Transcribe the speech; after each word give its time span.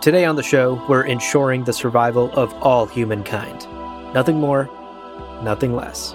Today 0.00 0.24
on 0.24 0.34
the 0.34 0.42
show, 0.42 0.82
we're 0.88 1.02
ensuring 1.02 1.64
the 1.64 1.74
survival 1.74 2.32
of 2.32 2.54
all 2.62 2.86
humankind. 2.86 3.68
Nothing 4.14 4.40
more, 4.40 4.64
nothing 5.42 5.76
less. 5.76 6.14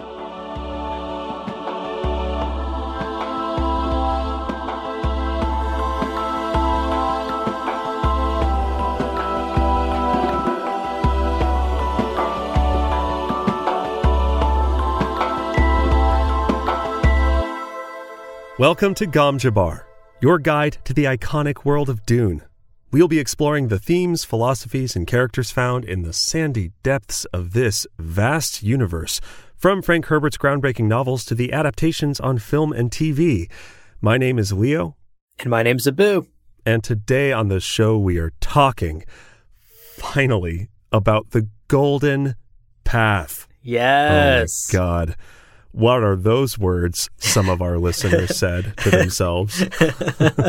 Welcome 18.57 18.95
to 18.95 19.05
Gom 19.05 19.37
Jabbar, 19.37 19.83
your 20.21 20.39
guide 20.39 20.79
to 20.85 20.93
the 20.95 21.03
iconic 21.03 21.65
world 21.65 21.87
of 21.87 22.03
Dune. 22.07 22.41
We'll 22.95 23.09
be 23.09 23.19
exploring 23.19 23.67
the 23.67 23.77
themes, 23.77 24.23
philosophies, 24.23 24.95
and 24.95 25.05
characters 25.05 25.51
found 25.51 25.83
in 25.83 26.03
the 26.03 26.13
sandy 26.13 26.71
depths 26.81 27.25
of 27.33 27.51
this 27.51 27.85
vast 27.99 28.63
universe, 28.63 29.19
from 29.57 29.81
Frank 29.81 30.05
Herbert's 30.05 30.37
groundbreaking 30.37 30.85
novels 30.85 31.25
to 31.25 31.35
the 31.35 31.51
adaptations 31.51 32.21
on 32.21 32.37
film 32.37 32.71
and 32.71 32.89
TV. 32.89 33.51
My 33.99 34.17
name 34.17 34.39
is 34.39 34.53
Leo. 34.53 34.95
And 35.41 35.49
my 35.49 35.61
name's 35.61 35.85
Abu. 35.85 36.27
And 36.65 36.85
today 36.85 37.33
on 37.33 37.49
the 37.49 37.59
show, 37.59 37.97
we 37.97 38.17
are 38.17 38.31
talking, 38.39 39.03
finally, 39.97 40.69
about 40.89 41.31
the 41.31 41.49
Golden 41.67 42.35
Path. 42.85 43.45
Yes. 43.61 44.69
Oh 44.73 44.77
my 44.77 44.79
God. 44.79 45.15
What 45.73 46.01
are 46.01 46.15
those 46.15 46.57
words? 46.57 47.09
Some 47.17 47.49
of 47.49 47.61
our 47.61 47.77
listeners 47.87 48.37
said 48.37 48.73
to 48.77 48.89
themselves. 48.89 49.65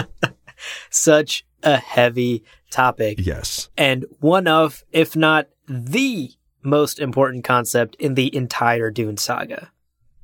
Such 0.91 1.45
a 1.63 1.77
heavy 1.77 2.45
topic. 2.71 3.19
Yes. 3.21 3.69
And 3.77 4.05
one 4.21 4.47
of, 4.47 4.85
if 4.93 5.17
not 5.17 5.49
the 5.69 6.31
most 6.63 6.99
important 6.99 7.45
concept 7.45 7.95
in 7.97 8.15
the 8.15 8.35
entire 8.35 8.91
Dune 8.91 9.17
saga. 9.17 9.71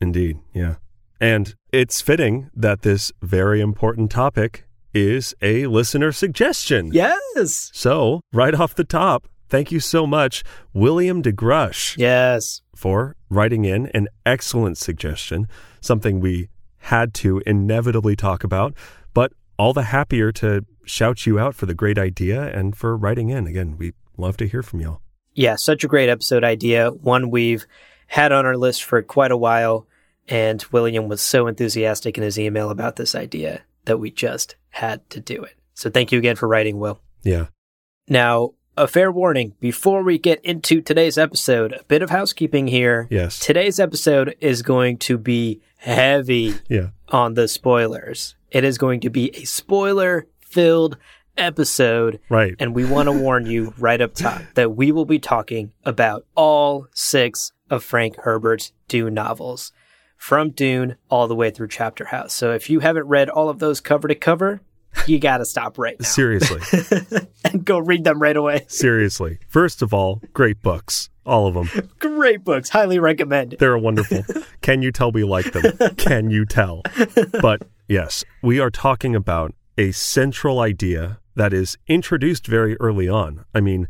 Indeed. 0.01 0.39
Yeah. 0.53 0.77
And 1.21 1.55
it's 1.73 2.01
fitting 2.01 2.51
that 2.55 2.83
this 2.83 3.13
very 3.23 3.61
important 3.61 4.11
topic 4.11 4.67
is 4.93 5.35
a 5.41 5.67
listener 5.67 6.13
suggestion. 6.13 6.91
Yes. 6.93 7.71
So, 7.73 8.21
right 8.33 8.55
off 8.55 8.75
the 8.75 8.85
top, 8.85 9.29
thank 9.49 9.71
you 9.71 9.81
so 9.81 10.07
much, 10.07 10.43
William 10.75 11.23
DeGrush. 11.23 11.97
Yes. 11.97 12.63
For 12.75 13.17
writing 13.31 13.65
in 13.65 13.87
an 13.89 14.09
excellent 14.27 14.79
suggestion, 14.79 15.47
something 15.81 16.21
we 16.21 16.49
had 16.79 17.15
to 17.15 17.41
inevitably 17.47 18.17
talk 18.17 18.43
about, 18.43 18.75
but 19.15 19.33
all 19.57 19.73
the 19.73 19.85
happier 19.85 20.33
to 20.33 20.65
shout 20.93 21.25
you 21.27 21.39
out 21.39 21.55
for 21.55 21.67
the 21.67 21.75
great 21.75 21.99
idea 21.99 22.43
and 22.55 22.77
for 22.77 22.97
writing 22.97 23.31
in. 23.31 23.47
Again, 23.47 23.77
we 23.79 23.95
love 24.19 24.37
to 24.37 24.47
hear 24.47 24.63
from 24.63 24.81
y'all. 24.81 25.01
Yeah, 25.35 25.57
such 25.57 25.83
a 25.83 25.89
great 25.89 26.11
episode 26.11 26.45
idea. 26.45 26.91
One 26.91 27.31
we've 27.31 27.67
had 28.09 28.31
on 28.31 28.45
our 28.45 28.59
list 28.59 28.85
for 28.85 29.01
quite 29.01 29.33
a 29.33 29.37
while. 29.37 29.87
And 30.29 30.63
William 30.71 31.09
was 31.09 31.23
so 31.23 31.47
enthusiastic 31.47 32.19
in 32.19 32.23
his 32.23 32.39
email 32.39 32.71
about 32.71 32.97
this 32.97 33.15
idea 33.15 33.63
that 33.87 33.99
we 33.99 34.11
just 34.11 34.57
had 34.69 35.09
to 35.11 35.21
do 35.21 35.43
it. 35.43 35.57
So 35.75 35.89
thank 35.89 36.13
you 36.13 36.19
again 36.19 36.37
for 36.37 36.47
writing, 36.47 36.79
Will. 36.79 37.01
Yeah. 37.23 37.47
Now, 38.07 38.51
a 38.77 38.87
fair 38.87 39.11
warning 39.11 39.55
before 39.61 40.03
we 40.03 40.19
get 40.19 40.45
into 40.45 40.83
today's 40.83 41.17
episode, 41.17 41.73
a 41.73 41.85
bit 41.85 42.03
of 42.03 42.11
housekeeping 42.11 42.67
here. 42.67 43.09
Yes. 43.11 43.39
Today's 43.39 43.81
episode 43.81 44.37
is 44.41 44.61
going 44.63 44.99
to 44.99 45.17
be 45.17 45.63
heavy 45.79 46.55
yeah. 46.69 46.89
on 47.09 47.35
the 47.35 47.49
spoilers. 47.49 48.37
It 48.51 48.65
is 48.65 48.77
going 48.77 49.01
to 49.01 49.11
be 49.11 49.35
a 49.35 49.45
spoiler 49.45 50.27
filled 50.53 50.99
episode. 51.37 52.21
Right. 52.29 52.55
And 52.59 52.75
we 52.75 52.85
want 52.85 53.07
to 53.07 53.13
warn 53.13 53.47
you 53.47 53.75
right 53.79 54.01
up 54.01 54.15
top 54.15 54.43
that 54.55 54.77
we 54.77 54.93
will 54.93 55.07
be 55.07 55.19
talking 55.19 55.73
about 55.85 56.27
all 56.35 56.89
six 56.95 57.53
of 57.71 57.83
Frank 57.83 58.17
Herbert's 58.21 58.73
Dune 58.89 59.15
novels, 59.15 59.73
from 60.17 60.51
Dune 60.51 60.97
all 61.11 61.27
the 61.27 61.35
way 61.35 61.51
through 61.51 61.69
Chapter 61.69 62.05
House. 62.07 62.33
So 62.33 62.53
if 62.53 62.71
you 62.71 62.81
haven't 62.81 63.07
read 63.07 63.29
all 63.29 63.49
of 63.49 63.59
those 63.59 63.81
cover 63.81 64.09
to 64.09 64.15
cover, 64.15 64.61
you 65.07 65.19
got 65.19 65.39
to 65.39 65.45
stop 65.45 65.79
right 65.79 65.99
now. 65.99 66.07
Seriously. 66.07 66.61
and 67.45 67.65
go 67.65 67.79
read 67.79 68.05
them 68.05 68.21
right 68.21 68.37
away. 68.37 68.67
Seriously. 68.69 69.39
First 69.49 69.83
of 69.83 69.95
all, 69.95 70.21
great 70.33 70.63
books. 70.63 71.09
All 71.25 71.47
of 71.47 71.55
them. 71.55 71.91
Great 71.99 72.45
books. 72.45 72.69
Highly 72.69 72.99
recommend. 72.99 73.57
They're 73.59 73.79
wonderful. 73.79 74.25
Can 74.61 74.83
you 74.83 74.93
tell 74.93 75.13
we 75.13 75.25
like 75.25 75.53
them? 75.53 75.95
Can 75.97 76.31
you 76.31 76.45
tell? 76.45 76.83
But 77.41 77.63
yes, 77.89 78.25
we 78.43 78.61
are 78.61 78.71
talking 78.71 79.15
about 79.15 79.55
a 79.79 79.93
central 79.93 80.61
idea 80.61 81.19
that 81.35 81.53
is 81.53 81.79
introduced 81.87 82.47
very 82.47 82.77
early 82.79 83.09
on. 83.09 83.45
I 83.55 83.61
mean, 83.61 83.89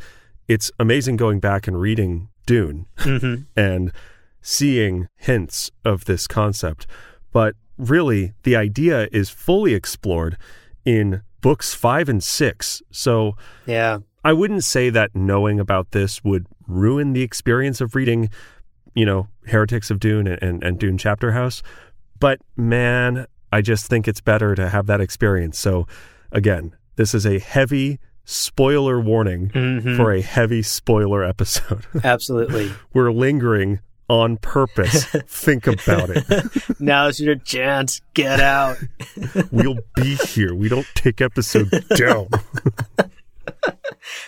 it's 0.49 0.71
amazing 0.79 1.17
going 1.17 1.41
back 1.41 1.67
and 1.67 1.81
reading 1.81 2.29
Dune 2.47 2.87
mm-hmm. 2.99 3.43
and 3.57 3.93
seeing 4.41 5.09
hints 5.17 5.71
of 5.85 6.05
this 6.05 6.27
concept. 6.27 6.87
But 7.33 7.55
really, 7.79 8.33
the 8.43 8.57
idea 8.57 9.09
is 9.13 9.31
fully 9.31 9.75
explored 9.75 10.37
in 10.85 11.23
books 11.41 11.75
five 11.75 12.09
and 12.09 12.23
six. 12.23 12.83
So, 12.91 13.37
yeah, 13.67 13.99
I 14.25 14.33
wouldn't 14.33 14.65
say 14.65 14.91
that 14.91 15.15
knowing 15.15 15.59
about 15.59 15.91
this 15.93 16.23
would 16.23 16.47
ruin 16.67 17.13
the 17.13 17.23
experience 17.23 17.81
of 17.81 17.95
reading, 17.95 18.31
you 18.95 19.05
know, 19.05 19.29
Heretics 19.47 19.91
of 19.91 19.99
Dune 19.99 20.27
and, 20.27 20.43
and, 20.43 20.63
and 20.63 20.79
Dune 20.79 20.99
Chapter 20.99 21.33
House. 21.33 21.63
But 22.19 22.41
man, 22.57 23.27
I 23.53 23.61
just 23.61 23.87
think 23.87 24.09
it's 24.09 24.23
better 24.23 24.55
to 24.55 24.71
have 24.71 24.87
that 24.87 25.01
experience. 25.01 25.59
So, 25.59 25.87
again, 26.33 26.75
this 26.97 27.15
is 27.15 27.27
a 27.27 27.39
heavy 27.39 28.01
spoiler 28.25 28.99
warning 28.99 29.51
mm-hmm. 29.51 29.97
for 29.97 30.11
a 30.11 30.23
heavy 30.23 30.63
spoiler 30.63 31.23
episode. 31.23 31.87
Absolutely. 32.05 32.73
We're 32.95 33.13
lingering 33.13 33.81
on 34.09 34.39
purpose. 34.39 35.05
Think 35.27 35.67
about 35.67 36.11
it. 36.11 36.25
Now's 36.81 37.21
your 37.21 37.37
chance. 37.37 38.01
Get 38.15 38.41
out. 38.41 38.79
we'll 39.51 39.79
be 39.97 40.17
here. 40.17 40.55
We 40.55 40.69
don't 40.69 40.87
take 40.95 41.21
episode 41.21 41.71
down. 41.97 42.29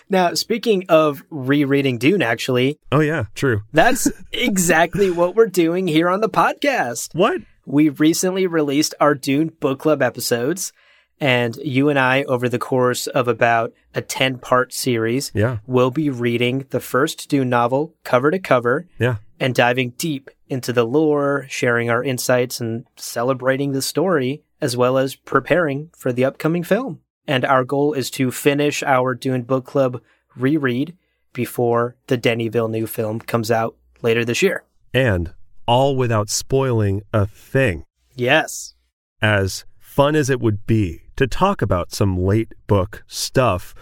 now, 0.09 0.35
speaking 0.35 0.85
of 0.89 1.23
rereading 1.31 1.99
Dune, 1.99 2.23
actually. 2.23 2.79
Oh, 2.93 3.01
yeah, 3.01 3.25
true. 3.35 3.63
That's 3.73 4.11
exactly 4.33 5.11
what 5.11 5.35
we're 5.35 5.47
doing 5.47 5.87
here 5.87 6.09
on 6.09 6.21
the 6.21 6.31
podcast. 6.31 7.15
What? 7.15 7.41
We 7.67 7.89
recently 7.89 8.47
released 8.47 8.95
our 9.01 9.15
Dune 9.15 9.49
book 9.49 9.81
club 9.81 10.03
episodes. 10.03 10.73
And 11.21 11.57
you 11.57 11.89
and 11.89 11.99
I, 11.99 12.25
over 12.25 12.49
the 12.49 12.59
course 12.59 13.07
of 13.07 13.29
about 13.29 13.73
a 13.95 14.03
10 14.03 14.39
part 14.39 14.73
series, 14.73 15.31
yeah. 15.35 15.59
will 15.67 15.91
be 15.91 16.11
reading 16.11 16.67
the 16.71 16.81
first 16.81 17.29
Dune 17.29 17.49
novel 17.49 17.95
cover 18.03 18.31
to 18.31 18.39
cover. 18.39 18.87
Yeah. 18.99 19.17
And 19.39 19.55
diving 19.55 19.91
deep 19.91 20.31
into 20.49 20.73
the 20.73 20.85
lore, 20.85 21.47
sharing 21.49 21.91
our 21.91 22.03
insights, 22.03 22.61
and 22.61 22.87
celebrating 22.97 23.73
the 23.73 23.83
story, 23.83 24.43
as 24.61 24.77
well 24.77 24.99
as 24.99 25.15
preparing 25.15 25.91
for 25.97 26.13
the 26.13 26.25
upcoming 26.25 26.63
film. 26.63 27.01
And 27.27 27.45
our 27.45 27.65
goal 27.65 27.93
is 27.95 28.11
to 28.13 28.31
finish 28.31 28.83
our 28.83 29.15
Dune 29.15 29.43
Book 29.43 29.65
Club 29.65 30.01
reread 30.37 30.97
before 31.33 31.97
the 32.07 32.17
Denis 32.17 32.51
Villeneuve 32.53 32.91
film 32.91 33.21
comes 33.21 33.51
out 33.51 33.77
later 34.03 34.25
this 34.25 34.43
year. 34.43 34.65
And 34.93 35.33
all 35.67 35.97
without 35.97 36.31
spoiling 36.31 37.03
a 37.13 37.27
thing. 37.27 37.85
Yes. 38.15 38.75
As 39.21 39.65
fun 39.79 40.15
as 40.15 40.31
it 40.31 40.41
would 40.41 40.67
be 40.67 41.03
to 41.17 41.27
talk 41.27 41.63
about 41.63 41.93
some 41.93 42.19
late 42.19 42.53
book 42.67 43.05
stuff 43.07 43.75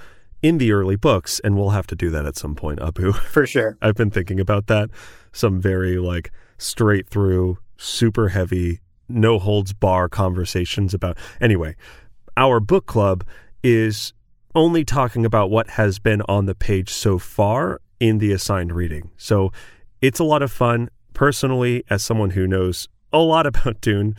in 0.42 0.58
the 0.58 0.72
early 0.72 0.96
books, 0.96 1.40
and 1.44 1.56
we'll 1.56 1.70
have 1.70 1.86
to 1.86 1.94
do 1.94 2.10
that 2.10 2.26
at 2.26 2.36
some 2.36 2.54
point, 2.54 2.80
Abu. 2.82 3.12
For 3.32 3.46
sure. 3.46 3.78
I've 3.80 3.94
been 3.94 4.10
thinking 4.10 4.40
about 4.40 4.66
that. 4.66 4.90
Some 5.32 5.60
very 5.60 5.98
like 5.98 6.30
straight 6.58 7.08
through, 7.08 7.58
super 7.76 8.28
heavy, 8.28 8.80
no 9.08 9.38
holds 9.38 9.72
bar 9.72 10.08
conversations 10.08 10.94
about. 10.94 11.16
Anyway, 11.40 11.76
our 12.36 12.60
book 12.60 12.86
club 12.86 13.24
is 13.62 14.12
only 14.54 14.84
talking 14.84 15.24
about 15.24 15.50
what 15.50 15.70
has 15.70 15.98
been 15.98 16.22
on 16.22 16.46
the 16.46 16.54
page 16.54 16.90
so 16.90 17.18
far 17.18 17.80
in 18.00 18.18
the 18.18 18.32
assigned 18.32 18.72
reading. 18.72 19.10
So 19.16 19.52
it's 20.00 20.18
a 20.18 20.24
lot 20.24 20.42
of 20.42 20.50
fun. 20.50 20.88
Personally, 21.14 21.84
as 21.90 22.02
someone 22.02 22.30
who 22.30 22.46
knows 22.46 22.88
a 23.12 23.18
lot 23.18 23.46
about 23.52 23.80
Dune, 23.80 24.16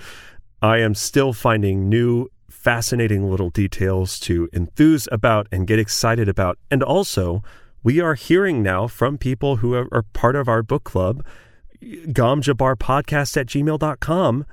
I 0.61 0.77
am 0.79 0.95
still 0.95 1.33
finding 1.33 1.89
new 1.89 2.29
fascinating 2.49 3.29
little 3.29 3.49
details 3.49 4.19
to 4.21 4.47
enthuse 4.53 5.07
about 5.11 5.47
and 5.51 5.67
get 5.67 5.79
excited 5.79 6.29
about. 6.29 6.57
And 6.71 6.81
also, 6.81 7.43
we 7.83 7.99
are 7.99 8.13
hearing 8.15 8.63
now 8.63 8.87
from 8.87 9.17
people 9.17 9.57
who 9.57 9.73
are, 9.73 10.03
part 10.13 10.37
of 10.37 10.47
our 10.47 10.63
book 10.63 10.85
club, 10.85 11.25
gomjabarpodcast 11.83 13.35
at 13.35 13.47
gmail.com. 13.47 14.45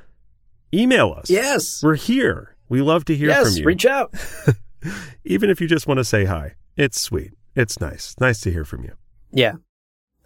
Email 0.74 1.14
us. 1.16 1.30
Yes. 1.30 1.82
We're 1.82 1.94
here. 1.94 2.56
We 2.68 2.80
love 2.80 3.04
to 3.06 3.16
hear 3.16 3.28
yes, 3.28 3.48
from 3.48 3.58
you. 3.58 3.64
reach 3.64 3.86
out. 3.86 4.12
Even 5.24 5.50
if 5.50 5.60
you 5.60 5.68
just 5.68 5.86
want 5.86 5.98
to 5.98 6.04
say 6.04 6.24
hi, 6.24 6.54
it's 6.76 7.00
sweet. 7.00 7.32
It's 7.54 7.80
nice. 7.80 8.14
Nice 8.20 8.40
to 8.40 8.50
hear 8.50 8.64
from 8.64 8.84
you. 8.84 8.92
Yeah. 9.32 9.54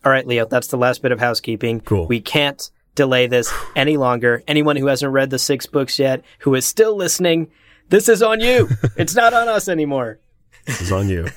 All 0.04 0.12
right, 0.12 0.26
Leo, 0.26 0.44
that's 0.44 0.66
the 0.66 0.76
last 0.76 1.00
bit 1.00 1.12
of 1.12 1.20
housekeeping. 1.20 1.80
Cool. 1.80 2.06
We 2.06 2.20
can't 2.20 2.70
delay 2.94 3.26
this 3.26 3.52
any 3.76 3.96
longer. 3.96 4.42
Anyone 4.46 4.76
who 4.76 4.86
hasn't 4.86 5.12
read 5.12 5.30
the 5.30 5.38
six 5.38 5.66
books 5.66 5.98
yet, 5.98 6.22
who 6.40 6.54
is 6.54 6.66
still 6.66 6.94
listening, 6.94 7.50
this 7.88 8.08
is 8.08 8.22
on 8.22 8.40
you. 8.40 8.68
it's 8.96 9.14
not 9.14 9.32
on 9.32 9.48
us 9.48 9.68
anymore. 9.68 10.20
This 10.66 10.80
is 10.80 10.92
on 10.92 11.08
you. 11.08 11.28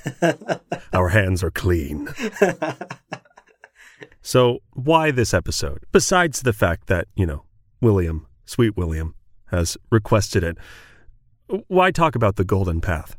Our 0.93 1.09
hands 1.09 1.43
are 1.43 1.51
clean. 1.51 2.09
so, 4.21 4.59
why 4.71 5.11
this 5.11 5.33
episode? 5.33 5.83
Besides 5.91 6.41
the 6.41 6.53
fact 6.53 6.87
that, 6.87 7.07
you 7.15 7.25
know, 7.25 7.43
William, 7.81 8.27
sweet 8.45 8.77
William, 8.77 9.15
has 9.47 9.77
requested 9.91 10.43
it, 10.43 10.57
why 11.67 11.91
talk 11.91 12.15
about 12.15 12.35
the 12.37 12.45
Golden 12.45 12.79
Path? 12.81 13.17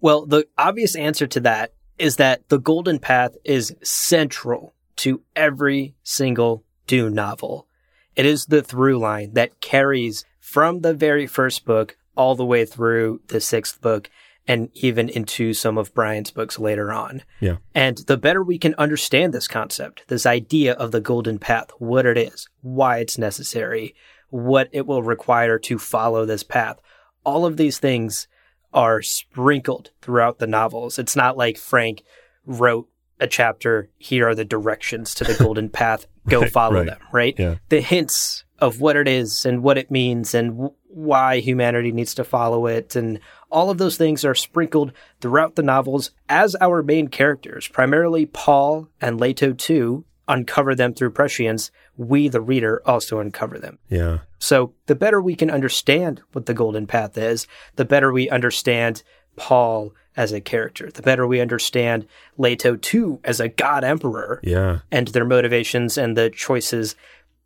Well, 0.00 0.26
the 0.26 0.46
obvious 0.58 0.94
answer 0.94 1.26
to 1.26 1.40
that 1.40 1.72
is 1.98 2.16
that 2.16 2.48
the 2.48 2.58
Golden 2.58 2.98
Path 2.98 3.36
is 3.44 3.74
central 3.82 4.74
to 4.96 5.22
every 5.34 5.94
single 6.02 6.64
Dune 6.86 7.14
novel. 7.14 7.66
It 8.14 8.26
is 8.26 8.46
the 8.46 8.62
through 8.62 8.98
line 8.98 9.34
that 9.34 9.60
carries 9.60 10.24
from 10.40 10.80
the 10.80 10.94
very 10.94 11.26
first 11.26 11.64
book 11.64 11.96
all 12.16 12.34
the 12.34 12.46
way 12.46 12.64
through 12.64 13.20
the 13.28 13.40
sixth 13.40 13.80
book 13.80 14.08
and 14.48 14.70
even 14.74 15.08
into 15.08 15.52
some 15.52 15.76
of 15.76 15.92
Brian's 15.92 16.30
books 16.30 16.58
later 16.58 16.92
on. 16.92 17.22
Yeah. 17.40 17.56
And 17.74 17.98
the 17.98 18.16
better 18.16 18.42
we 18.42 18.58
can 18.58 18.74
understand 18.78 19.34
this 19.34 19.48
concept, 19.48 20.04
this 20.08 20.24
idea 20.24 20.74
of 20.74 20.92
the 20.92 21.00
golden 21.00 21.38
path, 21.38 21.70
what 21.78 22.06
it 22.06 22.16
is, 22.16 22.48
why 22.62 22.98
it's 22.98 23.18
necessary, 23.18 23.94
what 24.30 24.68
it 24.72 24.86
will 24.86 25.02
require 25.02 25.58
to 25.58 25.78
follow 25.78 26.24
this 26.24 26.42
path, 26.42 26.78
all 27.24 27.44
of 27.44 27.56
these 27.56 27.78
things 27.78 28.28
are 28.72 29.02
sprinkled 29.02 29.90
throughout 30.00 30.38
the 30.38 30.46
novels. 30.46 30.98
It's 30.98 31.16
not 31.16 31.36
like 31.36 31.58
Frank 31.58 32.02
wrote 32.44 32.88
a 33.20 33.26
chapter, 33.26 33.88
here 33.98 34.28
are 34.28 34.34
the 34.34 34.44
directions 34.44 35.14
to 35.14 35.24
the 35.24 35.34
golden 35.34 35.68
path, 35.70 36.06
go 36.28 36.40
Right, 36.42 36.52
follow 36.52 36.76
right. 36.76 36.86
them, 36.86 36.98
right? 37.12 37.34
Yeah. 37.38 37.56
The 37.68 37.80
hints 37.80 38.44
of 38.58 38.80
what 38.80 38.96
it 38.96 39.06
is 39.08 39.44
and 39.44 39.62
what 39.62 39.78
it 39.78 39.90
means 39.90 40.34
and 40.34 40.50
w- 40.52 40.72
why 40.88 41.40
humanity 41.40 41.92
needs 41.92 42.14
to 42.14 42.24
follow 42.24 42.66
it 42.66 42.96
and 42.96 43.20
all 43.50 43.68
of 43.70 43.76
those 43.78 43.96
things 43.98 44.24
are 44.24 44.34
sprinkled 44.34 44.92
throughout 45.20 45.54
the 45.56 45.62
novels 45.62 46.10
as 46.28 46.56
our 46.60 46.82
main 46.82 47.08
characters, 47.08 47.68
primarily 47.68 48.24
Paul 48.26 48.88
and 49.00 49.20
Leto 49.20 49.54
II, 49.68 50.04
uncover 50.26 50.74
them 50.74 50.92
through 50.94 51.10
prescience. 51.10 51.70
We, 51.96 52.28
the 52.28 52.40
reader, 52.40 52.82
also 52.84 53.20
uncover 53.20 53.58
them. 53.58 53.78
Yeah. 53.88 54.20
So 54.38 54.72
the 54.86 54.94
better 54.96 55.20
we 55.20 55.36
can 55.36 55.50
understand 55.50 56.22
what 56.32 56.46
the 56.46 56.54
golden 56.54 56.86
path 56.86 57.16
is, 57.16 57.46
the 57.76 57.84
better 57.84 58.10
we 58.12 58.28
understand 58.30 59.02
Paul 59.36 59.92
as 60.16 60.32
a 60.32 60.40
character, 60.40 60.90
the 60.90 61.02
better 61.02 61.26
we 61.26 61.40
understand 61.40 62.06
Leto 62.38 62.78
II 62.94 63.18
as 63.24 63.38
a 63.40 63.48
god 63.48 63.84
emperor 63.84 64.40
Yeah. 64.42 64.80
and 64.90 65.08
their 65.08 65.24
motivations 65.24 65.98
and 65.98 66.16
the 66.16 66.30
choices 66.30 66.96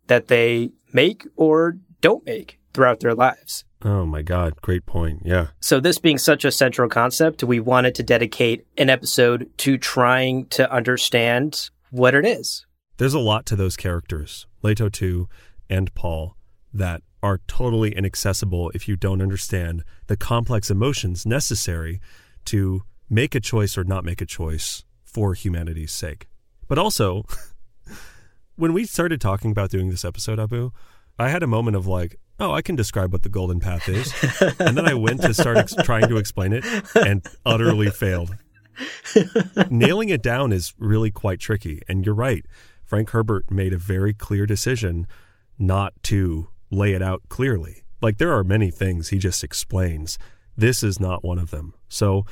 that 0.07 0.27
they 0.27 0.71
make 0.93 1.25
or 1.35 1.77
don't 2.01 2.25
make 2.25 2.59
throughout 2.73 2.99
their 3.01 3.13
lives. 3.15 3.65
Oh 3.83 4.05
my 4.05 4.21
God. 4.21 4.53
Great 4.61 4.85
point. 4.85 5.23
Yeah. 5.25 5.47
So, 5.59 5.79
this 5.79 5.97
being 5.97 6.17
such 6.19 6.45
a 6.45 6.51
central 6.51 6.87
concept, 6.87 7.43
we 7.43 7.59
wanted 7.59 7.95
to 7.95 8.03
dedicate 8.03 8.65
an 8.77 8.89
episode 8.91 9.49
to 9.57 9.77
trying 9.77 10.45
to 10.47 10.71
understand 10.71 11.69
what 11.89 12.13
it 12.13 12.25
is. 12.25 12.65
There's 12.97 13.15
a 13.15 13.19
lot 13.19 13.45
to 13.47 13.55
those 13.55 13.75
characters, 13.75 14.45
Leto 14.61 14.87
2 14.89 15.27
and 15.69 15.91
Paul, 15.95 16.35
that 16.73 17.01
are 17.23 17.39
totally 17.47 17.95
inaccessible 17.95 18.71
if 18.75 18.87
you 18.87 18.95
don't 18.95 19.21
understand 19.21 19.83
the 20.07 20.17
complex 20.17 20.69
emotions 20.69 21.25
necessary 21.25 21.99
to 22.45 22.83
make 23.09 23.35
a 23.35 23.39
choice 23.39 23.77
or 23.77 23.83
not 23.83 24.05
make 24.05 24.21
a 24.21 24.25
choice 24.25 24.83
for 25.03 25.33
humanity's 25.33 25.91
sake. 25.91 26.27
But 26.67 26.77
also, 26.77 27.25
when 28.55 28.73
we 28.73 28.85
started 28.85 29.19
talking 29.19 29.51
about 29.51 29.69
doing 29.69 29.89
this 29.89 30.05
episode, 30.05 30.39
Abu, 30.39 30.71
I 31.19 31.29
had 31.29 31.43
a 31.43 31.47
moment 31.47 31.75
of 31.75 31.87
like, 31.87 32.17
oh, 32.39 32.51
I 32.51 32.61
can 32.61 32.75
describe 32.75 33.11
what 33.11 33.23
the 33.23 33.29
golden 33.29 33.59
path 33.59 33.87
is. 33.87 34.13
and 34.59 34.77
then 34.77 34.87
I 34.87 34.93
went 34.93 35.21
to 35.21 35.33
start 35.33 35.57
ex- 35.57 35.75
trying 35.83 36.07
to 36.07 36.17
explain 36.17 36.53
it 36.53 36.65
and 36.95 37.25
utterly 37.45 37.89
failed. 37.89 38.35
Nailing 39.69 40.09
it 40.09 40.23
down 40.23 40.51
is 40.51 40.73
really 40.79 41.11
quite 41.11 41.39
tricky. 41.39 41.81
And 41.87 42.05
you're 42.05 42.15
right. 42.15 42.45
Frank 42.83 43.11
Herbert 43.11 43.51
made 43.51 43.73
a 43.73 43.77
very 43.77 44.13
clear 44.13 44.45
decision 44.45 45.07
not 45.59 45.93
to 46.03 46.49
lay 46.71 46.93
it 46.93 47.01
out 47.01 47.21
clearly. 47.29 47.83
Like 48.01 48.17
there 48.17 48.33
are 48.33 48.43
many 48.43 48.71
things 48.71 49.09
he 49.09 49.19
just 49.19 49.43
explains. 49.43 50.17
This 50.57 50.83
is 50.83 50.99
not 50.99 51.23
one 51.23 51.37
of 51.37 51.51
them. 51.51 51.73
So 51.91 52.25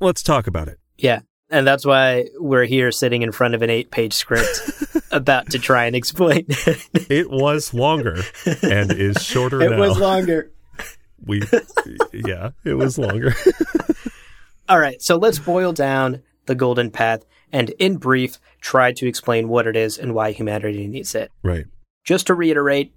let's 0.00 0.22
talk 0.22 0.46
about 0.46 0.68
it. 0.68 0.78
Yeah. 0.96 1.20
And 1.50 1.66
that's 1.66 1.84
why 1.84 2.26
we're 2.38 2.64
here 2.64 2.90
sitting 2.90 3.22
in 3.22 3.30
front 3.30 3.54
of 3.54 3.62
an 3.62 3.70
eight 3.70 3.90
page 3.90 4.14
script 4.14 4.60
about 5.10 5.50
to 5.50 5.58
try 5.58 5.84
and 5.84 5.94
explain. 5.94 6.46
It 6.48 7.30
was 7.30 7.74
longer 7.74 8.22
and 8.62 8.90
is 8.90 9.22
shorter 9.22 9.60
it 9.60 9.70
now. 9.70 9.78
was 9.78 9.98
longer. 9.98 10.50
we 11.24 11.42
yeah, 12.12 12.50
it 12.64 12.74
was 12.74 12.98
longer. 12.98 13.34
All 14.68 14.78
right. 14.80 15.00
So, 15.02 15.16
let's 15.16 15.38
boil 15.38 15.72
down 15.72 16.22
the 16.46 16.54
golden 16.54 16.90
path 16.90 17.24
and, 17.52 17.70
in 17.78 17.98
brief, 17.98 18.38
try 18.60 18.92
to 18.92 19.06
explain 19.06 19.48
what 19.48 19.66
it 19.66 19.76
is 19.76 19.98
and 19.98 20.14
why 20.14 20.32
humanity 20.32 20.86
needs 20.86 21.14
it. 21.14 21.30
right. 21.42 21.66
Just 22.04 22.26
to 22.26 22.34
reiterate, 22.34 22.92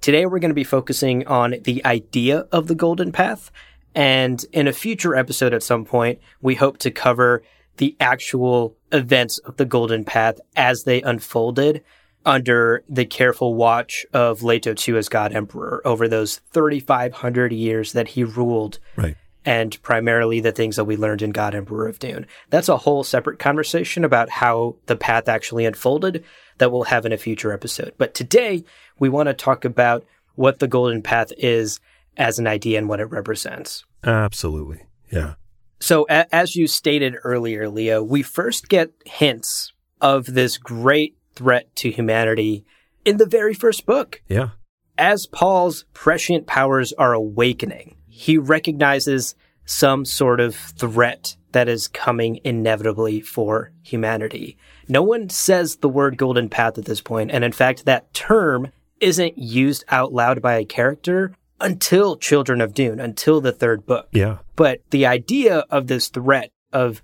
today 0.00 0.26
we're 0.26 0.38
going 0.38 0.50
to 0.50 0.54
be 0.54 0.64
focusing 0.64 1.26
on 1.26 1.54
the 1.64 1.84
idea 1.86 2.46
of 2.52 2.66
the 2.66 2.74
golden 2.74 3.12
path. 3.12 3.50
And 3.94 4.44
in 4.52 4.66
a 4.68 4.72
future 4.72 5.14
episode 5.14 5.52
at 5.54 5.62
some 5.62 5.84
point, 5.84 6.18
we 6.40 6.54
hope 6.54 6.78
to 6.78 6.90
cover 6.90 7.42
the 7.76 7.96
actual 8.00 8.76
events 8.90 9.38
of 9.38 9.56
the 9.56 9.64
golden 9.64 10.04
path 10.04 10.40
as 10.56 10.84
they 10.84 11.02
unfolded 11.02 11.82
under 12.24 12.84
the 12.88 13.04
careful 13.04 13.54
watch 13.54 14.06
of 14.12 14.42
Leto 14.42 14.74
II 14.86 14.96
as 14.96 15.08
God 15.08 15.32
Emperor 15.32 15.82
over 15.84 16.06
those 16.06 16.36
3,500 16.52 17.52
years 17.52 17.92
that 17.92 18.08
he 18.08 18.22
ruled 18.24 18.78
Right. 18.96 19.16
and 19.44 19.82
primarily 19.82 20.38
the 20.40 20.52
things 20.52 20.76
that 20.76 20.84
we 20.84 20.96
learned 20.96 21.22
in 21.22 21.30
God 21.30 21.54
Emperor 21.54 21.88
of 21.88 21.98
Dune. 21.98 22.26
That's 22.50 22.68
a 22.68 22.76
whole 22.76 23.02
separate 23.02 23.38
conversation 23.40 24.04
about 24.04 24.30
how 24.30 24.76
the 24.86 24.96
path 24.96 25.28
actually 25.28 25.64
unfolded 25.64 26.24
that 26.58 26.70
we'll 26.70 26.84
have 26.84 27.04
in 27.04 27.12
a 27.12 27.18
future 27.18 27.52
episode. 27.52 27.92
But 27.98 28.14
today, 28.14 28.64
we 29.00 29.08
want 29.08 29.26
to 29.28 29.34
talk 29.34 29.64
about 29.64 30.04
what 30.36 30.60
the 30.60 30.68
Golden 30.68 31.02
Path 31.02 31.32
is 31.36 31.80
as 32.16 32.38
an 32.38 32.46
idea 32.46 32.78
and 32.78 32.88
what 32.88 33.00
it 33.00 33.06
represents. 33.06 33.84
Absolutely. 34.04 34.82
Yeah. 35.10 35.34
So, 35.80 36.06
a- 36.08 36.32
as 36.34 36.54
you 36.56 36.66
stated 36.66 37.16
earlier, 37.24 37.68
Leo, 37.68 38.02
we 38.02 38.22
first 38.22 38.68
get 38.68 38.92
hints 39.04 39.72
of 40.00 40.26
this 40.26 40.58
great 40.58 41.16
threat 41.34 41.74
to 41.76 41.90
humanity 41.90 42.64
in 43.04 43.16
the 43.16 43.26
very 43.26 43.54
first 43.54 43.86
book. 43.86 44.22
Yeah. 44.28 44.50
As 44.98 45.26
Paul's 45.26 45.84
prescient 45.92 46.46
powers 46.46 46.92
are 46.92 47.14
awakening, 47.14 47.96
he 48.08 48.38
recognizes 48.38 49.34
some 49.64 50.04
sort 50.04 50.40
of 50.40 50.54
threat 50.54 51.36
that 51.52 51.68
is 51.68 51.88
coming 51.88 52.40
inevitably 52.44 53.20
for 53.20 53.72
humanity. 53.82 54.56
No 54.88 55.02
one 55.02 55.28
says 55.30 55.76
the 55.76 55.88
word 55.88 56.16
golden 56.16 56.48
path 56.48 56.78
at 56.78 56.84
this 56.84 57.00
point, 57.00 57.30
and 57.30 57.44
in 57.44 57.52
fact, 57.52 57.84
that 57.84 58.12
term 58.14 58.70
isn't 59.00 59.36
used 59.38 59.84
out 59.88 60.12
loud 60.12 60.40
by 60.40 60.54
a 60.54 60.64
character 60.64 61.32
until 61.62 62.16
Children 62.16 62.60
of 62.60 62.74
Dune, 62.74 63.00
until 63.00 63.40
the 63.40 63.52
third 63.52 63.86
book. 63.86 64.08
Yeah. 64.12 64.38
But 64.56 64.80
the 64.90 65.06
idea 65.06 65.64
of 65.70 65.86
this 65.86 66.08
threat 66.08 66.50
of 66.72 67.00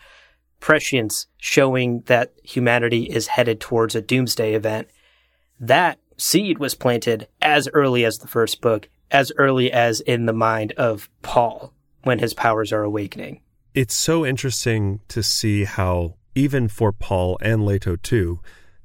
prescience 0.61 1.27
showing 1.37 2.03
that 2.07 2.33
humanity 2.43 3.05
is 3.05 3.29
headed 3.29 3.61
towards 3.61 3.95
a 3.95 4.03
doomsday 4.03 4.55
event, 4.55 4.89
that 5.61 5.99
seed 6.17 6.59
was 6.59 6.75
planted 6.75 7.29
as 7.41 7.69
early 7.73 8.05
as 8.05 8.19
the 8.19 8.29
first 8.29 8.61
book, 8.61 8.89
as 9.11 9.33
early 9.39 9.73
as 9.73 10.01
in 10.01 10.27
the 10.27 10.33
mind 10.33 10.73
of 10.73 11.09
Paul 11.23 11.73
when 12.03 12.19
his 12.19 12.35
powers 12.35 12.73
are 12.73 12.83
awakening. 12.83 13.41
It's 13.75 13.95
so 13.95 14.27
interesting 14.27 15.01
to 15.09 15.23
see 15.23 15.65
how, 15.65 16.17
even 16.35 16.69
for 16.69 16.93
Paul 16.93 17.39
and 17.41 17.65
Leto 17.65 17.97
II, 18.11 18.39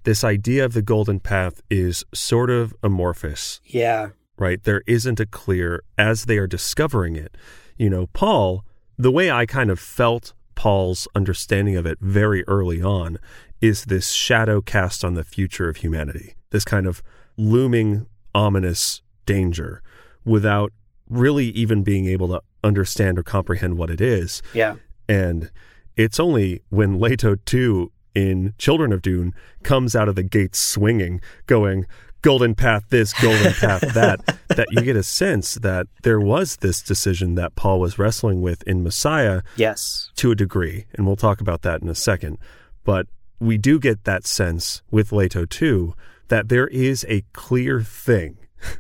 this 0.03 0.23
idea 0.23 0.65
of 0.65 0.73
the 0.73 0.81
golden 0.81 1.19
path 1.19 1.61
is 1.69 2.03
sort 2.13 2.49
of 2.49 2.75
amorphous, 2.83 3.61
Yeah. 3.65 4.09
Right? 4.37 4.63
There 4.63 4.83
isn't 4.87 5.19
a 5.19 5.25
clear, 5.25 5.83
as 5.97 6.25
they 6.25 6.37
are 6.37 6.47
discovering 6.47 7.15
it. 7.15 7.35
You 7.77 7.89
know, 7.89 8.07
Paul, 8.07 8.65
the 8.97 9.11
way 9.11 9.31
I 9.31 9.45
kind 9.45 9.69
of 9.69 9.79
felt 9.79 10.33
Paul's 10.55 11.07
understanding 11.15 11.75
of 11.75 11.85
it 11.85 11.97
very 11.99 12.43
early 12.47 12.81
on 12.81 13.17
is 13.61 13.85
this 13.85 14.11
shadow 14.11 14.61
cast 14.61 15.03
on 15.03 15.13
the 15.13 15.23
future 15.23 15.69
of 15.69 15.77
humanity, 15.77 16.35
this 16.51 16.65
kind 16.65 16.85
of 16.85 17.01
looming, 17.37 18.05
ominous 18.35 19.01
danger 19.25 19.81
without 20.25 20.71
really 21.09 21.47
even 21.47 21.83
being 21.83 22.05
able 22.05 22.27
to 22.27 22.41
understand 22.63 23.17
or 23.17 23.23
comprehend 23.23 23.77
what 23.77 23.89
it 23.89 24.01
is. 24.01 24.41
Yeah. 24.53 24.75
And 25.07 25.51
it's 25.95 26.19
only 26.19 26.61
when 26.69 26.99
Leto 26.99 27.35
2 27.35 27.91
in 28.15 28.53
Children 28.57 28.91
of 28.91 29.01
Dune 29.01 29.33
comes 29.63 29.95
out 29.95 30.07
of 30.07 30.15
the 30.15 30.23
gates 30.23 30.59
swinging, 30.59 31.21
going, 31.45 31.85
golden 32.23 32.55
path 32.55 32.85
this, 32.89 33.13
golden 33.13 33.53
path 33.59 33.81
that, 33.93 34.37
that 34.47 34.67
you 34.71 34.81
get 34.81 34.95
a 34.95 35.03
sense 35.03 35.53
that 35.55 35.85
there 36.01 36.19
was 36.19 36.55
this 36.57 36.81
decision 36.81 37.35
that 37.35 37.55
Paul 37.55 37.79
was 37.79 37.99
wrestling 37.99 38.41
with 38.41 38.63
in 38.63 38.81
Messiah 38.81 39.43
Yes. 39.55 40.09
to 40.15 40.31
a 40.31 40.35
degree. 40.35 40.85
And 40.95 41.05
we'll 41.05 41.15
talk 41.15 41.39
about 41.39 41.61
that 41.61 41.81
in 41.83 41.89
a 41.89 41.95
second. 41.95 42.39
But 42.83 43.05
we 43.39 43.57
do 43.59 43.77
get 43.79 44.05
that 44.05 44.25
sense 44.25 44.81
with 44.89 45.11
Leto 45.11 45.45
II 45.61 45.93
that 46.29 46.49
there 46.49 46.67
is 46.67 47.05
a 47.07 47.23
clear 47.33 47.81
thing. 47.81 48.37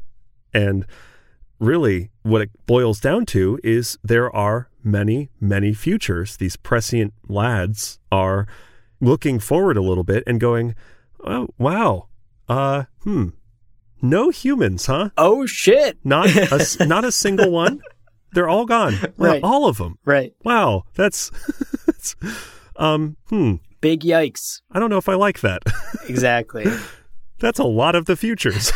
and 0.53 0.85
really, 1.59 2.11
what 2.23 2.41
it 2.41 2.49
boils 2.65 2.99
down 2.99 3.25
to 3.27 3.59
is 3.63 3.97
there 4.03 4.33
are 4.35 4.69
many, 4.83 5.29
many 5.39 5.73
futures. 5.73 6.37
These 6.37 6.55
prescient 6.55 7.13
lads 7.27 7.99
are 8.11 8.47
looking 9.01 9.39
forward 9.39 9.75
a 9.77 9.81
little 9.81 10.03
bit 10.05 10.23
and 10.25 10.39
going, 10.39 10.75
oh, 11.25 11.49
wow, 11.57 12.07
uh, 12.49 12.83
hmm, 13.03 13.29
no 14.01 14.29
humans, 14.29 14.85
huh? 14.85 15.09
Oh 15.17 15.45
shit. 15.45 15.97
Not 16.03 16.27
a, 16.29 16.85
not 16.87 17.05
a 17.05 17.11
single 17.11 17.51
one. 17.51 17.81
They're 18.33 18.49
all 18.49 18.65
gone. 18.65 18.95
Right. 19.17 19.43
All 19.43 19.67
of 19.67 19.77
them. 19.77 19.97
Right. 20.05 20.33
Wow, 20.43 20.83
that's, 20.95 21.29
that's 21.85 22.15
um, 22.75 23.15
hmm. 23.27 23.55
Big 23.79 24.01
yikes. 24.01 24.61
I 24.71 24.79
don't 24.79 24.89
know 24.89 24.97
if 24.97 25.09
I 25.09 25.15
like 25.15 25.41
that. 25.41 25.63
Exactly. 26.09 26.65
that's 27.39 27.59
a 27.59 27.63
lot 27.63 27.95
of 27.95 28.07
the 28.07 28.17
futures. 28.17 28.73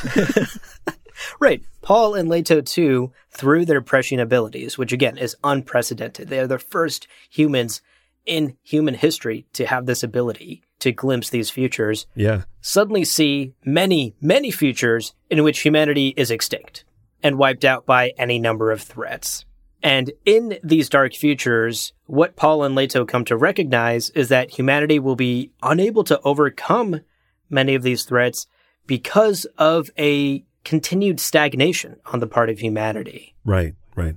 right. 1.41 1.61
Paul 1.81 2.15
and 2.15 2.29
Leto 2.29 2.61
II, 2.77 3.09
through 3.29 3.65
their 3.65 3.81
prescient 3.81 4.21
abilities, 4.21 4.77
which 4.77 4.93
again 4.93 5.17
is 5.17 5.35
unprecedented. 5.43 6.29
They 6.29 6.39
are 6.39 6.47
the 6.47 6.57
first 6.57 7.07
humans 7.29 7.81
in 8.27 8.57
human 8.63 8.93
history 8.93 9.47
to 9.53 9.65
have 9.65 9.85
this 9.85 10.03
ability 10.03 10.61
to 10.79 10.91
glimpse 10.91 11.29
these 11.29 11.49
futures. 11.49 12.05
yeah. 12.15 12.43
suddenly 12.61 13.03
see 13.03 13.53
many, 13.65 14.15
many 14.21 14.51
futures 14.51 15.13
in 15.29 15.43
which 15.43 15.61
humanity 15.61 16.13
is 16.15 16.29
extinct 16.29 16.85
and 17.23 17.37
wiped 17.37 17.65
out 17.65 17.85
by 17.85 18.13
any 18.17 18.37
number 18.37 18.71
of 18.71 18.81
threats. 18.81 19.45
And 19.81 20.11
in 20.25 20.57
these 20.63 20.89
dark 20.89 21.13
futures, 21.13 21.93
what 22.05 22.35
Paul 22.35 22.63
and 22.63 22.75
Leto 22.75 23.05
come 23.05 23.25
to 23.25 23.37
recognize 23.37 24.09
is 24.11 24.29
that 24.29 24.51
humanity 24.51 24.99
will 24.99 25.15
be 25.15 25.51
unable 25.63 26.03
to 26.05 26.19
overcome 26.21 27.01
many 27.49 27.75
of 27.75 27.83
these 27.83 28.03
threats 28.03 28.47
because 28.85 29.45
of 29.57 29.89
a 29.97 30.43
continued 30.63 31.19
stagnation 31.19 31.97
on 32.11 32.19
the 32.19 32.27
part 32.27 32.49
of 32.49 32.59
humanity. 32.59 33.35
Right, 33.45 33.75
right. 33.95 34.15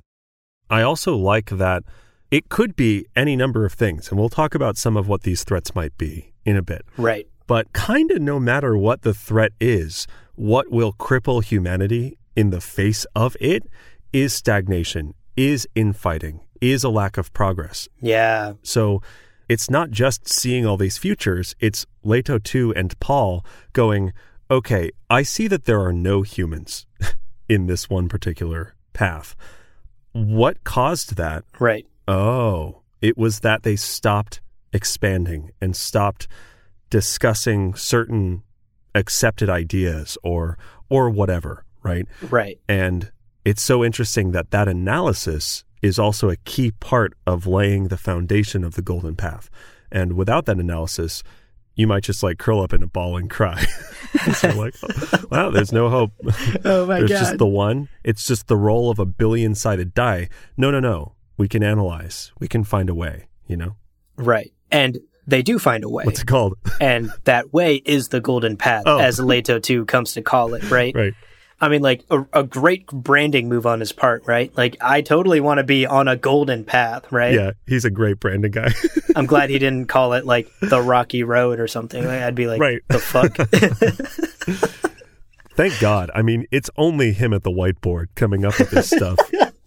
I 0.69 0.83
also 0.83 1.17
like 1.17 1.51
that 1.51 1.85
it 2.31 2.49
could 2.49 2.77
be 2.77 3.07
any 3.17 3.37
number 3.37 3.65
of 3.65 3.73
things, 3.73 4.09
and 4.09 4.19
we'll 4.19 4.29
talk 4.29 4.55
about 4.55 4.77
some 4.77 4.97
of 4.97 5.09
what 5.09 5.23
these 5.23 5.45
threats 5.45 5.75
might 5.75 5.97
be 5.99 6.33
in 6.45 6.57
a 6.57 6.63
bit. 6.63 6.83
Right. 6.97 7.27
But 7.47 7.73
kind 7.73 8.11
of 8.11 8.23
no 8.23 8.39
matter 8.39 8.77
what 8.77 9.03
the 9.03 9.15
threat 9.15 9.53
is, 9.61 10.07
what 10.37 10.71
will 10.71 10.93
cripple 10.93 11.43
humanity 11.43 12.17
in 12.37 12.51
the 12.51 12.61
face 12.61 13.05
of 13.17 13.37
it 13.41 13.65
is 14.13 14.33
stagnation, 14.33 15.15
is 15.37 15.67
infighting, 15.75 16.41
is 16.61 16.85
a 16.85 16.89
lack 16.89 17.19
of 17.19 17.33
progress. 17.33 17.89
Yeah. 18.01 18.55
So 18.63 19.03
it's 19.49 19.69
not 19.69 19.91
just 19.91 20.29
seeing 20.29 20.65
all 20.65 20.77
these 20.77 20.97
futures, 20.97 21.57
it's 21.59 21.87
Leto 22.05 22.39
2 22.39 22.73
and 22.75 22.99
Paul 23.01 23.45
going, 23.73 24.13
okay, 24.49 24.91
I 25.09 25.25
see 25.25 25.49
that 25.49 25.65
there 25.65 25.81
are 25.81 25.93
no 25.93 26.23
humans 26.23 26.87
in 27.49 27.67
this 27.67 27.91
one 27.91 28.09
particular 28.09 28.75
path. 28.93 29.35
What 30.13 30.63
caused 30.65 31.17
that? 31.17 31.45
Right. 31.59 31.87
Oh, 32.11 32.83
it 33.01 33.17
was 33.17 33.41
that 33.41 33.63
they 33.63 33.77
stopped 33.77 34.41
expanding 34.73 35.53
and 35.61 35.77
stopped 35.77 36.27
discussing 36.91 37.75
certain 37.77 38.43
accepted 38.97 39.49
ideas 39.49 40.19
or 40.25 40.59
or 40.89 41.09
whatever, 41.09 41.65
right? 41.85 42.07
Right. 42.29 42.59
And 42.69 43.13
it's 43.45 43.63
so 43.63 43.85
interesting 43.85 44.33
that 44.33 44.51
that 44.51 44.67
analysis 44.67 45.65
is 45.83 46.01
also 46.01 46.31
a 46.31 46.37
key 46.37 46.73
part 46.73 47.15
of 47.29 47.47
laying 47.47 47.89
the 47.89 47.97
foundation 47.97 48.65
of 48.65 48.75
the 48.75 48.83
golden 48.83 49.15
path. 49.15 49.49
And 49.93 50.15
without 50.15 50.47
that 50.47 50.59
analysis, 50.59 51.23
you 51.77 51.87
might 51.87 52.03
just 52.03 52.25
like 52.25 52.39
curl 52.39 52.61
up 52.61 52.73
in 52.73 52.83
a 52.83 52.89
ball 52.89 53.19
and 53.19 53.31
cry. 53.31 53.65
so 54.35 54.49
like, 54.51 54.75
oh, 54.83 55.25
wow, 55.31 55.51
there's 55.51 55.73
no 55.73 55.89
hope. 55.89 56.11
Oh 56.65 56.87
my 56.87 57.01
god! 57.01 57.09
there's 57.09 57.21
just 57.21 57.39
the 57.39 57.47
one. 57.47 57.89
It's 58.03 58.27
just 58.27 58.49
the 58.49 58.57
roll 58.57 58.91
of 58.91 58.99
a 58.99 59.07
billion 59.07 59.55
sided 59.55 59.95
die. 59.95 60.29
No, 60.57 60.73
no, 60.73 60.81
no. 60.81 61.15
We 61.41 61.49
can 61.49 61.63
analyze. 61.63 62.33
We 62.39 62.49
can 62.49 62.65
find 62.65 62.91
a 62.91 62.95
way, 62.95 63.25
you 63.47 63.57
know? 63.57 63.77
Right. 64.17 64.53
And 64.71 64.99
they 65.27 65.41
do 65.41 65.59
find 65.59 65.85
a 65.85 65.89
way. 65.89 66.05
What's 66.05 66.21
it 66.21 66.27
called? 66.27 66.59
and 66.83 67.11
that 67.25 67.51
way 67.51 67.77
is 67.77 68.09
the 68.09 68.21
golden 68.21 68.59
path, 68.59 68.83
Oh. 68.85 68.99
as 68.99 69.19
Leto 69.19 69.59
2 69.59 69.87
comes 69.87 70.13
to 70.13 70.23
call 70.23 70.53
it, 70.53 70.71
right? 70.71 70.95
right. 70.95 71.15
I 71.59 71.71
mean, 71.71 71.81
like 71.81 72.05
a, 72.11 72.27
a 72.35 72.43
great 72.45 72.87
branding 72.89 73.49
move 73.49 73.65
on 73.65 73.81
his 73.81 73.91
part, 73.91 74.25
right? 74.27 74.55
Like, 74.55 74.77
I 74.83 75.01
totally 75.01 75.41
want 75.41 75.57
to 75.59 75.65
be 75.65 75.87
on 75.87 76.09
a 76.09 76.17
golden 76.17 76.63
path, 76.65 77.11
right? 77.11 77.33
Yeah, 77.33 77.53
he's 77.67 77.87
a 77.87 77.91
great 77.91 78.21
branding 78.21 78.51
guy. 78.51 78.73
I'm 79.17 79.25
glad 79.25 79.49
he 79.49 79.59
didn't 79.59 79.87
call 79.87 80.13
it 80.13 80.27
like 80.27 80.47
the 80.61 80.83
Rocky 80.83 81.23
Road 81.23 81.59
or 81.59 81.69
something. 81.69 82.05
Like, 82.05 82.21
I'd 82.21 82.35
be 82.35 82.49
like, 82.49 82.61
Right. 82.61 82.83
the 82.89 82.99
fuck? 82.99 83.35
Thank 85.57 85.79
God. 85.81 86.11
I 86.15 86.23
mean, 86.23 86.47
it's 86.51 86.71
only 86.77 87.13
him 87.13 87.33
at 87.33 87.43
the 87.43 87.51
whiteboard 87.51 88.07
coming 88.15 88.45
up 88.45 88.59
with 88.59 88.71
this 88.71 88.91
stuff. 88.91 89.19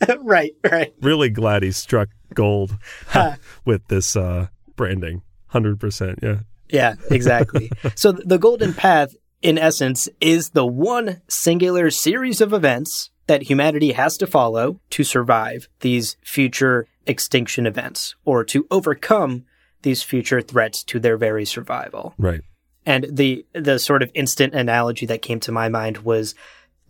right, 0.20 0.54
right. 0.70 0.94
really 1.02 1.30
glad 1.30 1.64
he 1.64 1.72
struck 1.72 2.10
gold 2.34 2.78
with 3.66 3.88
this 3.88 4.16
uh, 4.16 4.48
branding. 4.76 5.22
100%. 5.54 6.24
Yeah. 6.24 6.40
Yeah, 6.70 6.96
exactly. 7.12 7.72
so 7.96 8.12
the 8.12 8.40
golden 8.40 8.74
path, 8.74 9.14
in 9.42 9.58
essence, 9.58 10.10
is 10.20 10.52
the 10.52 10.66
one 10.66 11.22
singular 11.28 11.92
series 11.92 12.42
of 12.42 12.52
events 12.52 13.12
that 13.28 13.44
humanity 13.44 13.92
has 13.94 14.18
to 14.18 14.28
follow 14.28 14.80
to 14.90 15.04
survive 15.04 15.68
these 15.82 16.18
future 16.24 16.88
extinction 17.06 17.66
events 17.66 18.16
or 18.26 18.44
to 18.46 18.66
overcome 18.72 19.46
these 19.84 20.02
future 20.02 20.42
threats 20.42 20.84
to 20.86 21.00
their 21.00 21.18
very 21.18 21.46
survival. 21.46 22.14
Right. 22.18 22.42
And 22.86 23.08
the 23.10 23.46
the 23.54 23.80
sort 23.80 24.04
of 24.04 24.12
instant 24.14 24.54
analogy 24.54 25.06
that 25.06 25.22
came 25.22 25.40
to 25.42 25.52
my 25.52 25.70
mind 25.70 26.00
was 26.00 26.36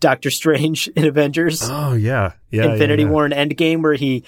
Doctor 0.00 0.30
Strange 0.30 0.88
in 0.96 1.04
Avengers 1.04 1.60
Oh, 1.64 1.94
yeah. 1.94 2.32
Yeah. 2.50 2.72
Infinity 2.72 3.02
yeah, 3.02 3.08
yeah. 3.08 3.12
War 3.12 3.24
and 3.26 3.34
Endgame 3.34 3.82
where 3.82 3.94
he 3.94 4.24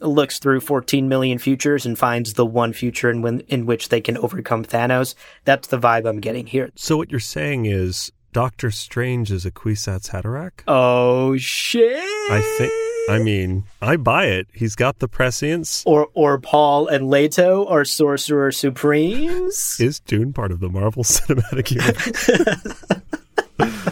looks 0.00 0.38
through 0.38 0.60
14 0.60 1.08
million 1.08 1.38
futures 1.38 1.86
and 1.86 1.98
finds 1.98 2.34
the 2.34 2.44
one 2.44 2.72
future 2.72 3.10
in, 3.10 3.22
when, 3.22 3.40
in 3.48 3.64
which 3.64 3.88
they 3.88 4.00
can 4.00 4.18
overcome 4.18 4.64
Thanos. 4.64 5.14
That's 5.44 5.68
the 5.68 5.78
vibe 5.78 6.06
I'm 6.08 6.20
getting 6.20 6.46
here. 6.46 6.70
So, 6.74 6.96
what 6.98 7.10
you're 7.10 7.20
saying 7.20 7.64
is 7.66 8.12
Doctor 8.32 8.70
Strange 8.70 9.30
is 9.30 9.46
a 9.46 9.50
Kwisatz 9.50 10.10
Haderach? 10.10 10.62
Oh 10.66 11.36
shit! 11.38 11.96
I 11.96 12.40
think, 12.58 12.72
I 13.08 13.22
mean, 13.22 13.64
I 13.80 13.96
buy 13.96 14.26
it. 14.26 14.48
He's 14.52 14.74
got 14.74 14.98
the 14.98 15.08
prescience. 15.08 15.82
or 15.86 16.08
or 16.14 16.38
Paul 16.38 16.88
and 16.88 17.08
Leto 17.08 17.64
are 17.66 17.84
Sorcerer 17.84 18.50
Supremes. 18.52 19.76
Is 19.78 20.00
Dune 20.00 20.32
part 20.34 20.50
of 20.50 20.60
the 20.60 20.68
Marvel 20.68 21.04
Cinematic 21.04 21.70
Universe? 21.70 22.28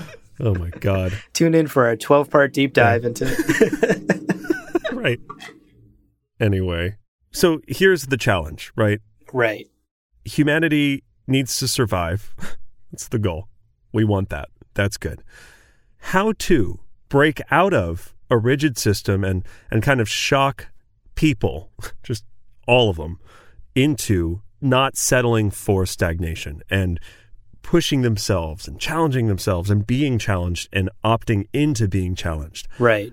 oh, 0.43 0.55
my 0.55 0.71
God. 0.71 1.13
Tune 1.33 1.55
in 1.55 1.67
for 1.67 1.89
a 1.89 1.97
12 1.97 2.31
part 2.31 2.53
deep 2.53 2.73
dive 2.75 3.05
into. 3.05 3.25
Right. 4.93 5.21
Anyway, 6.39 6.97
so 7.33 7.61
here's 7.67 8.07
the 8.07 8.17
challenge, 8.17 8.73
right? 8.77 9.01
right. 9.33 9.67
humanity 10.25 11.03
needs 11.27 11.59
to 11.59 11.67
survive. 11.67 12.35
That's 12.93 13.09
the 13.09 13.19
goal. 13.19 13.49
We 13.93 14.05
want 14.05 14.29
that. 14.29 14.49
That's 14.75 14.97
good. 14.97 15.25
How 15.99 16.35
to 16.41 16.81
break 17.09 17.41
out 17.51 17.75
of 17.75 18.15
a 18.31 18.39
rigid 18.39 18.79
system 18.79 19.25
and, 19.25 19.45
and 19.71 19.83
kind 19.83 20.01
of 20.01 20.09
shock 20.09 20.69
people, 21.17 21.71
just 22.05 22.25
all 22.69 22.89
of 22.89 22.97
them, 22.97 23.19
into 23.75 24.43
not 24.61 24.97
settling 24.97 25.51
for 25.51 25.85
stagnation 25.85 26.63
and 26.71 27.01
pushing 27.63 28.03
themselves 28.03 28.69
and 28.69 28.79
challenging 28.79 29.27
themselves 29.29 29.71
and 29.71 29.87
being 29.87 30.19
challenged 30.19 30.69
and 30.73 30.91
opting 31.05 31.47
into 31.53 31.89
being 31.89 32.15
challenged. 32.15 32.69
Right. 32.79 33.13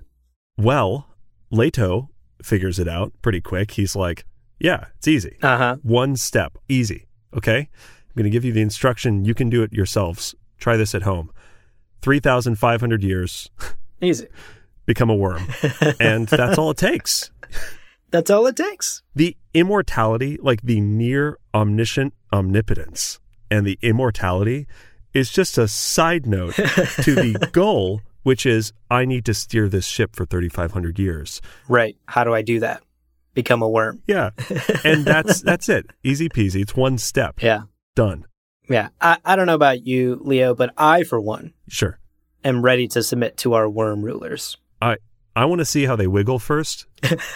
Well, 0.56 1.06
Leto 1.50 2.10
figures 2.42 2.78
it 2.78 2.88
out 2.88 3.12
pretty 3.22 3.40
quick. 3.40 3.72
He's 3.72 3.96
like, 3.96 4.24
yeah, 4.58 4.86
it's 4.98 5.08
easy. 5.08 5.38
Uh 5.42 5.56
huh. 5.56 5.76
One 5.82 6.16
step, 6.16 6.58
easy. 6.68 7.06
Okay? 7.36 7.58
I'm 7.58 8.14
going 8.16 8.24
to 8.24 8.30
give 8.30 8.44
you 8.44 8.52
the 8.52 8.60
instruction. 8.60 9.24
You 9.24 9.34
can 9.34 9.48
do 9.48 9.62
it 9.62 9.72
yourselves. 9.72 10.34
Try 10.58 10.76
this 10.76 10.94
at 10.94 11.02
home. 11.02 11.30
3,500 12.02 13.02
years, 13.02 13.50
Easy. 14.02 14.26
become 14.86 15.10
a 15.10 15.14
worm. 15.14 15.46
and 16.00 16.26
that's 16.28 16.58
all 16.58 16.70
it 16.70 16.76
takes. 16.78 17.30
That's 18.10 18.30
all 18.30 18.46
it 18.46 18.56
takes. 18.56 19.02
The 19.14 19.36
immortality, 19.54 20.38
like 20.40 20.62
the 20.62 20.80
near 20.80 21.38
omniscient 21.54 22.14
omnipotence 22.32 23.20
and 23.50 23.66
the 23.66 23.78
immortality, 23.82 24.66
is 25.12 25.30
just 25.30 25.58
a 25.58 25.66
side 25.68 26.26
note 26.26 26.54
to 26.54 27.14
the 27.14 27.48
goal 27.52 28.02
which 28.22 28.44
is 28.44 28.72
I 28.90 29.06
need 29.06 29.24
to 29.24 29.34
steer 29.34 29.66
this 29.68 29.86
ship 29.86 30.14
for 30.14 30.26
3,500 30.26 30.98
years. 30.98 31.40
Right. 31.68 31.96
How 32.06 32.22
do 32.22 32.34
I 32.34 32.42
do 32.42 32.60
that? 32.60 32.82
Become 33.32 33.62
a 33.62 33.68
worm. 33.68 34.02
Yeah. 34.06 34.30
And 34.84 35.06
that's 35.06 35.40
that's 35.42 35.68
it. 35.70 35.86
Easy 36.04 36.28
peasy. 36.28 36.60
It's 36.60 36.76
one 36.76 36.98
step. 36.98 37.42
Yeah. 37.42 37.62
Done. 37.94 38.26
Yeah. 38.68 38.88
I, 39.00 39.16
I 39.24 39.36
don't 39.36 39.46
know 39.46 39.54
about 39.54 39.86
you, 39.86 40.20
Leo, 40.22 40.54
but 40.54 40.74
I, 40.76 41.02
for 41.04 41.18
one, 41.20 41.54
Sure. 41.68 41.98
am 42.44 42.60
ready 42.62 42.88
to 42.88 43.02
submit 43.02 43.38
to 43.38 43.54
our 43.54 43.68
worm 43.70 44.02
rulers. 44.02 44.58
I 44.82 44.98
I 45.36 45.44
want 45.44 45.60
to 45.60 45.64
see 45.64 45.84
how 45.84 45.96
they 45.96 46.06
wiggle 46.06 46.38
first. 46.38 46.86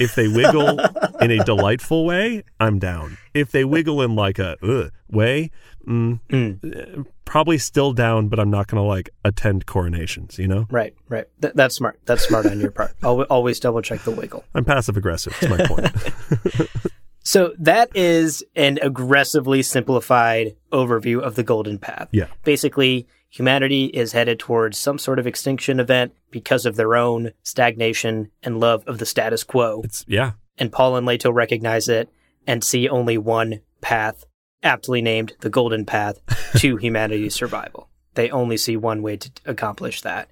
If 0.00 0.14
they 0.14 0.28
wiggle 0.28 0.80
in 1.20 1.30
a 1.30 1.44
delightful 1.44 2.04
way, 2.04 2.42
I'm 2.60 2.78
down. 2.78 3.16
If 3.34 3.50
they 3.52 3.64
wiggle 3.64 4.02
in 4.02 4.14
like 4.16 4.38
a 4.38 4.56
ugh 4.62 4.90
way, 5.08 5.50
mm, 5.86 6.18
Mm. 6.28 6.98
eh, 6.98 7.02
probably 7.24 7.56
still 7.58 7.92
down, 7.92 8.28
but 8.28 8.38
I'm 8.40 8.50
not 8.50 8.66
going 8.66 8.82
to 8.82 8.86
like 8.86 9.10
attend 9.24 9.66
coronations, 9.66 10.38
you 10.38 10.48
know? 10.48 10.66
Right. 10.70 10.94
Right. 11.08 11.26
Th- 11.40 11.54
that's 11.54 11.76
smart. 11.76 12.00
That's 12.04 12.26
smart 12.26 12.46
on 12.46 12.58
your 12.60 12.70
part. 12.72 12.94
Always, 13.02 13.26
always 13.30 13.60
double 13.60 13.80
check 13.80 14.00
the 14.02 14.10
wiggle. 14.10 14.44
I'm 14.54 14.64
passive 14.64 14.96
aggressive. 14.96 15.34
Is 15.40 15.48
my 15.48 15.64
point. 15.66 15.90
So 17.26 17.54
that 17.58 17.88
is 17.96 18.44
an 18.54 18.78
aggressively 18.82 19.62
simplified 19.62 20.56
overview 20.72 21.20
of 21.22 21.36
the 21.36 21.42
Golden 21.42 21.78
Path. 21.78 22.08
yeah. 22.12 22.26
Basically, 22.44 23.06
humanity 23.34 23.86
is 23.86 24.12
headed 24.12 24.38
towards 24.38 24.78
some 24.78 24.96
sort 24.96 25.18
of 25.18 25.26
extinction 25.26 25.80
event 25.80 26.14
because 26.30 26.64
of 26.64 26.76
their 26.76 26.94
own 26.94 27.32
stagnation 27.42 28.30
and 28.44 28.60
love 28.60 28.84
of 28.86 28.98
the 28.98 29.06
status 29.06 29.42
quo. 29.42 29.80
It's 29.82 30.04
yeah. 30.06 30.32
And 30.56 30.70
Paul 30.70 30.96
and 30.96 31.04
Leto 31.04 31.32
recognize 31.32 31.88
it 31.88 32.08
and 32.46 32.62
see 32.62 32.88
only 32.88 33.18
one 33.18 33.60
path, 33.80 34.24
aptly 34.62 35.02
named 35.02 35.34
the 35.40 35.50
Golden 35.50 35.84
Path, 35.84 36.20
to 36.58 36.76
humanity's 36.76 37.34
survival. 37.34 37.88
They 38.14 38.30
only 38.30 38.56
see 38.56 38.76
one 38.76 39.02
way 39.02 39.16
to 39.16 39.30
accomplish 39.44 40.02
that. 40.02 40.30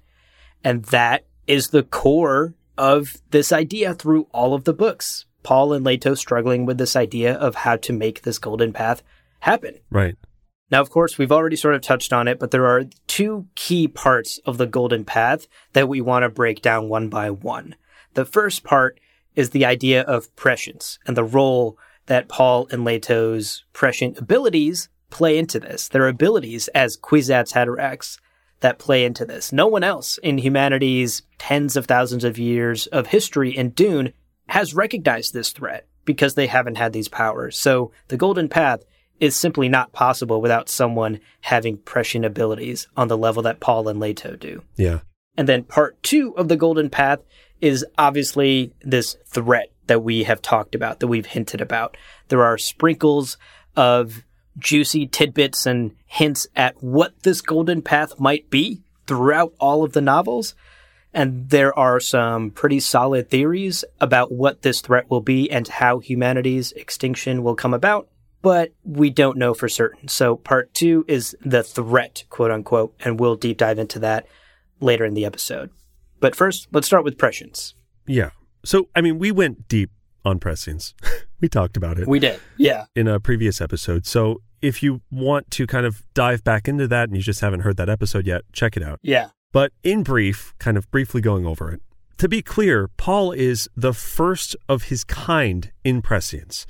And 0.63 0.85
that 0.85 1.25
is 1.45 1.69
the 1.69 1.83
core 1.83 2.53
of 2.77 3.17
this 3.31 3.51
idea 3.51 3.93
through 3.93 4.27
all 4.31 4.53
of 4.53 4.63
the 4.63 4.73
books. 4.73 5.25
Paul 5.43 5.73
and 5.73 5.83
Leto 5.83 6.13
struggling 6.13 6.65
with 6.65 6.77
this 6.77 6.95
idea 6.95 7.33
of 7.33 7.55
how 7.55 7.75
to 7.75 7.91
make 7.91 8.21
this 8.21 8.39
golden 8.39 8.71
path 8.71 9.03
happen. 9.41 9.79
Right. 9.91 10.15
Now, 10.73 10.81
of 10.81 10.89
course, 10.89 11.19
we've 11.19 11.31
already 11.31 11.55
sort 11.55 11.75
of 11.75 11.81
touched 11.81 12.11
on 12.11 12.27
it, 12.27 12.39
but 12.39 12.49
there 12.49 12.65
are 12.65 12.85
two 13.05 13.45
key 13.53 13.87
parts 13.87 14.39
of 14.43 14.57
the 14.57 14.65
golden 14.65 15.05
path 15.05 15.47
that 15.73 15.87
we 15.87 16.01
want 16.01 16.23
to 16.23 16.29
break 16.29 16.63
down 16.63 16.89
one 16.89 17.09
by 17.09 17.29
one. 17.29 17.75
The 18.15 18.25
first 18.25 18.63
part 18.63 18.99
is 19.35 19.51
the 19.51 19.65
idea 19.65 20.01
of 20.01 20.35
prescience 20.35 20.97
and 21.05 21.15
the 21.15 21.23
role 21.23 21.77
that 22.07 22.27
Paul 22.27 22.67
and 22.71 22.83
Leto's 22.83 23.65
prescient 23.71 24.17
abilities 24.17 24.89
play 25.11 25.37
into 25.37 25.59
this. 25.59 25.89
Their 25.89 26.07
abilities 26.07 26.69
as 26.69 26.97
Kwisatz 26.97 27.53
Haderachs 27.53 28.17
that 28.61 28.79
play 28.79 29.05
into 29.05 29.25
this. 29.25 29.53
No 29.53 29.67
one 29.67 29.83
else 29.83 30.17
in 30.23 30.39
humanity's 30.39 31.21
tens 31.37 31.77
of 31.77 31.85
thousands 31.85 32.23
of 32.23 32.39
years 32.39 32.87
of 32.87 33.05
history 33.05 33.55
in 33.55 33.69
Dune 33.69 34.11
has 34.47 34.73
recognized 34.73 35.35
this 35.35 35.51
threat 35.51 35.85
because 36.03 36.33
they 36.33 36.47
haven't 36.47 36.79
had 36.79 36.93
these 36.93 37.09
powers. 37.09 37.59
So 37.59 37.91
the 38.07 38.17
Golden 38.17 38.49
Path 38.49 38.83
is 39.23 39.37
simply 39.37 39.69
not 39.69 39.93
possible 39.93 40.41
without 40.41 40.67
someone 40.67 41.17
having 41.39 41.77
prescient 41.77 42.25
abilities 42.25 42.89
on 42.97 43.07
the 43.07 43.17
level 43.17 43.41
that 43.41 43.61
Paul 43.61 43.87
and 43.87 43.97
Leto 43.97 44.35
do. 44.35 44.61
Yeah. 44.75 44.99
And 45.37 45.47
then 45.47 45.63
part 45.63 46.03
two 46.03 46.35
of 46.35 46.49
the 46.49 46.57
Golden 46.57 46.89
Path 46.89 47.19
is 47.61 47.85
obviously 47.97 48.73
this 48.81 49.15
threat 49.25 49.71
that 49.87 50.03
we 50.03 50.23
have 50.23 50.41
talked 50.41 50.75
about, 50.75 50.99
that 50.99 51.07
we've 51.07 51.25
hinted 51.25 51.61
about. 51.61 51.95
There 52.27 52.43
are 52.43 52.57
sprinkles 52.57 53.37
of 53.77 54.25
juicy 54.57 55.07
tidbits 55.07 55.65
and 55.65 55.95
hints 56.05 56.45
at 56.53 56.83
what 56.83 57.23
this 57.23 57.39
Golden 57.39 57.81
Path 57.81 58.19
might 58.19 58.49
be 58.49 58.83
throughout 59.07 59.53
all 59.57 59.85
of 59.85 59.93
the 59.93 60.01
novels. 60.01 60.53
And 61.13 61.49
there 61.49 61.77
are 61.79 62.01
some 62.01 62.51
pretty 62.51 62.81
solid 62.81 63.29
theories 63.29 63.85
about 64.01 64.33
what 64.33 64.63
this 64.63 64.81
threat 64.81 65.09
will 65.09 65.21
be 65.21 65.49
and 65.49 65.65
how 65.65 65.99
humanity's 65.99 66.73
extinction 66.73 67.41
will 67.41 67.55
come 67.55 67.73
about, 67.73 68.09
but 68.43 68.73
we 68.83 69.09
don't 69.09 69.37
know 69.37 69.55
for 69.55 69.67
certain. 69.67 70.07
So 70.07 70.35
part 70.35 70.71
two 70.75 71.03
is 71.07 71.35
the 71.43 71.63
threat, 71.63 72.25
quote 72.29 72.51
unquote, 72.51 72.93
and 72.99 73.19
we'll 73.19 73.35
deep 73.35 73.57
dive 73.57 73.79
into 73.79 73.97
that 73.99 74.27
later 74.79 75.05
in 75.05 75.15
the 75.15 75.25
episode. 75.25 75.71
But 76.19 76.35
first, 76.35 76.67
let's 76.71 76.85
start 76.85 77.03
with 77.03 77.17
prescience. 77.17 77.73
Yeah. 78.05 78.29
So 78.63 78.89
I 78.95 79.01
mean, 79.01 79.17
we 79.17 79.31
went 79.31 79.67
deep 79.67 79.89
on 80.23 80.39
prescience. 80.39 80.93
we 81.41 81.49
talked 81.49 81.77
about 81.77 81.97
it 81.97 82.07
We 82.07 82.19
did. 82.19 82.39
Yeah. 82.57 82.85
in 82.95 83.07
a 83.07 83.19
previous 83.19 83.59
episode. 83.61 84.05
So 84.05 84.41
if 84.61 84.83
you 84.83 85.01
want 85.09 85.49
to 85.51 85.65
kind 85.65 85.85
of 85.85 86.03
dive 86.13 86.43
back 86.43 86.67
into 86.67 86.87
that 86.89 87.09
and 87.09 87.17
you 87.17 87.23
just 87.23 87.41
haven't 87.41 87.61
heard 87.61 87.77
that 87.77 87.89
episode 87.89 88.27
yet, 88.27 88.43
check 88.51 88.77
it 88.77 88.83
out. 88.83 88.99
Yeah. 89.01 89.29
But 89.51 89.71
in 89.83 90.03
brief, 90.03 90.53
kind 90.59 90.77
of 90.77 90.89
briefly 90.91 91.21
going 91.21 91.45
over 91.45 91.71
it, 91.71 91.81
to 92.17 92.27
be 92.27 92.41
clear, 92.41 92.89
Paul 92.97 93.31
is 93.31 93.69
the 93.75 93.93
first 93.93 94.55
of 94.69 94.83
his 94.83 95.03
kind 95.03 95.71
in 95.83 96.01
prescience. 96.01 96.65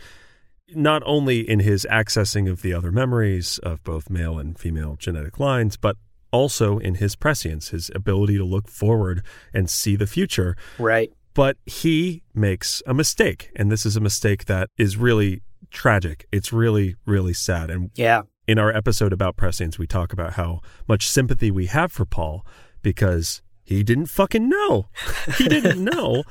Not 0.76 1.02
only 1.06 1.48
in 1.48 1.60
his 1.60 1.86
accessing 1.92 2.50
of 2.50 2.62
the 2.62 2.74
other 2.74 2.92
memories 2.92 3.58
of 3.60 3.84
both 3.84 4.10
male 4.10 4.38
and 4.40 4.58
female 4.58 4.96
genetic 4.98 5.40
lines, 5.40 5.78
but 5.78 5.98
also 6.32 6.78
in 6.80 6.96
his 6.96 7.16
prescience, 7.16 7.70
his 7.70 7.92
ability 7.94 8.38
to 8.38 8.44
look 8.44 8.68
forward 8.68 9.24
and 9.54 9.70
see 9.70 9.96
the 9.96 10.08
future. 10.08 10.56
Right. 10.80 11.12
But 11.34 11.58
he 11.66 12.24
makes 12.34 12.82
a 12.86 12.94
mistake, 12.94 13.50
and 13.56 13.72
this 13.72 13.86
is 13.86 13.96
a 13.96 14.00
mistake 14.00 14.46
that 14.46 14.70
is 14.78 14.98
really 14.98 15.42
tragic. 15.72 16.26
It's 16.32 16.54
really, 16.54 16.96
really 17.06 17.34
sad. 17.34 17.70
And 17.70 17.92
Yeah. 17.96 18.22
in 18.48 18.60
our 18.60 18.76
episode 18.76 19.14
about 19.14 19.36
prescience, 19.36 19.80
we 19.80 19.88
talk 19.88 20.14
about 20.14 20.34
how 20.34 20.62
much 20.88 21.08
sympathy 21.08 21.50
we 21.52 21.66
have 21.68 21.92
for 21.92 22.06
Paul 22.06 22.46
because 22.84 23.42
he 23.64 23.82
didn't 23.84 24.08
fucking 24.08 24.48
know. 24.50 24.90
He 25.38 25.48
didn't 25.48 25.84
know 25.94 26.24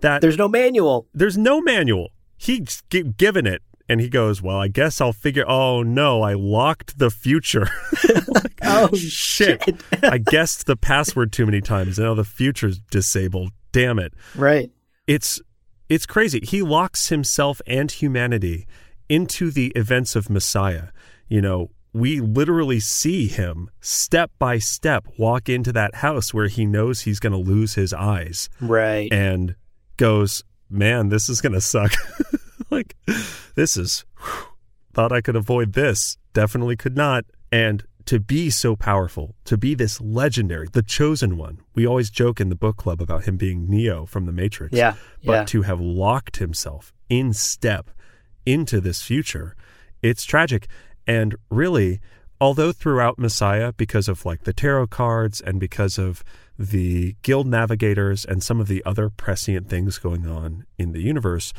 that 0.00 0.20
There's 0.20 0.36
no 0.38 0.48
manual. 0.48 1.06
there's 1.14 1.38
no 1.38 1.60
manual. 1.62 2.10
He's 2.36 2.82
gi- 2.90 3.04
given 3.16 3.46
it. 3.46 3.62
And 3.90 4.00
he 4.00 4.08
goes, 4.08 4.40
Well, 4.40 4.56
I 4.56 4.68
guess 4.68 5.00
I'll 5.00 5.12
figure. 5.12 5.44
Oh, 5.48 5.82
no, 5.82 6.22
I 6.22 6.34
locked 6.34 6.98
the 6.98 7.10
future. 7.10 7.66
Like, 8.28 8.58
Oh, 8.62 8.94
shit. 8.94 9.62
shit. 9.64 9.82
I 10.04 10.18
guessed 10.18 10.66
the 10.66 10.76
password 10.76 11.32
too 11.32 11.44
many 11.44 11.60
times. 11.60 11.98
Now 11.98 12.14
the 12.14 12.22
future's 12.24 12.78
disabled. 12.78 13.50
Damn 13.72 13.98
it 13.98 14.14
Right. 14.36 14.70
it's 15.08 15.40
it's 15.88 16.06
crazy. 16.06 16.40
He 16.44 16.62
locks 16.62 17.08
himself 17.08 17.60
and 17.66 17.90
humanity 17.90 18.66
into 19.08 19.50
the 19.50 19.68
events 19.74 20.14
of 20.14 20.30
Messiah. 20.30 20.88
You 21.28 21.40
know, 21.42 21.70
we 21.92 22.20
literally 22.20 22.78
see 22.78 23.26
him 23.26 23.68
step 23.80 24.30
by 24.38 24.58
step 24.58 25.04
walk 25.18 25.48
into 25.48 25.72
that 25.72 25.96
house 25.96 26.32
where 26.32 26.46
he 26.46 26.64
knows 26.64 27.00
he's 27.00 27.18
going 27.18 27.32
to 27.32 27.38
lose 27.52 27.74
his 27.74 27.92
eyes 27.92 28.48
Right. 28.60 29.12
and 29.12 29.56
goes, 29.96 30.44
"Man, 30.70 31.08
this 31.08 31.28
is 31.28 31.40
going 31.40 31.54
to 31.54 31.60
suck." 31.60 31.92
like 32.76 32.96
this 33.54 33.76
is 33.76 34.04
whew, 34.18 34.46
thought 34.92 35.12
I 35.12 35.20
could 35.20 35.36
avoid 35.36 35.72
this. 35.72 36.16
Definitely 36.32 36.76
could 36.76 36.96
not. 36.96 37.24
And 37.52 37.84
to 38.06 38.18
be 38.18 38.50
so 38.50 38.76
powerful, 38.76 39.34
to 39.44 39.56
be 39.56 39.74
this 39.74 40.00
legendary, 40.00 40.68
the 40.72 40.82
chosen 40.82 41.36
one. 41.36 41.60
We 41.74 41.86
always 41.86 42.10
joke 42.10 42.40
in 42.40 42.48
the 42.48 42.54
book 42.54 42.76
club 42.76 43.00
about 43.00 43.24
him 43.24 43.36
being 43.36 43.68
Neo 43.68 44.06
from 44.06 44.26
the 44.26 44.32
Matrix 44.32 44.76
yeah. 44.76 44.94
but 45.24 45.32
yeah. 45.32 45.44
to 45.44 45.62
have 45.62 45.80
locked 45.80 46.38
himself 46.38 46.92
in 47.08 47.32
step 47.32 47.90
into 48.46 48.80
this 48.80 49.02
future, 49.02 49.54
it's 50.02 50.24
tragic. 50.24 50.66
And 51.06 51.36
really, 51.50 52.00
although 52.40 52.72
throughout 52.72 53.18
Messiah, 53.18 53.72
because 53.72 54.08
of 54.08 54.24
like 54.24 54.44
the 54.44 54.52
tarot 54.52 54.88
cards 54.88 55.40
and 55.40 55.60
because 55.60 55.98
of 55.98 56.24
the 56.58 57.16
guild 57.22 57.46
navigators 57.46 58.24
and 58.24 58.42
some 58.42 58.60
of 58.60 58.68
the 58.68 58.82
other 58.84 59.08
prescient 59.08 59.68
things 59.68 59.98
going 59.98 60.26
on 60.26 60.64
in 60.78 60.92
the 60.92 61.02
universe, 61.02 61.52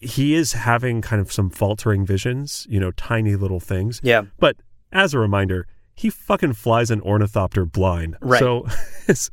he 0.00 0.34
is 0.34 0.52
having 0.52 1.00
kind 1.00 1.20
of 1.20 1.32
some 1.32 1.50
faltering 1.50 2.04
visions, 2.04 2.66
you 2.68 2.78
know, 2.80 2.90
tiny 2.92 3.36
little 3.36 3.60
things. 3.60 4.00
yeah. 4.02 4.22
But 4.38 4.56
as 4.92 5.14
a 5.14 5.18
reminder, 5.18 5.66
he 5.94 6.10
fucking 6.10 6.54
flies 6.54 6.90
an 6.90 7.00
ornithopter 7.00 7.64
blind. 7.64 8.16
Right. 8.20 8.38
So 8.40 8.66
his, 9.06 9.30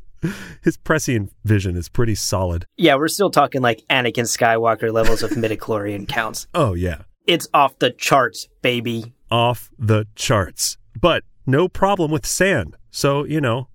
his 0.64 0.78
prescient 0.78 1.32
vision 1.44 1.76
is 1.76 1.90
pretty 1.90 2.16
solid. 2.16 2.66
Yeah. 2.78 2.96
We're 2.96 3.08
still 3.08 3.30
talking 3.32 3.62
like 3.62 3.84
Anakin 3.90 4.26
Skywalker 4.26 4.92
levels 4.92 5.24
of 5.24 5.32
midichlorian 5.32 6.08
counts. 6.08 6.48
Oh, 6.54 6.74
yeah. 6.74 7.04
It's 7.28 7.48
off 7.54 7.78
the 7.80 7.92
charts, 7.92 8.48
baby. 8.62 9.14
Off 9.30 9.70
the 9.78 10.08
charts. 10.16 10.78
But 11.00 11.24
no 11.46 11.68
problem 11.68 12.12
with 12.12 12.26
sand. 12.26 12.76
So, 12.92 13.24
you 13.24 13.40
know, 13.42 13.68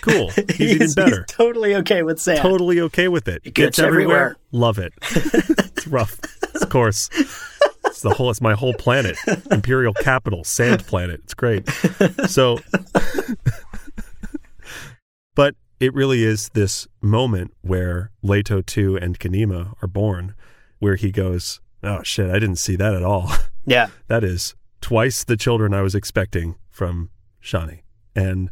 cool. 0.00 0.30
He's, 0.54 0.60
even 0.60 0.92
better. 0.94 1.24
he's 1.26 1.36
totally 1.36 1.74
okay 1.76 2.02
with 2.02 2.20
sand. 2.20 2.40
totally 2.40 2.80
okay 2.80 3.08
with 3.08 3.28
it. 3.28 3.42
It 3.44 3.54
gets 3.54 3.78
everywhere. 3.78 4.36
Love 4.50 4.78
it. 4.78 4.92
it's 5.02 5.86
rough. 5.86 6.18
Of 6.60 6.68
course. 6.70 7.08
It's 7.12 8.00
the 8.00 8.14
whole 8.14 8.30
it's 8.30 8.40
my 8.40 8.54
whole 8.54 8.74
planet. 8.74 9.16
Imperial 9.50 9.92
capital, 9.94 10.44
sand 10.44 10.86
planet. 10.86 11.20
It's 11.24 11.34
great. 11.34 11.68
So 12.26 12.58
But 15.34 15.54
it 15.80 15.94
really 15.94 16.22
is 16.24 16.50
this 16.50 16.86
moment 17.00 17.52
where 17.62 18.10
Leto 18.22 18.60
2 18.60 18.96
and 18.96 19.18
Ghanima 19.18 19.74
are 19.82 19.88
born, 19.88 20.34
where 20.78 20.96
he 20.96 21.10
goes, 21.10 21.60
Oh 21.82 22.02
shit, 22.02 22.30
I 22.30 22.34
didn't 22.34 22.56
see 22.56 22.76
that 22.76 22.94
at 22.94 23.02
all. 23.02 23.30
Yeah. 23.64 23.88
That 24.08 24.24
is 24.24 24.56
twice 24.80 25.22
the 25.22 25.36
children 25.36 25.72
I 25.72 25.82
was 25.82 25.94
expecting 25.94 26.56
from 26.68 27.10
Chani. 27.40 27.82
And 28.14 28.50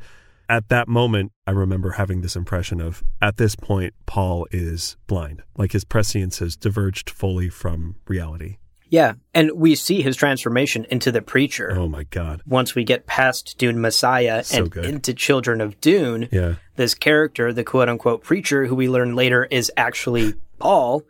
at 0.50 0.68
that 0.68 0.88
moment, 0.88 1.32
I 1.46 1.52
remember 1.52 1.92
having 1.92 2.20
this 2.22 2.36
impression 2.36 2.80
of 2.80 3.02
at 3.22 3.36
this 3.36 3.54
point, 3.56 3.94
Paul 4.06 4.46
is 4.50 4.96
blind. 5.06 5.42
Like 5.56 5.72
his 5.72 5.84
prescience 5.84 6.38
has 6.40 6.56
diverged 6.56 7.08
fully 7.10 7.48
from 7.48 7.96
reality. 8.08 8.56
Yeah. 8.88 9.12
And 9.32 9.52
we 9.54 9.76
see 9.76 10.02
his 10.02 10.16
transformation 10.16 10.84
into 10.90 11.12
the 11.12 11.22
preacher. 11.22 11.70
Oh 11.78 11.88
my 11.88 12.02
God. 12.04 12.42
Once 12.44 12.74
we 12.74 12.82
get 12.82 13.06
past 13.06 13.56
Dune 13.56 13.80
Messiah 13.80 14.42
So 14.42 14.62
and 14.62 14.70
good. 14.70 14.84
into 14.84 15.14
Children 15.14 15.60
of 15.60 15.80
Dune, 15.80 16.28
Yeah. 16.32 16.56
this 16.74 16.94
character, 16.94 17.52
the 17.52 17.62
quote 17.62 17.88
unquote 17.88 18.24
preacher, 18.24 18.66
who 18.66 18.74
we 18.74 18.88
learn 18.88 19.14
later 19.14 19.44
is 19.44 19.70
actually 19.76 20.34
Paul, 20.58 21.04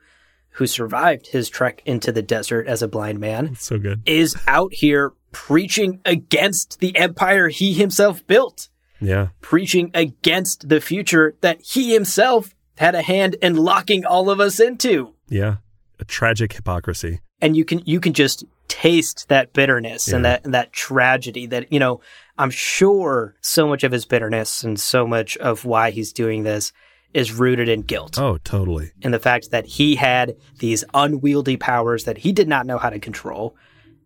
who 0.55 0.66
survived 0.66 1.29
his 1.29 1.48
trek 1.48 1.81
into 1.87 2.12
the 2.12 2.20
desert 2.22 2.66
as 2.66 2.83
a 2.83 2.88
blind 2.88 3.18
man, 3.18 3.55
So 3.55 3.79
good. 3.79 4.03
is 4.05 4.37
out 4.46 4.74
here 4.74 5.12
preaching 5.33 6.00
against 6.05 6.81
the 6.81 6.94
empire 6.98 7.48
he 7.48 7.72
himself 7.72 8.26
built, 8.26 8.68
Yeah. 9.01 9.29
preaching 9.41 9.91
against 9.95 10.69
the 10.69 10.81
future 10.81 11.35
that 11.41 11.61
he 11.63 11.93
himself 11.95 12.55
had 12.79 12.95
a 12.95 13.03
hand 13.03 13.35
in 13.43 13.57
locking 13.57 14.05
all 14.05 14.31
of 14.31 14.41
us 14.41 14.61
into. 14.61 15.15
Yeah. 15.29 15.57
A 15.99 16.05
tragic 16.05 16.53
hypocrisy. 16.55 17.21
and 17.43 17.57
you 17.57 17.65
can 17.65 17.81
you 17.87 18.01
can 18.01 18.13
just 18.13 18.45
taste 18.69 19.29
that 19.29 19.53
bitterness 19.53 20.09
and 20.13 20.25
that 20.25 20.45
and 20.45 20.55
that 20.55 20.73
tragedy 20.73 21.45
that 21.47 21.73
you 21.73 21.79
know 21.81 22.01
i'm 22.39 22.51
sure 22.51 23.35
so 23.41 23.67
much 23.67 23.83
of 23.83 23.91
his 23.91 24.05
bitterness 24.05 24.63
and 24.63 24.79
so 24.79 25.07
much 25.07 25.37
of 25.39 25.65
why 25.65 25.91
he's 25.91 26.13
doing 26.13 26.45
this 26.45 26.73
is 27.13 27.33
rooted 27.33 27.69
in 27.69 27.83
guilt 27.83 28.17
Oh, 28.19 28.39
totally. 28.45 28.93
in 29.03 29.11
the 29.11 29.19
fact 29.19 29.51
that 29.51 29.67
he 29.67 29.97
had 29.97 30.37
these 30.61 30.85
unwieldy 30.95 31.57
powers 31.57 32.05
that 32.05 32.19
he 32.19 32.31
did 32.33 32.47
not 32.49 32.65
know 32.65 32.79
how 32.79 32.91
to 32.91 33.01
control 33.01 33.57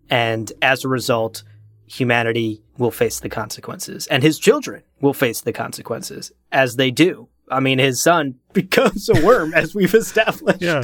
and 0.09 0.50
as 0.62 0.83
a 0.85 0.88
result 0.88 1.42
humanity 1.86 2.62
will 2.78 2.90
face 2.90 3.20
the 3.20 3.28
consequences 3.28 4.06
and 4.08 4.22
his 4.22 4.38
children 4.38 4.82
will 5.00 5.14
face 5.14 5.40
the 5.42 5.52
consequences 5.52 6.32
as 6.52 6.76
they 6.76 6.90
do 6.90 7.28
i 7.50 7.60
mean 7.60 7.78
his 7.78 8.02
son 8.02 8.34
becomes 8.52 9.08
a 9.08 9.24
worm 9.24 9.52
as 9.54 9.74
we've 9.74 9.94
established 9.94 10.62
Yeah. 10.62 10.82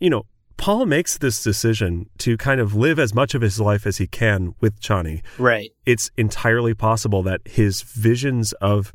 You 0.00 0.10
know, 0.10 0.26
Paul 0.56 0.86
makes 0.86 1.16
this 1.18 1.42
decision 1.42 2.10
to 2.18 2.36
kind 2.36 2.60
of 2.60 2.74
live 2.74 2.98
as 2.98 3.14
much 3.14 3.34
of 3.34 3.42
his 3.42 3.60
life 3.60 3.86
as 3.86 3.98
he 3.98 4.06
can 4.06 4.54
with 4.60 4.80
Chani. 4.80 5.22
right 5.38 5.70
It's 5.86 6.10
entirely 6.16 6.74
possible 6.74 7.22
that 7.22 7.40
his 7.46 7.82
visions 7.82 8.52
of 8.54 8.92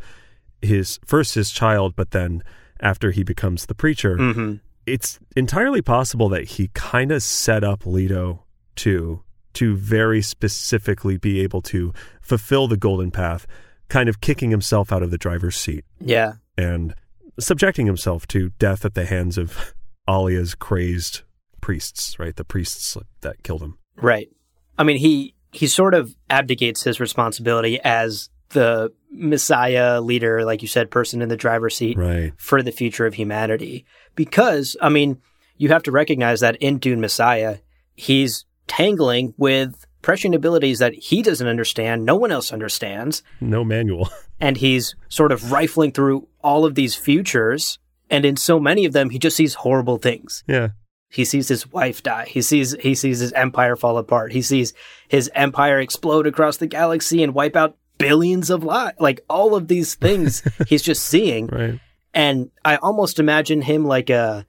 his 0.62 0.99
first 1.06 1.36
his 1.36 1.52
child, 1.52 1.95
but 1.95 2.12
then 2.12 2.43
after 2.82 3.12
he 3.12 3.23
becomes 3.23 3.65
the 3.65 3.75
preacher, 3.75 4.17
hmm 4.17 4.56
it's 4.86 5.19
entirely 5.36 5.82
possible 5.84 6.30
that 6.30 6.45
he 6.45 6.69
kind 6.73 7.12
of 7.12 7.21
set 7.21 7.63
up 7.63 7.86
Leto 7.86 8.45
to 8.78 9.21
to 9.60 9.76
very 9.78 10.22
specifically 10.22 11.17
be 11.17 11.39
able 11.41 11.62
to 11.62 11.93
fulfill 12.22 12.67
the 12.67 12.78
golden 12.78 13.12
path, 13.12 13.45
kind 13.89 14.10
of 14.10 14.22
kicking 14.22 14.52
himself 14.52 14.91
out 14.91 15.04
of 15.04 15.12
the 15.12 15.17
driver's 15.17 15.56
seat 15.56 15.84
yeah 16.00 16.34
and 16.58 16.93
subjecting 17.39 17.86
himself 17.86 18.28
to 18.28 18.50
death 18.60 18.84
at 18.86 18.93
the 18.93 19.06
hands 19.06 19.38
of 19.38 19.74
Alia's 20.08 20.56
crazed 20.56 21.22
priests, 21.62 22.17
right? 22.19 22.36
The 22.36 22.43
priests 22.43 22.98
that 23.22 23.43
killed 23.43 23.62
him. 23.62 23.78
Right. 23.95 24.30
I 24.78 24.84
mean, 24.84 24.98
he 24.98 25.36
he 25.52 25.67
sort 25.67 25.93
of 25.93 26.15
abdicates 26.30 26.84
his 26.84 27.00
responsibility 27.00 27.80
as 27.84 28.30
the 28.50 28.91
Messiah 29.12 30.02
leader, 30.02 30.43
like 30.43 30.62
you 30.62 30.67
said, 30.67 30.89
person 30.91 31.22
in 31.22 31.30
the 31.30 31.38
driver's 31.38 31.76
seat 31.76 31.98
Right. 31.98 32.34
for 32.38 32.62
the 32.63 32.72
future 32.72 33.06
of 33.06 33.13
humanity. 33.13 33.86
Because, 34.15 34.76
I 34.82 34.89
mean, 34.89 35.22
you 35.58 35.69
have 35.69 35.84
to 35.84 35.91
recognize 35.91 36.39
that 36.41 36.56
in 36.58 36.78
Dune 36.80 37.00
Messiah, 37.02 37.58
he's 37.95 38.45
tangling 38.70 39.34
with 39.38 39.86
prescient 40.02 40.34
abilities 40.34 40.80
that 40.80 40.94
he 40.94 41.22
doesn't 41.22 41.48
understand, 41.48 42.06
no 42.06 42.16
one 42.16 42.32
else 42.32 42.54
understands, 42.54 43.22
No 43.42 43.66
manual. 43.66 44.10
and 44.40 44.56
he's 44.56 44.96
sort 45.10 45.34
of 45.34 45.52
rifling 45.52 45.92
through 45.92 46.28
all 46.42 46.64
of 46.64 46.76
these 46.76 46.96
futures. 46.96 47.80
And 48.10 48.24
in 48.24 48.38
so 48.38 48.60
many 48.60 48.86
of 48.86 48.94
them, 48.94 49.10
he 49.10 49.20
just 49.20 49.36
sees 49.36 49.56
horrible 49.56 49.98
things. 49.98 50.44
yeah. 50.48 50.70
He 51.12 51.26
sees 51.26 51.48
his 51.48 51.66
wife 51.72 52.04
die. 52.04 52.26
He 52.30 52.44
sees 52.44 52.74
he 52.80 52.94
sees 52.94 53.18
his 53.18 53.34
empire 53.34 53.76
fall 53.76 53.98
apart. 53.98 54.32
He 54.32 54.44
sees 54.44 54.74
his 55.08 55.28
empire 55.34 55.80
explode 55.80 56.28
across 56.28 56.58
the 56.58 56.68
galaxy 56.68 57.24
and 57.24 57.34
wipe 57.34 57.56
out 57.56 57.76
billions 57.98 58.52
of 58.52 58.64
lives. 58.64 58.96
Like 59.00 59.22
all 59.28 59.56
of 59.56 59.68
these 59.68 59.96
things 59.96 60.44
he's 60.68 60.84
just 60.84 61.04
seeing. 61.04 61.48
Right. 61.48 61.80
And 62.14 62.52
I 62.64 62.76
almost 62.76 63.18
imagine 63.18 63.64
him 63.64 63.86
like 63.86 64.12
a 64.12 64.46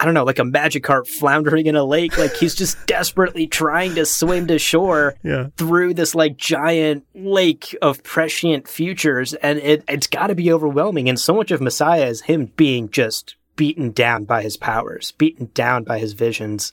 I 0.00 0.04
don't 0.04 0.14
know, 0.14 0.24
like 0.24 0.38
a 0.38 0.42
Magikarp 0.42 1.08
floundering 1.08 1.66
in 1.66 1.74
a 1.74 1.82
lake. 1.84 2.16
Like 2.18 2.34
he's 2.36 2.54
just 2.54 2.76
desperately 2.86 3.46
trying 3.48 3.96
to 3.96 4.06
swim 4.06 4.46
to 4.46 4.58
shore 4.58 5.16
Yeah. 5.24 5.48
through 5.56 5.94
this 5.94 6.14
like 6.14 6.36
giant 6.36 7.04
lake 7.14 7.76
of 7.82 8.02
prescient 8.04 8.68
futures. 8.68 9.34
And 9.34 9.58
it, 9.58 9.82
it's 9.88 10.06
got 10.06 10.28
to 10.28 10.34
be 10.36 10.52
overwhelming. 10.52 11.08
And 11.08 11.18
so 11.18 11.34
much 11.34 11.50
of 11.50 11.60
Messiah 11.60 12.06
is 12.06 12.22
him 12.22 12.52
being 12.56 12.90
just 12.90 13.34
beaten 13.56 13.90
down 13.90 14.24
by 14.24 14.42
his 14.42 14.56
powers, 14.56 15.12
beaten 15.18 15.50
down 15.52 15.82
by 15.82 15.98
his 15.98 16.12
visions. 16.12 16.72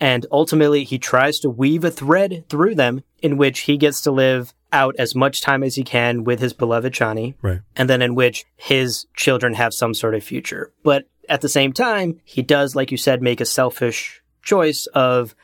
And 0.00 0.26
ultimately, 0.30 0.84
he 0.84 0.98
tries 0.98 1.38
to 1.40 1.50
weave 1.50 1.84
a 1.84 1.90
thread 1.90 2.44
through 2.48 2.74
them 2.76 3.02
in 3.22 3.36
which 3.36 3.60
he 3.60 3.76
gets 3.76 4.00
to 4.02 4.10
live 4.12 4.52
out 4.72 4.94
as 4.98 5.14
much 5.14 5.40
time 5.40 5.62
as 5.62 5.76
he 5.76 5.84
can 5.84 6.24
with 6.24 6.40
his 6.40 6.52
beloved 6.52 6.92
Chani, 6.92 7.34
Right. 7.42 7.60
and 7.76 7.88
then 7.88 8.02
in 8.02 8.16
which 8.16 8.44
his 8.56 9.06
children 9.16 9.54
have 9.54 9.72
some 9.72 9.94
sort 9.94 10.16
of 10.16 10.24
future. 10.24 10.72
But 10.82 11.04
at 11.28 11.40
the 11.40 11.48
same 11.48 11.72
time, 11.72 12.20
he 12.24 12.42
does, 12.42 12.74
like 12.74 12.90
you 12.90 12.96
said, 12.96 13.22
make 13.22 13.40
a 13.40 13.44
selfish 13.46 14.22
choice 14.42 14.86
of 14.94 15.34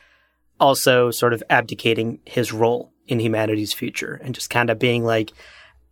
also 0.59 1.11
sort 1.11 1.33
of 1.33 1.43
abdicating 1.49 2.21
his 2.25 2.53
role 2.53 2.93
in 3.07 3.19
humanity's 3.21 3.73
future 3.73 4.21
and 4.23 4.35
just 4.35 4.51
kind 4.51 4.71
of 4.71 4.79
being 4.79 5.05
like, 5.05 5.33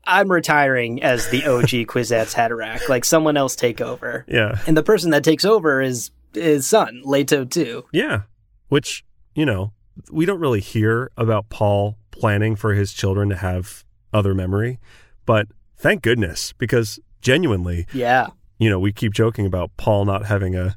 I'm 0.04 0.30
retiring 0.30 1.02
as 1.02 1.28
the 1.28 1.44
OG 1.46 1.68
Kwisatz 1.88 2.34
Haderach. 2.34 2.88
Like 2.88 3.04
someone 3.04 3.36
else 3.36 3.56
take 3.56 3.80
over. 3.80 4.24
Yeah. 4.28 4.58
And 4.66 4.76
the 4.76 4.82
person 4.82 5.10
that 5.10 5.24
takes 5.24 5.44
over 5.44 5.80
is 5.82 6.10
his 6.34 6.66
son, 6.66 7.02
Leto 7.04 7.46
II. 7.56 7.82
Yeah. 7.92 8.22
Which, 8.68 9.04
you 9.34 9.46
know, 9.46 9.72
we 10.10 10.26
don't 10.26 10.40
really 10.40 10.60
hear 10.60 11.10
about 11.16 11.48
Paul 11.48 11.96
planning 12.10 12.56
for 12.56 12.74
his 12.74 12.92
children 12.92 13.28
to 13.30 13.36
have 13.36 13.84
other 14.12 14.34
memory, 14.34 14.78
but 15.26 15.48
thank 15.76 16.02
goodness 16.02 16.52
because 16.54 16.98
genuinely, 17.20 17.86
Yeah. 17.92 18.28
You 18.58 18.68
know, 18.70 18.78
we 18.78 18.92
keep 18.92 19.12
joking 19.12 19.46
about 19.46 19.70
Paul 19.76 20.04
not 20.04 20.26
having 20.26 20.54
a, 20.56 20.76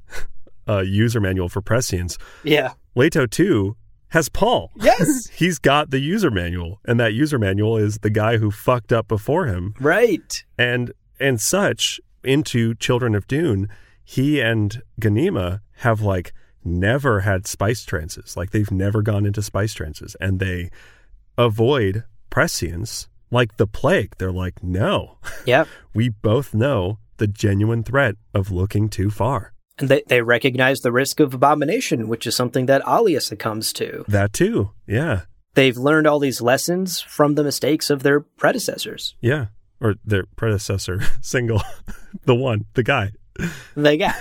a 0.68 0.84
user 0.84 1.20
manual 1.20 1.50
for 1.50 1.62
prescience. 1.62 2.18
Yeah. 2.44 2.74
Leto 2.96 3.26
2 3.26 3.76
has 4.10 4.30
Paul. 4.30 4.72
Yes. 4.76 5.28
He's 5.34 5.58
got 5.58 5.90
the 5.90 6.00
user 6.00 6.30
manual, 6.30 6.80
and 6.86 7.00
that 7.00 7.14
user 7.14 7.40
manual 7.40 7.78
is 7.78 8.00
the 8.00 8.10
guy 8.10 8.38
who 8.38 8.52
fucked 8.52 8.92
up 8.92 9.08
before 9.08 9.46
him. 9.48 9.74
right. 9.80 10.44
And 10.58 10.92
and 11.20 11.40
such 11.40 12.00
into 12.24 12.74
Children 12.76 13.16
of 13.16 13.28
Dune, 13.28 13.70
he 14.04 14.42
and 14.42 14.82
Ghanima 15.00 15.62
have 15.78 16.02
like 16.02 16.34
never 16.64 17.22
had 17.22 17.48
spice 17.48 17.86
trances. 17.86 18.36
Like 18.36 18.52
they've 18.52 18.72
never 18.72 19.02
gone 19.02 19.26
into 19.26 19.42
spice 19.42 19.74
trances 19.74 20.16
and 20.20 20.40
they 20.40 20.70
avoid 21.38 22.04
prescience 22.30 23.08
like 23.32 23.58
the 23.58 23.68
plague. 23.68 24.14
They're 24.18 24.32
like, 24.32 24.62
no, 24.64 25.18
Yep. 25.46 25.68
we 25.94 26.10
both 26.10 26.54
know 26.54 26.98
the 27.22 27.28
genuine 27.28 27.84
threat 27.84 28.16
of 28.34 28.50
looking 28.50 28.90
too 28.90 29.12
far. 29.12 29.54
And 29.78 29.88
they, 29.90 30.02
they 30.08 30.24
recognize 30.24 30.82
the 30.82 30.92
risk 30.92 31.20
of 31.20 31.36
abomination, 31.36 32.08
which 32.08 32.26
is 32.26 32.36
something 32.36 32.66
that 32.66 32.82
Alia 32.88 33.22
succumbs 33.22 33.72
to. 33.74 34.04
That 34.08 34.34
too. 34.34 34.72
Yeah. 34.88 35.22
They've 35.54 35.78
learned 35.78 36.08
all 36.08 36.18
these 36.18 36.42
lessons 36.42 37.00
from 37.00 37.36
the 37.36 37.44
mistakes 37.44 37.92
of 37.92 38.02
their 38.02 38.22
predecessors. 38.22 39.16
Yeah. 39.22 39.48
Or 39.80 39.96
their 40.04 40.26
predecessor, 40.36 41.02
single, 41.22 41.62
the 42.26 42.34
one, 42.34 42.66
the 42.74 42.82
guy. 42.82 43.12
They 43.76 43.98
got. 43.98 44.16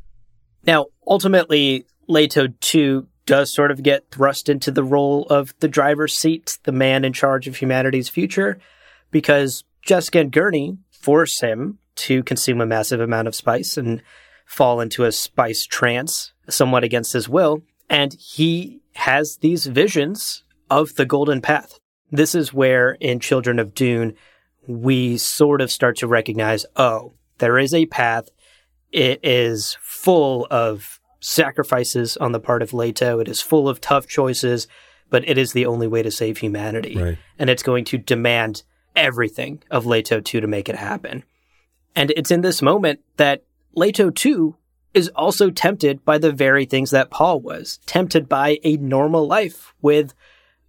now, 0.66 0.86
ultimately, 1.06 1.84
Leto 2.08 2.48
2 2.60 3.06
does 3.26 3.52
sort 3.52 3.70
of 3.70 3.82
get 3.82 4.10
thrust 4.10 4.48
into 4.48 4.70
the 4.70 4.82
role 4.82 5.26
of 5.28 5.54
the 5.60 5.68
driver's 5.68 6.16
seat, 6.16 6.58
the 6.62 6.72
man 6.72 7.04
in 7.04 7.12
charge 7.12 7.46
of 7.46 7.56
humanity's 7.56 8.08
future, 8.08 8.58
because 9.10 9.62
Jessica 9.82 10.20
and 10.20 10.32
Gurney 10.32 10.78
force 10.90 11.40
him 11.40 11.78
to 12.00 12.22
consume 12.22 12.60
a 12.60 12.66
massive 12.66 13.00
amount 13.00 13.28
of 13.28 13.34
spice 13.34 13.76
and 13.76 14.02
fall 14.46 14.80
into 14.80 15.04
a 15.04 15.12
spice 15.12 15.64
trance, 15.64 16.32
somewhat 16.48 16.84
against 16.84 17.12
his 17.12 17.28
will. 17.28 17.62
And 17.88 18.14
he 18.14 18.80
has 18.94 19.38
these 19.38 19.66
visions 19.66 20.44
of 20.68 20.94
the 20.96 21.06
golden 21.06 21.40
path. 21.40 21.78
This 22.10 22.34
is 22.34 22.52
where 22.52 22.92
in 23.00 23.20
Children 23.20 23.58
of 23.58 23.74
Dune, 23.74 24.14
we 24.66 25.16
sort 25.16 25.60
of 25.60 25.70
start 25.70 25.96
to 25.98 26.06
recognize, 26.06 26.66
oh, 26.76 27.14
there 27.38 27.58
is 27.58 27.72
a 27.72 27.86
path. 27.86 28.28
It 28.92 29.20
is 29.22 29.76
full 29.80 30.46
of 30.50 31.00
sacrifices 31.20 32.16
on 32.16 32.32
the 32.32 32.40
part 32.40 32.62
of 32.62 32.74
Leto. 32.74 33.20
It 33.20 33.28
is 33.28 33.40
full 33.40 33.68
of 33.68 33.80
tough 33.80 34.06
choices, 34.06 34.66
but 35.10 35.28
it 35.28 35.38
is 35.38 35.52
the 35.52 35.66
only 35.66 35.86
way 35.86 36.02
to 36.02 36.10
save 36.10 36.38
humanity. 36.38 36.96
Right. 36.96 37.18
And 37.38 37.50
it's 37.50 37.62
going 37.62 37.84
to 37.86 37.98
demand 37.98 38.62
everything 38.96 39.62
of 39.70 39.86
Leto 39.86 40.20
2 40.20 40.40
to 40.40 40.46
make 40.46 40.68
it 40.68 40.76
happen. 40.76 41.24
And 41.96 42.12
it's 42.16 42.30
in 42.30 42.40
this 42.40 42.62
moment 42.62 43.00
that 43.16 43.42
Leto 43.74 44.10
II 44.24 44.54
is 44.94 45.08
also 45.14 45.50
tempted 45.50 46.04
by 46.04 46.18
the 46.18 46.32
very 46.32 46.64
things 46.64 46.90
that 46.90 47.10
Paul 47.10 47.40
was 47.40 47.78
tempted 47.86 48.28
by 48.28 48.58
a 48.64 48.76
normal 48.76 49.26
life 49.26 49.74
with 49.80 50.14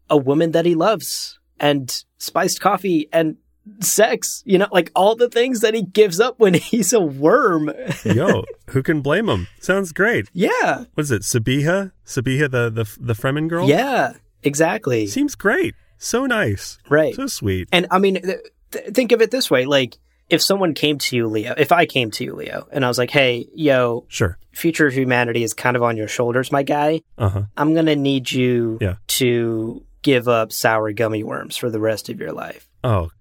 a 0.10 0.18
woman 0.18 0.52
that 0.52 0.66
he 0.66 0.76
loves 0.76 1.40
and 1.60 2.04
spiced 2.18 2.60
coffee 2.62 3.08
and 3.12 3.38
sex, 3.80 4.44
you 4.46 4.58
know, 4.58 4.68
like 4.72 4.92
all 4.96 5.16
the 5.16 5.30
things 5.30 5.62
that 5.62 5.74
he 5.74 5.82
gives 5.84 6.20
up 6.20 6.40
when 6.40 6.54
he's 6.70 6.94
a 6.94 7.00
worm. 7.00 7.72
Yo, 8.04 8.44
who 8.70 8.84
can 8.84 9.02
blame 9.02 9.30
him? 9.30 9.48
Sounds 9.60 9.92
great. 9.92 10.30
yeah. 10.34 10.86
What 10.94 11.04
is 11.04 11.12
it? 11.12 11.22
Sabiha? 11.24 11.92
Sabiha, 12.06 12.50
the 12.52 12.70
the 12.70 12.98
the 13.00 13.14
Fremen 13.14 13.48
girl. 13.48 13.68
Yeah, 13.68 14.14
exactly. 14.44 15.08
seems 15.08 15.36
great. 15.36 15.76
So 15.98 16.26
nice. 16.26 16.78
Right. 16.90 17.16
So 17.16 17.28
sweet. 17.28 17.70
And 17.72 17.86
I 17.92 18.00
mean, 18.00 18.22
th- 18.22 18.40
th- 18.72 18.86
think 18.94 19.12
of 19.12 19.22
it 19.22 19.30
this 19.32 19.50
way: 19.52 19.66
like, 19.66 19.98
if 20.32 20.42
someone 20.42 20.74
came 20.74 20.98
to 20.98 21.16
you, 21.16 21.28
Leo, 21.28 21.54
if 21.58 21.72
I 21.72 21.86
came 21.86 22.10
to 22.12 22.24
you, 22.24 22.34
Leo, 22.34 22.68
and 22.72 22.84
I 22.84 22.88
was 22.88 22.98
like, 22.98 23.12
"Hey, 23.12 23.48
yo, 23.54 24.06
Sure. 24.08 24.38
future 24.52 24.88
of 24.88 24.94
humanity 24.94 25.44
is 25.44 25.54
kind 25.54 25.76
of 25.78 25.84
on 25.84 25.98
your 25.98 26.08
shoulders, 26.08 26.52
my 26.52 26.64
guy. 26.64 27.02
Uh 27.18 27.30
huh. 27.30 27.44
I'm 27.58 27.74
gonna 27.76 27.96
need 27.96 28.32
you 28.32 28.78
Yeah. 28.82 28.96
to 29.20 29.84
give 30.02 30.28
up 30.28 30.52
sour 30.52 30.92
gummy 30.94 31.24
worms 31.24 31.56
for 31.58 31.70
the 31.70 31.80
rest 31.80 32.10
of 32.10 32.20
your 32.20 32.32
life. 32.32 32.68
Oh, 32.84 33.12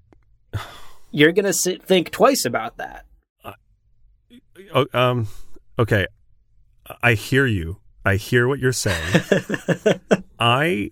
You're 1.12 1.32
gonna 1.32 1.52
sit, 1.52 1.82
think 1.82 2.10
twice 2.10 2.44
about 2.44 2.76
that. 2.78 3.04
oh, 4.74 4.86
um, 4.94 5.26
okay. 5.78 6.06
I 7.02 7.14
hear 7.14 7.46
you. 7.46 7.78
I 8.04 8.14
hear 8.16 8.48
what 8.48 8.58
you're 8.60 8.72
saying. 8.72 9.20
I 10.38 10.90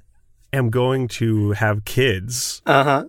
am 0.53 0.71
going 0.71 1.09
to 1.09 1.53
have 1.53 1.85
kids, 1.85 2.61
Uh 2.67 2.85
huh. 2.85 3.05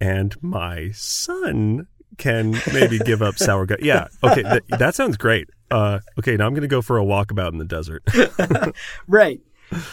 and 0.00 0.40
my 0.42 0.90
son 0.92 1.86
can 2.18 2.52
maybe 2.72 2.98
give 2.98 3.22
up 3.22 3.36
sour 3.38 3.66
gut. 3.66 3.82
Yeah. 3.82 4.08
Okay. 4.22 4.42
Th- 4.42 4.62
that 4.78 4.94
sounds 4.94 5.16
great. 5.16 5.48
Uh, 5.70 6.00
okay. 6.18 6.36
Now 6.36 6.46
I'm 6.46 6.52
going 6.54 6.62
to 6.62 6.68
go 6.68 6.82
for 6.82 6.98
a 6.98 7.04
walkabout 7.04 7.52
in 7.52 7.58
the 7.58 7.64
desert. 7.64 8.02
Right. 9.08 9.40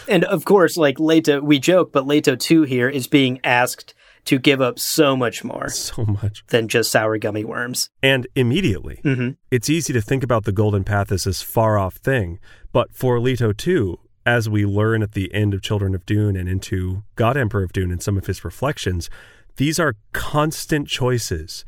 And 0.10 0.26
of 0.26 0.44
course, 0.46 0.76
like 0.78 1.00
Leto, 1.00 1.40
we 1.42 1.58
joke, 1.60 1.94
but 1.94 2.06
Leto 2.06 2.36
2 2.36 2.64
here 2.64 2.90
is 2.90 3.08
being 3.08 3.40
asked 3.46 3.94
to 4.26 4.38
give 4.38 4.60
up 4.62 4.78
so 4.78 5.16
much 5.16 5.44
more 5.46 5.70
so 5.70 6.04
much. 6.06 6.44
than 6.48 6.68
just 6.68 6.92
sour 6.92 7.18
gummy 7.18 7.46
worms. 7.46 7.90
And 8.04 8.28
immediately, 8.36 9.00
Mm-hmm. 9.06 9.30
it's 9.50 9.70
easy 9.70 9.94
to 9.94 10.02
think 10.02 10.22
about 10.24 10.44
the 10.44 10.52
Golden 10.52 10.84
Path 10.84 11.12
as 11.14 11.24
this 11.24 11.42
far 11.42 11.78
off 11.80 11.96
thing, 11.96 12.40
but 12.74 12.94
for 12.94 13.20
Leto 13.22 13.54
II, 13.66 13.96
as 14.26 14.50
we 14.50 14.66
learn 14.66 15.02
at 15.02 15.14
the 15.14 15.34
end 15.34 15.54
of 15.54 15.62
Children 15.62 15.96
of 15.96 16.06
Dune 16.06 16.36
and 16.36 16.50
into 16.50 17.04
God 17.16 17.38
Emperor 17.38 17.64
of 17.64 17.72
Dune 17.72 17.90
and 17.92 18.04
some 18.04 18.18
of 18.18 18.28
his 18.28 18.44
reflections, 18.44 19.10
these 19.56 19.80
are 19.80 19.96
constant 20.12 20.90
choices 20.90 21.64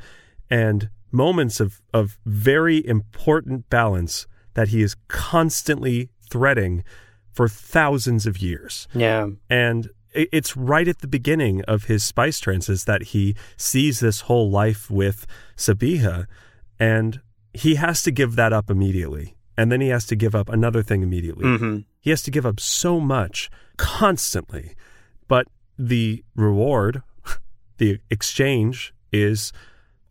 and 0.51 0.89
moments 1.11 1.59
of, 1.59 1.81
of 1.93 2.19
very 2.25 2.85
important 2.85 3.69
balance 3.69 4.27
that 4.53 4.67
he 4.67 4.83
is 4.83 4.95
constantly 5.07 6.09
threading 6.29 6.83
for 7.31 7.47
thousands 7.47 8.27
of 8.27 8.37
years. 8.39 8.87
Yeah. 8.93 9.29
And 9.49 9.89
it's 10.13 10.57
right 10.57 10.87
at 10.89 10.99
the 10.99 11.07
beginning 11.07 11.63
of 11.63 11.85
his 11.85 12.03
spice 12.03 12.39
trances 12.39 12.83
that 12.83 13.01
he 13.01 13.35
sees 13.55 14.01
this 14.01 14.21
whole 14.21 14.51
life 14.51 14.91
with 14.91 15.25
Sabiha, 15.55 16.27
and 16.77 17.21
he 17.53 17.75
has 17.75 18.03
to 18.03 18.11
give 18.11 18.35
that 18.35 18.51
up 18.51 18.69
immediately. 18.69 19.35
And 19.57 19.71
then 19.71 19.79
he 19.79 19.87
has 19.87 20.05
to 20.07 20.15
give 20.15 20.35
up 20.35 20.49
another 20.49 20.83
thing 20.83 21.01
immediately. 21.01 21.45
Mm-hmm. 21.45 21.77
He 22.01 22.09
has 22.09 22.21
to 22.23 22.31
give 22.31 22.45
up 22.45 22.59
so 22.59 22.99
much 22.99 23.49
constantly. 23.77 24.75
But 25.29 25.47
the 25.77 26.23
reward, 26.35 27.03
the 27.77 27.99
exchange, 28.09 28.93
is 29.13 29.53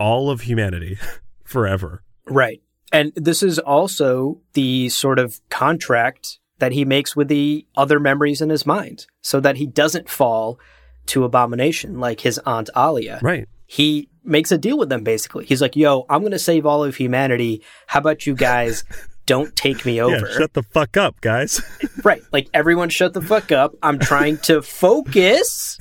all 0.01 0.31
of 0.31 0.41
humanity 0.41 0.99
forever. 1.45 2.03
Right. 2.27 2.61
And 2.93 3.13
this 3.15 3.43
is 3.43 3.61
also 3.61 4.41
the 4.55 4.89
sort 4.89 5.21
of 5.21 5.41
contract 5.49 6.39
that 6.59 6.73
he 6.73 6.85
makes 6.85 7.15
with 7.15 7.29
the 7.29 7.67
other 7.77 8.01
memories 8.01 8.41
in 8.41 8.51
his 8.51 8.67
mind 8.67 9.07
so 9.23 9.39
that 9.41 9.57
he 9.57 9.67
doesn't 9.67 10.09
fall 10.09 10.59
to 11.07 11.25
abomination 11.25 12.01
like 12.01 12.21
his 12.21 12.39
aunt 12.41 12.69
Alia. 12.77 13.21
Right. 13.23 13.49
He 13.67 14.09
makes 14.25 14.51
a 14.53 14.59
deal 14.59 14.77
with 14.77 14.89
them 14.89 15.05
basically. 15.05 15.47
He's 15.47 15.63
like, 15.63 15.77
yo, 15.77 16.05
I'm 16.11 16.21
going 16.21 16.33
to 16.33 16.39
save 16.39 16.67
all 16.67 16.83
of 16.85 16.97
humanity. 16.97 17.63
How 17.87 18.01
about 18.01 18.27
you 18.27 18.35
guys 18.35 18.85
don't 19.27 19.55
take 19.55 19.85
me 19.87 20.01
over? 20.01 20.29
Yeah, 20.29 20.39
shut 20.39 20.53
the 20.55 20.63
fuck 20.63 20.97
up, 20.97 21.21
guys. 21.21 21.61
Right. 22.03 22.23
Like 22.33 22.49
everyone 22.55 22.89
shut 22.89 23.13
the 23.13 23.21
fuck 23.21 23.53
up. 23.53 23.75
I'm 23.83 23.99
trying 23.99 24.39
to 24.39 24.63
focus 24.63 25.77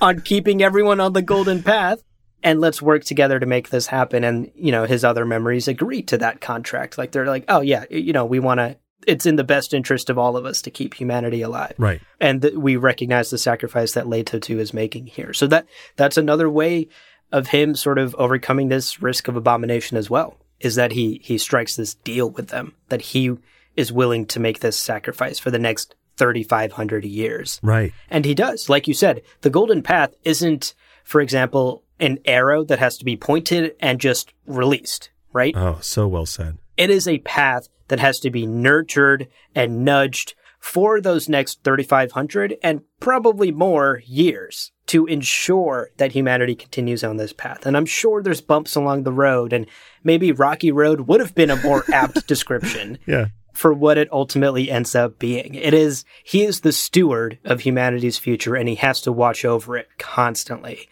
on 0.00 0.20
keeping 0.20 0.62
everyone 0.62 0.98
on 0.98 1.12
the 1.12 1.20
golden 1.20 1.62
path 1.62 2.02
and 2.42 2.60
let's 2.60 2.82
work 2.82 3.04
together 3.04 3.38
to 3.38 3.46
make 3.46 3.70
this 3.70 3.86
happen. 3.86 4.24
And, 4.24 4.50
you 4.54 4.72
know, 4.72 4.84
his 4.84 5.04
other 5.04 5.24
memories 5.24 5.68
agree 5.68 6.02
to 6.02 6.18
that 6.18 6.40
contract. 6.40 6.98
Like 6.98 7.12
they're 7.12 7.26
like, 7.26 7.44
oh 7.48 7.60
yeah, 7.60 7.84
you 7.90 8.12
know, 8.12 8.24
we 8.24 8.40
want 8.40 8.58
to, 8.58 8.76
it's 9.06 9.26
in 9.26 9.36
the 9.36 9.44
best 9.44 9.74
interest 9.74 10.10
of 10.10 10.18
all 10.18 10.36
of 10.36 10.44
us 10.44 10.62
to 10.62 10.70
keep 10.70 10.94
humanity 10.94 11.42
alive. 11.42 11.74
right. 11.78 12.00
And 12.20 12.42
th- 12.42 12.54
we 12.54 12.76
recognize 12.76 13.30
the 13.30 13.38
sacrifice 13.38 13.92
that 13.92 14.08
Leto 14.08 14.38
2 14.38 14.60
is 14.60 14.74
making 14.74 15.06
here. 15.06 15.32
So 15.32 15.46
that, 15.48 15.66
that's 15.96 16.16
another 16.16 16.48
way 16.48 16.88
of 17.32 17.48
him 17.48 17.74
sort 17.74 17.98
of 17.98 18.14
overcoming 18.16 18.68
this 18.68 19.02
risk 19.02 19.26
of 19.26 19.36
abomination 19.36 19.96
as 19.96 20.10
well, 20.10 20.36
is 20.60 20.76
that 20.76 20.92
he, 20.92 21.20
he 21.24 21.38
strikes 21.38 21.76
this 21.76 21.94
deal 21.94 22.30
with 22.30 22.48
them, 22.48 22.74
that 22.90 23.00
he 23.00 23.36
is 23.74 23.92
willing 23.92 24.26
to 24.26 24.40
make 24.40 24.60
this 24.60 24.76
sacrifice 24.76 25.38
for 25.38 25.50
the 25.50 25.58
next 25.58 25.94
3,500 26.16 27.04
years. 27.04 27.58
Right. 27.62 27.92
And 28.10 28.24
he 28.24 28.34
does. 28.34 28.68
Like 28.68 28.86
you 28.86 28.94
said, 28.94 29.22
the 29.40 29.50
golden 29.50 29.82
path 29.82 30.14
isn't, 30.24 30.74
for 31.04 31.20
example, 31.20 31.82
an 32.02 32.18
arrow 32.26 32.64
that 32.64 32.78
has 32.80 32.98
to 32.98 33.04
be 33.06 33.16
pointed 33.16 33.74
and 33.80 33.98
just 33.98 34.34
released, 34.46 35.10
right? 35.32 35.54
Oh, 35.56 35.78
so 35.80 36.06
well 36.06 36.26
said. 36.26 36.58
It 36.76 36.90
is 36.90 37.08
a 37.08 37.18
path 37.20 37.68
that 37.88 38.00
has 38.00 38.20
to 38.20 38.30
be 38.30 38.46
nurtured 38.46 39.28
and 39.54 39.84
nudged 39.84 40.34
for 40.58 41.00
those 41.00 41.28
next 41.28 41.64
3,500 41.64 42.56
and 42.62 42.82
probably 43.00 43.50
more 43.50 44.00
years 44.06 44.70
to 44.86 45.06
ensure 45.06 45.90
that 45.96 46.12
humanity 46.12 46.54
continues 46.54 47.02
on 47.02 47.16
this 47.16 47.32
path. 47.32 47.66
And 47.66 47.76
I'm 47.76 47.86
sure 47.86 48.22
there's 48.22 48.40
bumps 48.40 48.74
along 48.76 49.02
the 49.02 49.12
road, 49.12 49.52
and 49.52 49.66
maybe 50.04 50.30
Rocky 50.32 50.70
Road 50.70 51.02
would 51.02 51.20
have 51.20 51.34
been 51.34 51.50
a 51.50 51.56
more 51.56 51.84
apt 51.92 52.26
description 52.28 52.98
Yeah. 53.06 53.26
for 53.52 53.72
what 53.72 53.98
it 53.98 54.08
ultimately 54.12 54.70
ends 54.70 54.94
up 54.94 55.18
being. 55.18 55.54
It 55.54 55.74
is, 55.74 56.04
he 56.24 56.42
is 56.44 56.60
the 56.60 56.72
steward 56.72 57.38
of 57.44 57.60
humanity's 57.60 58.18
future 58.18 58.54
and 58.56 58.68
he 58.68 58.76
has 58.76 59.00
to 59.02 59.12
watch 59.12 59.44
over 59.44 59.76
it 59.76 59.88
constantly. 59.98 60.88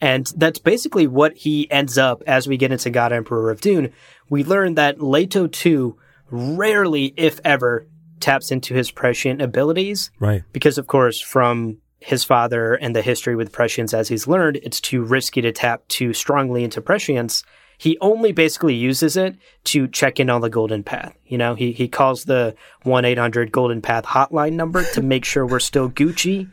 And 0.00 0.32
that's 0.36 0.58
basically 0.58 1.06
what 1.06 1.36
he 1.36 1.70
ends 1.70 1.98
up 1.98 2.22
as 2.26 2.46
we 2.48 2.56
get 2.56 2.72
into 2.72 2.90
God 2.90 3.12
Emperor 3.12 3.50
of 3.50 3.60
Dune. 3.60 3.92
We 4.28 4.44
learn 4.44 4.74
that 4.76 5.02
Leto 5.02 5.46
2 5.46 5.96
rarely, 6.30 7.12
if 7.16 7.40
ever, 7.44 7.86
taps 8.18 8.50
into 8.50 8.74
his 8.74 8.90
prescient 8.90 9.40
abilities 9.42 10.10
Right. 10.18 10.42
because, 10.52 10.78
of 10.78 10.86
course, 10.86 11.20
from 11.20 11.78
his 11.98 12.24
father 12.24 12.74
and 12.74 12.96
the 12.96 13.02
history 13.02 13.36
with 13.36 13.52
prescience 13.52 13.92
as 13.92 14.08
he's 14.08 14.26
learned, 14.26 14.56
it's 14.62 14.80
too 14.80 15.02
risky 15.02 15.40
to 15.42 15.52
tap 15.52 15.86
too 15.88 16.12
strongly 16.14 16.64
into 16.64 16.80
prescience. 16.80 17.42
He 17.76 17.96
only 18.00 18.32
basically 18.32 18.74
uses 18.74 19.16
it 19.16 19.36
to 19.64 19.88
check 19.88 20.20
in 20.20 20.28
on 20.30 20.40
the 20.42 20.50
Golden 20.50 20.82
Path. 20.82 21.14
You 21.26 21.38
know, 21.38 21.54
he, 21.54 21.72
he 21.72 21.88
calls 21.88 22.24
the 22.24 22.54
1 22.82 23.04
800 23.04 23.52
Golden 23.52 23.80
Path 23.82 24.04
hotline 24.04 24.52
number 24.52 24.82
to 24.92 25.02
make 25.02 25.24
sure 25.24 25.46
we're 25.46 25.60
still 25.60 25.90
Gucci 25.90 26.50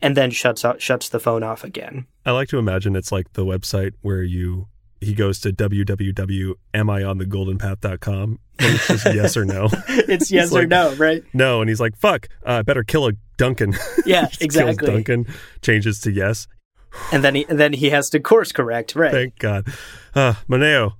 and 0.00 0.16
then 0.16 0.30
shuts 0.30 0.64
out, 0.64 0.80
shuts 0.80 1.08
the 1.08 1.18
phone 1.20 1.42
off 1.42 1.64
again. 1.64 2.06
I 2.26 2.30
like 2.32 2.48
to 2.48 2.58
imagine 2.58 2.94
it's 2.96 3.10
like 3.12 3.32
the 3.32 3.44
website 3.44 3.92
where 4.02 4.22
you 4.22 4.68
he 5.00 5.14
goes 5.14 5.38
to 5.40 5.52
www.amionthegoldenpath.com 5.52 8.38
and 8.60 8.74
it's 8.74 8.88
just 8.88 9.06
yes 9.06 9.36
or 9.36 9.44
no. 9.44 9.68
It's 9.88 10.30
yes 10.30 10.52
or 10.52 10.60
like- 10.60 10.68
no, 10.68 10.94
right? 10.94 11.22
No, 11.32 11.60
and 11.60 11.68
he's 11.68 11.80
like, 11.80 11.96
"Fuck, 11.96 12.28
uh, 12.46 12.52
I 12.52 12.62
better 12.62 12.84
kill 12.84 13.06
a 13.06 13.12
Duncan." 13.36 13.74
Yeah, 14.06 14.28
exactly. 14.40 14.86
Duncan 14.86 15.26
changes 15.62 16.00
to 16.00 16.10
yes. 16.10 16.46
And 17.12 17.22
then 17.22 17.34
he, 17.34 17.44
and 17.48 17.58
then 17.60 17.74
he 17.74 17.90
has 17.90 18.08
to 18.10 18.20
course 18.20 18.50
correct, 18.52 18.96
right? 18.96 19.12
Thank 19.12 19.38
God. 19.38 19.68
Uh, 20.14 20.34
Moneo, 20.48 20.96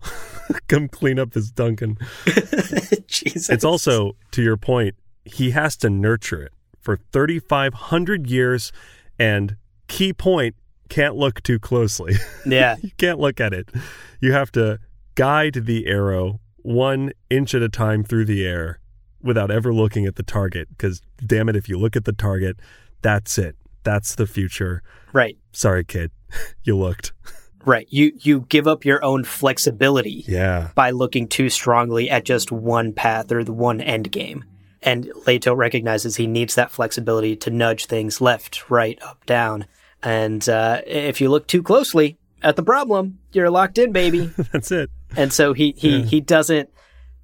come 0.68 0.88
clean 0.88 1.18
up 1.18 1.32
this 1.32 1.50
Duncan. 1.50 1.96
Jesus. 3.06 3.48
It's 3.48 3.64
also 3.64 4.14
to 4.32 4.42
your 4.42 4.58
point. 4.58 4.94
He 5.24 5.50
has 5.52 5.76
to 5.78 5.88
nurture 5.90 6.42
it 6.42 6.52
for 6.88 6.96
thirty 7.12 7.38
five 7.38 7.74
hundred 7.74 8.30
years, 8.30 8.72
and 9.18 9.56
key 9.88 10.14
point 10.14 10.54
can't 10.88 11.16
look 11.16 11.42
too 11.42 11.58
closely. 11.58 12.14
yeah, 12.46 12.76
you 12.82 12.90
can't 12.96 13.18
look 13.20 13.42
at 13.42 13.52
it. 13.52 13.68
You 14.22 14.32
have 14.32 14.50
to 14.52 14.78
guide 15.14 15.52
the 15.66 15.86
arrow 15.86 16.40
one 16.62 17.12
inch 17.28 17.54
at 17.54 17.60
a 17.60 17.68
time 17.68 18.02
through 18.04 18.24
the 18.24 18.46
air 18.46 18.80
without 19.22 19.50
ever 19.50 19.74
looking 19.74 20.06
at 20.06 20.16
the 20.16 20.22
target. 20.22 20.66
Because, 20.70 21.02
damn 21.26 21.50
it, 21.50 21.56
if 21.56 21.68
you 21.68 21.76
look 21.76 21.94
at 21.94 22.06
the 22.06 22.12
target, 22.14 22.58
that's 23.02 23.36
it. 23.36 23.54
That's 23.82 24.14
the 24.14 24.26
future. 24.26 24.82
right. 25.12 25.36
Sorry, 25.52 25.84
kid. 25.84 26.10
you 26.64 26.74
looked. 26.74 27.12
Right. 27.66 27.86
You 27.90 28.12
you 28.18 28.46
give 28.48 28.66
up 28.66 28.86
your 28.86 29.04
own 29.04 29.24
flexibility 29.24 30.24
Yeah. 30.26 30.70
by 30.74 30.90
looking 30.92 31.28
too 31.28 31.50
strongly 31.50 32.08
at 32.08 32.24
just 32.24 32.50
one 32.50 32.94
path 32.94 33.30
or 33.30 33.44
the 33.44 33.52
one 33.52 33.82
end 33.82 34.10
game. 34.10 34.44
And 34.82 35.10
Leto 35.26 35.54
recognizes 35.54 36.16
he 36.16 36.26
needs 36.26 36.54
that 36.54 36.70
flexibility 36.70 37.34
to 37.36 37.50
nudge 37.50 37.86
things 37.86 38.20
left, 38.20 38.70
right, 38.70 38.98
up, 39.02 39.24
down. 39.26 39.66
And 40.02 40.48
uh, 40.48 40.82
if 40.86 41.20
you 41.20 41.28
look 41.30 41.46
too 41.48 41.62
closely 41.62 42.16
at 42.42 42.54
the 42.56 42.62
problem, 42.62 43.18
you're 43.32 43.50
locked 43.50 43.78
in, 43.78 43.90
baby. 43.92 44.30
That's 44.52 44.70
it. 44.70 44.90
and 45.16 45.32
so 45.32 45.52
he 45.54 45.74
he 45.76 46.02
he 46.02 46.20
doesn't 46.20 46.68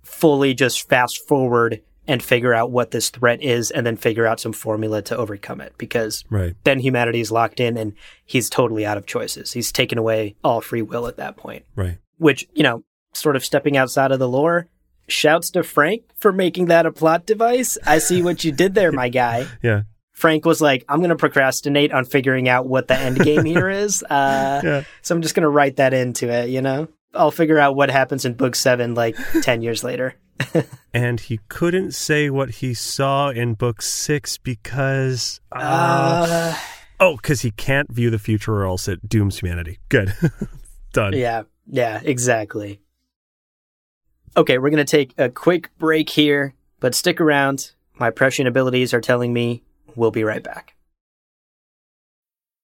fully 0.03 0.55
just 0.55 0.88
fast 0.88 1.27
forward 1.29 1.81
and 2.07 2.23
figure 2.23 2.53
out 2.53 2.71
what 2.71 2.90
this 2.90 3.09
threat 3.11 3.43
is 3.43 3.71
and 3.71 3.87
then 3.87 3.97
figure 3.97 4.27
out 4.27 4.38
some 4.40 4.53
formula 4.53 5.01
to 5.01 5.17
overcome 5.17 5.61
it 5.61 5.73
because 5.79 6.23
Right. 6.29 6.55
then 6.64 6.79
humanity 6.79 7.21
is 7.21 7.31
locked 7.33 7.61
in 7.61 7.79
and 7.79 7.95
he's 8.27 8.51
totally 8.51 8.85
out 8.85 8.99
of 8.99 9.07
choices. 9.07 9.53
He's 9.53 9.73
taken 9.73 9.97
away 9.97 10.37
all 10.45 10.61
free 10.61 10.83
will 10.83 11.07
at 11.07 11.17
that 11.17 11.37
point, 11.38 11.64
Right. 11.75 11.97
which, 12.19 12.47
you 12.53 12.62
know, 12.62 12.85
sort 13.14 13.37
of 13.37 13.45
stepping 13.45 13.77
outside 13.79 14.12
of 14.12 14.19
the 14.19 14.29
lore. 14.29 14.67
Shouts 15.07 15.51
to 15.51 15.62
Frank 15.62 16.03
for 16.17 16.33
making 16.33 16.67
that 16.67 16.87
a 16.87 16.93
plot 16.93 17.27
device. 17.27 17.77
I 17.87 17.99
see 17.99 18.23
what 18.23 18.45
you 18.45 18.53
did 18.53 18.75
there, 18.75 18.93
my 18.93 19.09
guy. 19.09 19.47
Yeah. 19.62 19.83
Frank 20.12 20.45
was 20.47 20.61
like, 20.61 20.85
I'm 20.88 20.99
going 21.01 21.11
to 21.11 21.17
procrastinate 21.17 21.93
on 21.93 22.05
figuring 22.05 22.49
out 22.49 22.67
what 22.69 22.87
the 22.87 22.95
end 22.97 23.19
game 23.19 23.45
here 23.45 23.69
is. 23.85 24.03
Uh, 24.05 24.61
Yeah. 24.62 24.85
So 25.03 25.14
I'm 25.14 25.23
just 25.23 25.35
going 25.35 25.43
to 25.43 25.49
write 25.49 25.77
that 25.77 25.93
into 25.93 26.29
it, 26.31 26.51
you 26.51 26.62
know? 26.62 26.87
I'll 27.12 27.33
figure 27.33 27.59
out 27.59 27.75
what 27.75 27.90
happens 27.90 28.25
in 28.25 28.35
book 28.35 28.55
seven 28.55 28.95
like 28.95 29.17
10 29.43 29.62
years 29.62 29.83
later. 29.83 30.14
And 30.93 31.19
he 31.21 31.40
couldn't 31.49 31.95
say 31.95 32.31
what 32.31 32.51
he 32.51 32.75
saw 32.75 33.31
in 33.31 33.55
book 33.55 33.83
six 33.83 34.38
because. 34.38 35.40
Uh, 35.53 35.59
Uh, 35.59 36.57
oh, 37.01 37.17
because 37.17 37.40
he 37.43 37.51
can't 37.51 37.90
view 37.93 38.11
the 38.11 38.19
future 38.19 38.55
or 38.55 38.64
else 38.67 38.87
it 38.88 39.09
dooms 39.09 39.38
humanity. 39.40 39.79
Good. 39.88 40.14
Done. 40.93 41.12
yeah, 41.14 41.43
yeah, 41.67 42.01
exactly. 42.05 42.81
Okay, 44.37 44.59
we're 44.59 44.71
going 44.71 44.85
to 44.85 44.85
take 44.85 45.15
a 45.19 45.29
quick 45.29 45.71
break 45.79 46.11
here, 46.11 46.55
but 46.81 46.95
stick 46.95 47.21
around. 47.21 47.73
My 47.99 48.11
prescient 48.11 48.49
abilities 48.49 48.93
are 48.93 49.01
telling 49.01 49.33
me 49.33 49.63
we'll 49.95 50.11
be 50.11 50.25
right 50.25 50.43
back. 50.43 50.74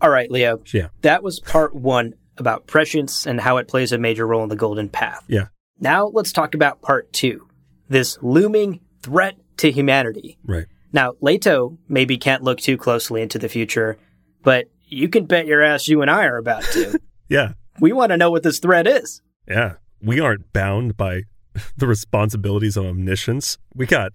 All 0.00 0.10
right, 0.10 0.30
Leo. 0.30 0.60
Yeah. 0.72 0.88
That 1.02 1.22
was 1.22 1.40
part 1.40 1.74
one 1.74 2.14
about 2.38 2.66
prescience 2.66 3.26
and 3.26 3.40
how 3.40 3.58
it 3.58 3.68
plays 3.68 3.92
a 3.92 3.98
major 3.98 4.26
role 4.26 4.42
in 4.42 4.48
the 4.48 4.56
Golden 4.56 4.88
Path. 4.88 5.24
Yeah. 5.28 5.48
Now 5.78 6.06
let's 6.06 6.32
talk 6.32 6.54
about 6.54 6.82
part 6.82 7.12
two 7.12 7.46
this 7.88 8.18
looming 8.22 8.80
threat 9.02 9.36
to 9.58 9.70
humanity. 9.72 10.38
Right. 10.44 10.66
Now, 10.92 11.14
Leto 11.20 11.76
maybe 11.88 12.16
can't 12.18 12.42
look 12.42 12.60
too 12.60 12.76
closely 12.76 13.20
into 13.20 13.38
the 13.38 13.48
future, 13.48 13.98
but 14.42 14.66
you 14.86 15.08
can 15.08 15.26
bet 15.26 15.46
your 15.46 15.62
ass 15.62 15.88
you 15.88 16.00
and 16.02 16.10
I 16.10 16.24
are 16.24 16.38
about 16.38 16.62
to. 16.64 16.98
Yeah. 17.28 17.52
we 17.78 17.92
want 17.92 18.10
to 18.10 18.16
know 18.16 18.32
what 18.32 18.42
this 18.42 18.58
threat 18.58 18.88
is. 18.88 19.22
Yeah. 19.46 19.74
We 20.02 20.18
aren't 20.18 20.52
bound 20.52 20.96
by 20.96 21.22
the 21.76 21.86
responsibilities 21.86 22.76
of 22.76 22.86
omniscience. 22.86 23.56
We 23.72 23.86
got 23.86 24.12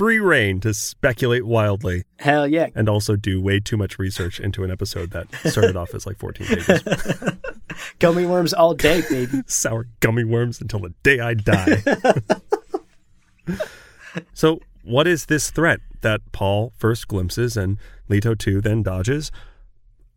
free 0.00 0.18
reign 0.18 0.58
to 0.60 0.72
speculate 0.72 1.44
wildly 1.44 2.04
Hell 2.18 2.48
yeah. 2.48 2.68
and 2.74 2.88
also 2.88 3.16
do 3.16 3.38
way 3.38 3.60
too 3.60 3.76
much 3.76 3.98
research 3.98 4.40
into 4.40 4.64
an 4.64 4.70
episode 4.70 5.10
that 5.10 5.26
started 5.44 5.76
off 5.76 5.92
as 5.92 6.06
like 6.06 6.16
14 6.16 6.46
pages. 6.46 6.82
Gummy 7.98 8.24
worms 8.24 8.54
all 8.54 8.72
day, 8.72 9.02
baby. 9.10 9.42
Sour 9.46 9.88
gummy 10.00 10.24
worms 10.24 10.58
until 10.58 10.80
the 10.80 10.94
day 11.02 11.20
I 11.20 11.34
die. 11.34 11.82
so, 14.32 14.60
what 14.84 15.06
is 15.06 15.26
this 15.26 15.50
threat 15.50 15.80
that 16.00 16.22
Paul 16.32 16.72
first 16.78 17.06
glimpses 17.06 17.54
and 17.58 17.76
Leto 18.08 18.34
II 18.34 18.60
then 18.60 18.82
dodges? 18.82 19.30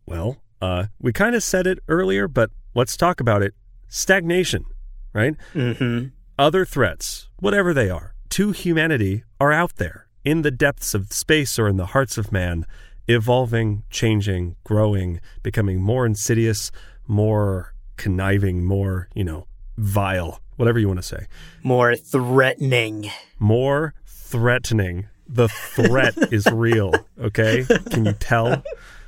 Well, 0.06 0.38
uh, 0.62 0.86
we 0.98 1.12
kind 1.12 1.34
of 1.36 1.42
said 1.42 1.66
it 1.66 1.78
earlier, 1.88 2.26
but 2.26 2.50
let's 2.74 2.96
talk 2.96 3.20
about 3.20 3.42
it. 3.42 3.52
Stagnation, 3.88 4.64
right? 5.12 5.34
hmm 5.52 6.06
Other 6.38 6.64
threats, 6.64 7.28
whatever 7.38 7.74
they 7.74 7.90
are, 7.90 8.13
to 8.34 8.50
humanity 8.50 9.22
are 9.38 9.52
out 9.52 9.76
there 9.76 10.08
in 10.24 10.42
the 10.42 10.50
depths 10.50 10.92
of 10.92 11.12
space 11.12 11.56
or 11.56 11.68
in 11.68 11.76
the 11.76 11.86
hearts 11.86 12.18
of 12.18 12.32
man, 12.32 12.66
evolving, 13.06 13.84
changing, 13.90 14.56
growing, 14.64 15.20
becoming 15.44 15.80
more 15.80 16.04
insidious, 16.04 16.72
more 17.06 17.72
conniving, 17.96 18.64
more, 18.64 19.08
you 19.14 19.22
know, 19.22 19.46
vile, 19.76 20.40
whatever 20.56 20.80
you 20.80 20.88
want 20.88 20.98
to 20.98 21.04
say. 21.04 21.28
More 21.62 21.94
threatening. 21.94 23.08
More 23.38 23.94
threatening. 24.04 25.06
The 25.28 25.46
threat 25.46 26.14
is 26.32 26.44
real, 26.46 26.92
okay? 27.16 27.64
Can 27.90 28.04
you 28.04 28.14
tell? 28.14 28.64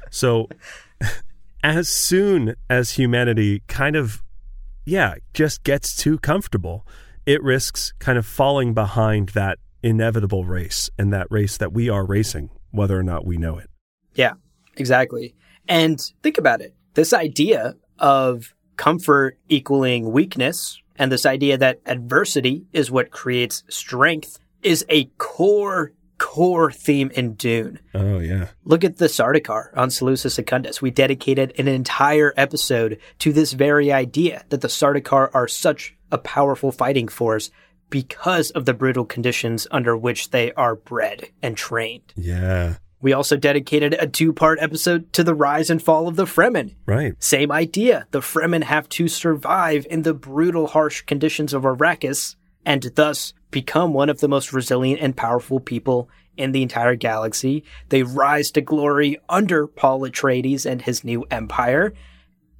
So, 0.09 0.49
as 1.65 1.89
soon 1.89 2.55
as 2.71 2.93
humanity 2.93 3.65
kind 3.67 3.97
of, 3.97 4.23
yeah, 4.85 5.15
just 5.35 5.65
gets 5.65 5.97
too 5.97 6.17
comfortable, 6.21 6.87
it 7.27 7.43
risks 7.43 7.93
kind 7.99 8.17
of 8.17 8.25
falling 8.25 8.73
behind 8.73 9.31
that 9.31 9.59
inevitable 9.83 10.45
race 10.45 10.89
and 10.97 11.13
that 11.13 11.27
race 11.31 11.57
that 11.59 11.73
we 11.73 11.89
are 11.89 12.07
racing, 12.07 12.51
whether 12.71 12.99
or 12.99 13.03
not 13.03 13.27
we 13.27 13.37
know 13.37 13.59
it. 13.59 13.69
Yeah, 14.15 14.35
exactly. 14.77 15.35
And 15.69 16.01
think 16.23 16.39
about 16.39 16.61
it. 16.61 16.75
This 16.95 17.13
idea 17.13 17.75
of 17.99 18.55
comfort 18.77 19.39
equaling 19.49 20.13
weakness 20.13 20.81
and 20.97 21.11
this 21.11 21.27
idea 21.27 21.59
that 21.59 21.81
adversity 21.87 22.67
is 22.73 22.91
what 22.91 23.11
creates 23.11 23.65
strength 23.69 24.39
is 24.63 24.85
a 24.89 25.05
core, 25.19 25.93
core 26.19 26.71
theme 26.71 27.11
in 27.15 27.35
Dune. 27.35 27.79
Oh, 27.95 28.19
yeah. 28.19 28.49
Look 28.65 28.85
at 28.85 28.99
the 28.99 29.07
Sardaukar 29.07 29.77
on 29.77 29.89
Salusa 29.89 30.31
Secundus. 30.31 30.81
We 30.81 30.91
dedicated 30.91 31.53
an 31.59 31.69
entire 31.69 32.33
episode 32.37 32.99
to 33.19 33.33
this 33.33 33.53
very 33.53 33.93
idea 33.93 34.45
that 34.49 34.61
the 34.61 34.69
Sardaukar 34.69 35.31
are 35.35 35.49
such 35.49 35.96
a 36.11 36.19
powerful 36.19 36.73
fighting 36.73 37.09
force 37.09 37.51
because 37.91 38.51
of 38.51 38.65
the 38.65 38.75
brutal 38.75 39.05
conditions 39.05 39.67
under 39.71 39.97
which 39.97 40.31
they 40.31 40.53
are 40.53 40.75
bred 40.75 41.31
and 41.43 41.57
trained. 41.57 42.13
Yeah. 42.17 42.77
We 43.01 43.13
also 43.13 43.37
dedicated 43.37 43.95
a 43.95 44.07
two 44.07 44.33
part 44.33 44.59
episode 44.61 45.13
to 45.13 45.23
the 45.23 45.35
rise 45.35 45.71
and 45.71 45.83
fall 45.83 46.09
of 46.09 46.17
the 46.17 46.25
Fremen. 46.25 46.75
Right. 46.87 47.15
Same 47.23 47.53
idea. 47.53 48.07
The 48.11 48.21
Fremen 48.21 48.65
have 48.65 48.89
to 48.91 49.07
survive 49.07 49.87
in 49.91 50.03
the 50.03 50.15
brutal, 50.15 50.69
harsh 50.69 51.03
conditions 51.03 51.53
of 51.53 51.63
Arrakis 51.63 52.37
and 52.65 52.91
thus 52.97 53.33
become 53.51 53.93
one 53.93 54.09
of 54.09 54.21
the 54.21 54.29
most 54.29 54.53
resilient 54.53 55.01
and 55.01 55.17
powerful 55.17 55.61
people 55.61 56.11
in 56.37 56.53
the 56.53 56.63
entire 56.63 56.97
galaxy. 56.97 57.65
They 57.91 58.03
rise 58.03 58.51
to 58.53 58.61
glory 58.61 59.19
under 59.29 59.67
Paul 59.67 60.01
Atreides 60.01 60.67
and 60.67 60.83
his 60.83 61.05
new 61.05 61.25
empire. 61.31 61.95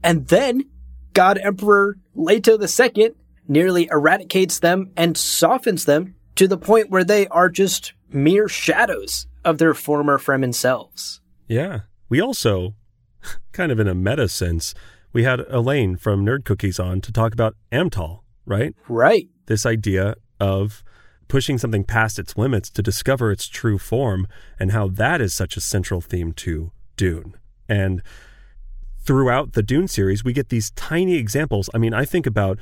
And 0.03 0.29
then 0.29 0.67
God 1.13 1.39
Emperor 1.39 1.99
Leto 2.15 2.59
II 2.59 3.13
nearly 3.49 3.89
eradicates 3.91 4.59
them 4.59 4.93
and 4.97 5.17
softens 5.17 5.85
them 5.85 6.15
to 6.37 6.47
the 6.47 6.59
point 6.59 6.91
where 6.91 7.05
they 7.05 7.27
are 7.29 7.49
just 7.49 7.93
mere 8.11 8.49
shadows 8.49 9.27
of 9.45 9.59
their 9.59 9.75
former 9.75 10.19
Fremen 10.19 10.55
selves. 10.55 11.21
Yeah. 11.49 11.81
We 12.09 12.21
also, 12.21 12.75
kind 13.53 13.73
of 13.73 13.81
in 13.81 13.89
a 13.89 13.95
meta 13.95 14.29
sense, 14.29 14.75
we 15.13 15.25
had 15.25 15.41
Elaine 15.49 15.97
from 15.97 16.25
Nerd 16.25 16.45
Cookies 16.45 16.79
on 16.79 17.01
to 17.01 17.13
talk 17.13 17.33
about 17.33 17.57
Amtal, 17.73 18.21
right? 18.45 18.75
Right. 18.89 19.29
This 19.47 19.65
idea 19.65 20.17
of 20.39 20.85
pushing 21.29 21.59
something 21.59 21.85
past 21.85 22.19
its 22.19 22.37
limits 22.37 22.71
to 22.71 22.83
discover 22.83 23.33
its 23.33 23.49
true 23.49 23.79
form 23.79 24.29
and 24.61 24.73
how 24.73 24.89
that 24.89 25.21
is 25.21 25.35
such 25.35 25.57
a 25.57 25.61
central 25.61 26.01
theme 26.01 26.33
to 26.33 26.71
Dune. 26.97 27.35
And 27.69 28.03
throughout 29.05 29.53
the 29.53 29.63
Dune 29.63 29.89
series, 29.89 30.25
we 30.25 30.33
get 30.33 30.51
these 30.51 30.71
tiny 30.73 31.15
examples. 31.15 31.71
I 31.75 31.79
mean, 31.79 31.95
I 31.95 32.05
think 32.05 32.27
about 32.27 32.59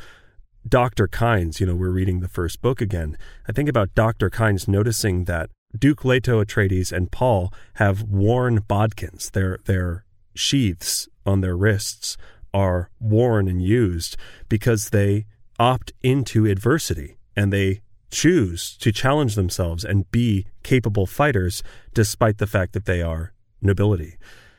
Dr. 0.66 1.06
Kynes, 1.06 1.60
you 1.60 1.66
know, 1.66 1.74
we're 1.74 1.90
reading 1.90 2.20
the 2.20 2.28
first 2.28 2.62
book 2.62 2.80
again. 2.80 3.18
I 3.46 3.52
think 3.52 3.68
about 3.68 3.94
Dr. 3.94 4.30
Kynes 4.30 4.66
noticing 4.66 5.24
that 5.24 5.50
Duke 5.78 6.04
Leto 6.04 6.42
Atreides 6.42 6.92
and 6.92 7.10
Paul 7.10 7.52
have 7.74 8.02
worn 8.02 8.60
bodkins. 8.60 9.30
Their 9.32 9.58
their 9.64 10.04
sheaths 10.34 11.08
on 11.26 11.40
their 11.40 11.56
wrists 11.56 12.16
are 12.52 12.90
worn 13.00 13.48
and 13.48 13.62
used 13.62 14.16
because 14.48 14.90
they 14.90 15.26
opt 15.58 15.92
into 16.02 16.46
adversity 16.46 17.16
and 17.36 17.52
they 17.52 17.80
choose 18.10 18.76
to 18.78 18.92
challenge 18.92 19.34
themselves 19.34 19.84
and 19.84 20.10
be 20.12 20.46
capable 20.62 21.06
fighters 21.06 21.62
despite 21.92 22.38
the 22.38 22.46
fact 22.46 22.72
that 22.72 22.84
they 22.86 23.02
are 23.02 23.32
nobility. 23.60 24.16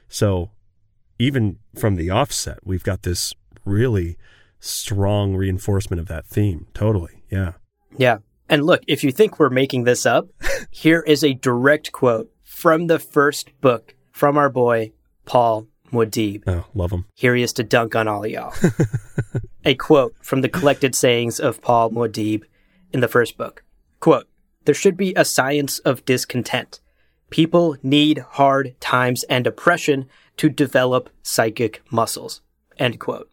So 0.10 0.51
even 1.18 1.60
from 1.76 1.95
the 1.95 2.10
offset, 2.10 2.60
we've 2.64 2.84
got 2.84 3.03
this 3.03 3.34
really 3.64 4.18
strong 4.66 5.36
reinforcement 5.36 5.99
of 5.99 6.07
that 6.07 6.26
theme. 6.26 6.68
Totally. 6.74 7.24
Yeah. 7.30 7.53
Yeah. 7.97 8.18
And 8.49 8.63
look, 8.63 8.82
if 8.88 9.03
you 9.03 9.11
think 9.11 9.39
we're 9.39 9.49
making 9.49 9.84
this 9.84 10.05
up, 10.05 10.28
here 10.72 11.01
is 11.01 11.24
a 11.24 11.34
direct 11.34 11.91
quote 11.91 12.32
from 12.43 12.88
the 12.88 12.99
first 12.99 13.49
book 13.61 13.95
from 14.11 14.38
our 14.38 14.49
boy, 14.49 14.91
Paul 15.26 15.68
Muad'Dib. 15.91 16.43
Oh, 16.47 16.66
love 16.74 16.91
him. 16.91 17.05
Here 17.13 17.36
he 17.36 17.43
is 17.43 17.53
to 17.53 17.63
dunk 17.63 17.95
on 17.95 18.07
all 18.07 18.24
of 18.24 18.32
y'all. 18.32 18.53
a 19.66 19.76
quote 19.76 20.16
from 20.22 20.41
the 20.41 20.49
collected 20.49 20.95
sayings 20.95 21.39
of 21.39 21.61
Paul 21.61 21.91
Muad'Dib. 21.91 22.43
in 22.93 23.01
the 23.01 23.07
first 23.07 23.38
book. 23.38 23.63
Quote, 23.99 24.28
there 24.66 24.76
should 24.76 24.97
be 24.97 25.13
a 25.16 25.26
science 25.26 25.80
of 25.80 26.05
discontent. 26.05 26.80
People 27.30 27.76
need 27.84 28.20
hard 28.20 28.80
times 28.80 29.24
and 29.24 29.45
oppression 29.45 30.07
to 30.38 30.49
develop 30.49 31.09
psychic 31.24 31.82
muscles. 31.91 32.41
End 32.78 32.99
quote. 32.99 33.30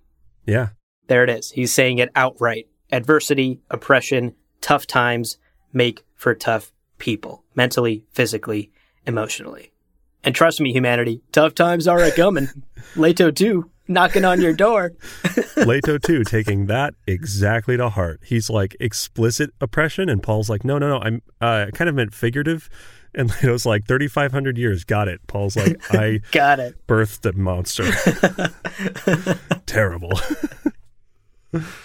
Yeah. 0.46 0.70
There 1.08 1.24
it 1.24 1.30
is. 1.30 1.50
He's 1.50 1.72
saying 1.72 1.98
it 1.98 2.10
outright. 2.14 2.68
Adversity, 2.90 3.60
oppression, 3.70 4.34
tough 4.60 4.86
times 4.86 5.38
make 5.72 6.04
for 6.14 6.34
tough 6.34 6.72
people, 6.98 7.44
mentally, 7.54 8.04
physically, 8.12 8.70
emotionally. 9.06 9.72
And 10.24 10.34
trust 10.34 10.60
me, 10.60 10.72
humanity, 10.72 11.22
tough 11.32 11.54
times 11.54 11.88
are 11.88 11.98
a 11.98 12.12
coming. 12.12 12.48
Leto 12.96 13.32
II, 13.38 13.62
knocking 13.88 14.24
on 14.24 14.40
your 14.40 14.52
door. 14.52 14.92
Leto 15.56 15.98
II, 16.08 16.22
taking 16.24 16.66
that 16.66 16.94
exactly 17.06 17.76
to 17.76 17.88
heart. 17.88 18.20
He's 18.24 18.48
like 18.48 18.76
explicit 18.78 19.50
oppression, 19.60 20.08
and 20.08 20.22
Paul's 20.22 20.48
like, 20.48 20.64
no, 20.64 20.78
no, 20.78 20.88
no. 20.88 20.98
I'm 21.00 21.22
uh, 21.40 21.66
kind 21.74 21.88
of 21.88 21.96
meant 21.96 22.14
figurative. 22.14 22.70
And 23.14 23.28
Leto's 23.30 23.66
like, 23.66 23.86
3,500 23.86 24.56
years, 24.56 24.84
got 24.84 25.08
it. 25.08 25.20
Paul's 25.26 25.56
like, 25.56 25.76
I 25.90 26.20
got 26.30 26.60
it. 26.60 26.86
Birthed 26.86 27.28
a 27.28 27.36
monster. 27.36 27.90
Terrible. 29.66 30.12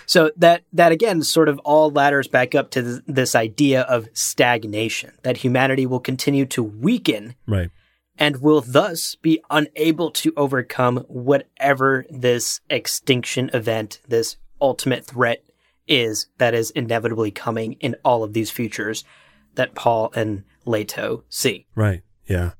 So 0.06 0.32
that 0.38 0.64
that 0.74 0.92
again 0.92 1.22
sort 1.22 1.50
of 1.50 1.60
all 1.60 1.90
ladders 1.90 2.28
back 2.28 2.56
up 2.56 2.72
to 2.72 2.82
th- 2.82 3.02
this 3.08 3.36
idea 3.36 3.82
of 3.82 4.08
stagnation 4.14 5.12
that 5.24 5.38
humanity 5.38 5.86
will 5.86 6.00
continue 6.00 6.46
to 6.46 6.64
weaken 6.64 7.36
right. 7.48 7.70
and 8.18 8.42
will 8.42 8.62
thus 8.62 9.16
be 9.16 9.42
unable 9.50 10.12
to 10.12 10.34
overcome 10.38 10.98
whatever 11.08 12.06
this 12.10 12.62
extinction 12.70 13.50
event 13.54 14.02
this 14.08 14.38
ultimate 14.62 15.06
threat 15.06 15.44
is 15.88 16.28
that 16.38 16.54
is 16.54 16.72
inevitably 16.72 17.32
coming 17.32 17.74
in 17.74 17.96
all 18.04 18.24
of 18.24 18.34
these 18.34 18.52
futures 18.52 19.04
that 19.56 19.74
Paul 19.74 20.12
and 20.16 20.44
Leto 20.66 21.24
see. 21.30 21.66
Right. 21.76 22.02
Yeah 22.26 22.52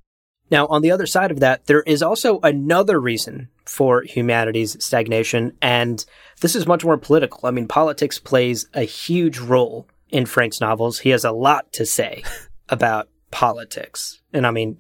now, 0.50 0.68
on 0.68 0.82
the 0.82 0.92
other 0.92 1.06
side 1.06 1.32
of 1.32 1.40
that, 1.42 1.66
there 1.66 1.82
is 1.82 2.02
also 2.02 2.40
another 2.42 3.00
reason 3.00 3.50
for 3.66 4.04
humanity's 4.04 4.82
stagnation, 4.84 5.58
and 5.62 6.06
this 6.40 6.56
is 6.56 6.66
much 6.66 6.86
more 6.86 6.98
political. 6.98 7.42
I 7.44 7.52
mean, 7.52 7.68
politics 7.68 8.20
plays 8.20 8.68
a 8.74 8.84
huge 8.84 9.40
role 9.40 9.88
in 10.10 10.26
Frank's 10.26 10.62
novels. 10.62 11.00
He 11.00 11.10
has 11.10 11.26
a 11.26 11.32
lot 11.32 11.72
to 11.74 11.86
say 11.86 12.24
about 12.70 13.10
politics. 13.32 14.22
And 14.32 14.48
I 14.48 14.52
mean, 14.52 14.80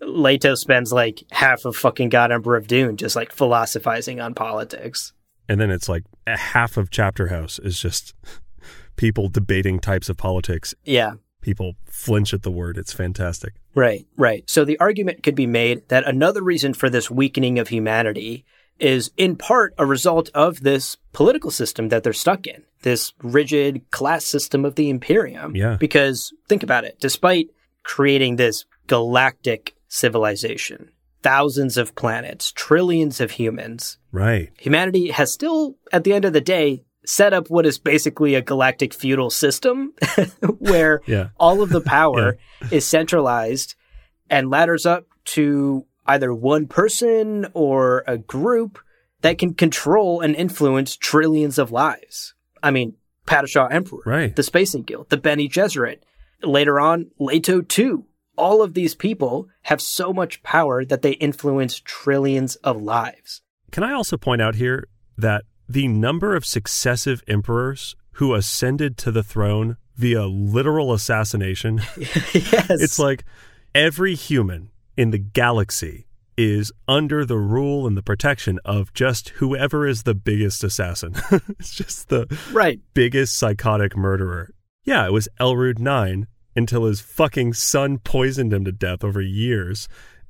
Leto 0.00 0.54
spends 0.54 0.92
like 0.92 1.22
half 1.32 1.64
of 1.64 1.76
fucking 1.76 2.10
God 2.10 2.30
Emperor 2.30 2.56
of 2.56 2.66
Dune 2.66 2.98
just 2.98 3.16
like 3.16 3.32
philosophizing 3.32 4.20
on 4.20 4.34
politics. 4.34 5.14
And 5.48 5.58
then 5.60 5.70
it's 5.70 5.88
like 5.88 6.04
a 6.26 6.36
half 6.36 6.76
of 6.76 6.90
Chapter 6.90 7.28
House 7.28 7.58
is 7.58 7.80
just 7.80 8.14
people 8.96 9.28
debating 9.28 9.78
types 9.78 10.10
of 10.10 10.18
politics. 10.18 10.74
Yeah 10.84 11.14
people 11.46 11.76
flinch 11.84 12.34
at 12.34 12.42
the 12.42 12.50
word. 12.50 12.76
It's 12.76 12.92
fantastic. 12.92 13.54
Right, 13.76 14.06
right. 14.16 14.42
So 14.48 14.64
the 14.64 14.80
argument 14.80 15.22
could 15.22 15.34
be 15.34 15.46
made 15.46 15.86
that 15.88 16.08
another 16.08 16.42
reason 16.42 16.74
for 16.74 16.88
this 16.90 17.10
weakening 17.10 17.58
of 17.58 17.68
humanity 17.68 18.46
is 18.80 19.10
in 19.16 19.36
part 19.36 19.74
a 19.78 19.86
result 19.86 20.30
of 20.34 20.60
this 20.60 20.96
political 21.12 21.50
system 21.50 21.90
that 21.90 22.02
they're 22.02 22.12
stuck 22.12 22.46
in, 22.46 22.64
this 22.82 23.12
rigid 23.22 23.90
class 23.90 24.24
system 24.24 24.64
of 24.64 24.74
the 24.74 24.88
Imperium. 24.90 25.54
Yeah. 25.54 25.76
Because 25.78 26.32
think 26.48 26.62
about 26.62 26.84
it, 26.84 26.98
despite 27.00 27.48
creating 27.82 28.36
this 28.36 28.64
galactic 28.86 29.76
civilization, 29.88 30.90
thousands 31.22 31.76
of 31.76 31.94
planets, 31.94 32.52
trillions 32.52 33.20
of 33.20 33.32
humans. 33.32 33.98
Right. 34.10 34.50
Humanity 34.58 35.10
has 35.10 35.32
still, 35.32 35.76
at 35.92 36.04
the 36.04 36.14
end 36.14 36.24
of 36.24 36.32
the 36.32 36.40
day, 36.40 36.85
set 37.06 37.32
up 37.32 37.48
what 37.48 37.64
is 37.64 37.78
basically 37.78 38.34
a 38.34 38.42
galactic 38.42 38.92
feudal 38.92 39.30
system 39.30 39.92
where 40.58 41.00
yeah. 41.06 41.28
all 41.38 41.62
of 41.62 41.70
the 41.70 41.80
power 41.80 42.36
yeah. 42.62 42.68
is 42.70 42.84
centralized 42.84 43.74
and 44.28 44.50
ladders 44.50 44.84
up 44.84 45.06
to 45.24 45.86
either 46.06 46.34
one 46.34 46.66
person 46.66 47.46
or 47.54 48.04
a 48.06 48.18
group 48.18 48.78
that 49.22 49.38
can 49.38 49.54
control 49.54 50.20
and 50.20 50.34
influence 50.36 50.96
trillions 50.96 51.58
of 51.58 51.72
lives. 51.72 52.34
I 52.62 52.70
mean, 52.70 52.94
Padishah 53.26 53.72
Emperor, 53.72 54.02
right. 54.04 54.36
the 54.36 54.42
Spacing 54.42 54.82
Guild, 54.82 55.08
the 55.08 55.16
Bene 55.16 55.48
Gesserit, 55.48 55.98
later 56.42 56.78
on, 56.78 57.10
Leto 57.18 57.62
II. 57.76 58.04
All 58.36 58.62
of 58.62 58.74
these 58.74 58.94
people 58.94 59.48
have 59.62 59.80
so 59.80 60.12
much 60.12 60.42
power 60.42 60.84
that 60.84 61.02
they 61.02 61.12
influence 61.12 61.80
trillions 61.84 62.56
of 62.56 62.80
lives. 62.80 63.40
Can 63.72 63.82
I 63.82 63.92
also 63.92 64.16
point 64.16 64.42
out 64.42 64.56
here 64.56 64.86
that 65.16 65.44
the 65.68 65.88
number 65.88 66.34
of 66.34 66.44
successive 66.44 67.22
emperors 67.26 67.96
who 68.12 68.34
ascended 68.34 68.96
to 68.98 69.10
the 69.10 69.22
throne 69.22 69.76
via 69.96 70.26
literal 70.26 70.92
assassination. 70.92 71.80
yes. 71.96 72.70
It's 72.70 72.98
like 72.98 73.24
every 73.74 74.14
human 74.14 74.70
in 74.96 75.10
the 75.10 75.18
galaxy 75.18 76.06
is 76.36 76.70
under 76.86 77.24
the 77.24 77.38
rule 77.38 77.86
and 77.86 77.96
the 77.96 78.02
protection 78.02 78.58
of 78.64 78.92
just 78.92 79.30
whoever 79.30 79.86
is 79.86 80.02
the 80.02 80.14
biggest 80.14 80.62
assassin. 80.62 81.14
it's 81.58 81.74
just 81.74 82.08
the 82.08 82.26
right. 82.52 82.80
biggest 82.94 83.38
psychotic 83.38 83.96
murderer. 83.96 84.50
Yeah, 84.84 85.06
it 85.06 85.12
was 85.12 85.28
Elrood 85.40 85.80
IX 85.80 86.26
until 86.54 86.84
his 86.84 87.00
fucking 87.00 87.54
son 87.54 87.98
poisoned 87.98 88.52
him 88.52 88.64
to 88.64 88.72
death 88.72 89.02
over 89.02 89.20
years. 89.20 89.88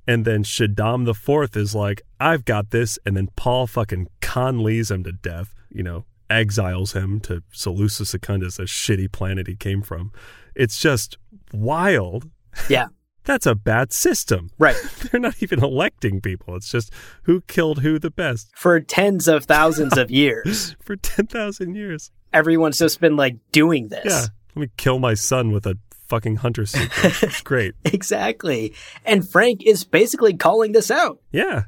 And 0.09 0.24
then 0.24 0.45
Shaddam 0.45 1.05
the 1.05 1.14
Fourth 1.14 1.57
is 1.57 1.74
like, 1.74 2.03
I've 2.20 2.45
got 2.45 2.70
this. 2.70 2.99
And 3.05 3.16
then 3.16 3.28
Paul 3.37 3.66
fucking 3.66 4.09
conlees 4.27 4.91
him 4.91 5.05
to 5.05 5.12
death, 5.12 5.55
you 5.70 5.83
know, 5.83 6.05
exiles 6.29 6.93
him 6.93 7.20
to 7.20 7.43
Salusa 7.55 8.05
Secundus, 8.05 8.59
a 8.59 8.62
shitty 8.62 9.11
planet 9.11 9.47
he 9.47 9.55
came 9.55 9.83
from. 9.83 10.12
It's 10.55 10.79
just 10.81 11.16
wild. 11.53 12.29
Yeah. 12.68 12.87
That's 13.24 13.47
a 13.47 13.55
bad 13.55 13.93
system. 13.93 14.51
Right. 14.59 14.77
They're 15.11 15.20
not 15.20 15.43
even 15.43 15.62
electing 15.62 16.20
people. 16.20 16.57
It's 16.57 16.70
just 16.70 16.93
who 17.24 17.41
killed 17.43 17.81
who 17.81 17.99
the 17.99 18.11
best. 18.11 18.51
For 18.57 18.81
tens 18.81 19.29
of 19.29 19.45
thousands 19.45 19.97
of 19.97 20.11
years. 20.11 20.77
For 20.83 20.97
10,000 20.97 21.74
years. 21.74 22.11
Everyone's 22.33 22.79
just 22.79 23.01
been 23.01 23.16
like 23.16 23.37
doing 23.53 23.89
this. 23.89 24.05
Yeah. 24.05 24.27
Let 24.55 24.61
me 24.61 24.68
kill 24.77 24.99
my 24.99 25.14
son 25.14 25.53
with 25.53 25.66
a 25.66 25.77
fucking 26.09 26.37
hunter. 26.37 26.62
It's 26.62 27.43
great. 27.43 27.74
exactly. 27.85 28.74
And 29.05 29.29
Frank 29.29 29.64
is 29.64 29.85
basically 29.85 30.35
calling 30.35 30.72
this 30.72 30.91
out. 30.91 31.18
Yeah. 31.33 31.64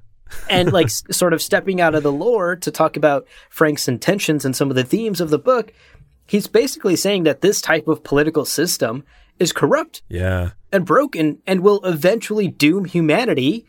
And 0.51 0.73
like 0.73 0.87
s- 0.87 1.03
sort 1.11 1.33
of 1.33 1.43
stepping 1.43 1.81
out 1.81 1.95
of 1.95 2.03
the 2.03 2.13
lore 2.13 2.57
to 2.57 2.71
talk 2.71 2.97
about 2.97 3.27
Frank's 3.51 3.89
intentions 3.89 4.45
and 4.45 4.55
some 4.55 4.71
of 4.71 4.77
the 4.77 4.85
themes 4.85 5.21
of 5.21 5.31
the 5.31 5.39
book. 5.39 5.73
He's 6.27 6.47
basically 6.47 6.97
saying 6.97 7.23
that 7.25 7.41
this 7.41 7.61
type 7.61 7.89
of 7.89 8.05
political 8.05 8.45
system 8.45 9.05
is 9.39 9.53
corrupt 9.53 10.03
Yeah. 10.09 10.51
and 10.73 10.85
broken 10.85 11.39
and 11.47 11.61
will 11.61 11.81
eventually 11.85 12.49
doom 12.49 12.85
humanity 12.85 13.67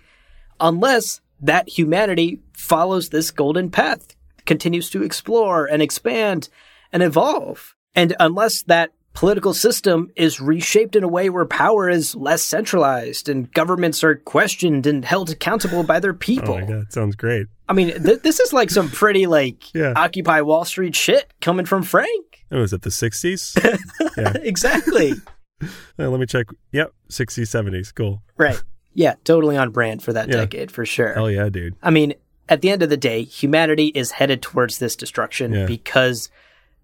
unless 0.59 1.21
that 1.41 1.69
humanity 1.69 2.41
follows 2.53 3.09
this 3.09 3.31
golden 3.31 3.69
path, 3.71 4.15
continues 4.45 4.89
to 4.89 5.03
explore 5.03 5.65
and 5.65 5.81
expand 5.81 6.49
and 6.91 7.01
evolve. 7.03 7.75
And 7.95 8.15
unless 8.19 8.63
that 8.63 8.91
political 9.19 9.53
system 9.53 10.09
is 10.15 10.39
reshaped 10.39 10.95
in 10.95 11.03
a 11.03 11.07
way 11.07 11.29
where 11.29 11.45
power 11.45 11.89
is 11.89 12.15
less 12.15 12.41
centralized 12.41 13.27
and 13.27 13.51
governments 13.53 14.01
are 14.03 14.15
questioned 14.15 14.87
and 14.87 15.03
held 15.03 15.29
accountable 15.29 15.83
by 15.83 15.99
their 15.99 16.13
people. 16.13 16.53
Oh 16.55 16.59
my 16.61 16.65
god, 16.65 16.93
sounds 16.93 17.15
great. 17.17 17.47
I 17.67 17.73
mean, 17.73 18.01
th- 18.01 18.21
this 18.21 18.39
is 18.39 18.53
like 18.53 18.69
some 18.69 18.89
pretty 18.89 19.27
like 19.27 19.73
Yeah. 19.75 19.91
Occupy 19.95 20.39
Wall 20.41 20.63
Street 20.63 20.95
shit 20.95 21.31
coming 21.41 21.65
from 21.65 21.83
Frank. 21.83 22.45
Oh, 22.51 22.59
was 22.61 22.71
it 22.71 22.81
the 22.81 22.89
60s? 22.89 23.55
exactly. 24.43 25.13
Uh, 25.99 26.07
let 26.09 26.21
me 26.21 26.25
check. 26.25 26.45
Yep, 26.71 26.93
60s, 27.09 27.41
70s. 27.41 27.93
Cool. 27.93 28.21
right. 28.37 28.63
Yeah, 28.93 29.15
totally 29.25 29.57
on 29.57 29.71
brand 29.71 30.01
for 30.01 30.13
that 30.13 30.29
Yeah. 30.29 30.35
decade 30.37 30.71
for 30.71 30.85
sure. 30.85 31.13
Hell 31.13 31.29
yeah, 31.29 31.49
dude. 31.49 31.75
I 31.83 31.89
mean, 31.89 32.13
at 32.47 32.61
the 32.61 32.69
end 32.69 32.81
of 32.81 32.89
the 32.89 32.95
day, 32.95 33.23
humanity 33.23 33.87
is 33.87 34.11
headed 34.11 34.41
towards 34.41 34.77
this 34.79 34.95
destruction 34.95 35.51
Yeah. 35.51 35.65
because 35.65 36.29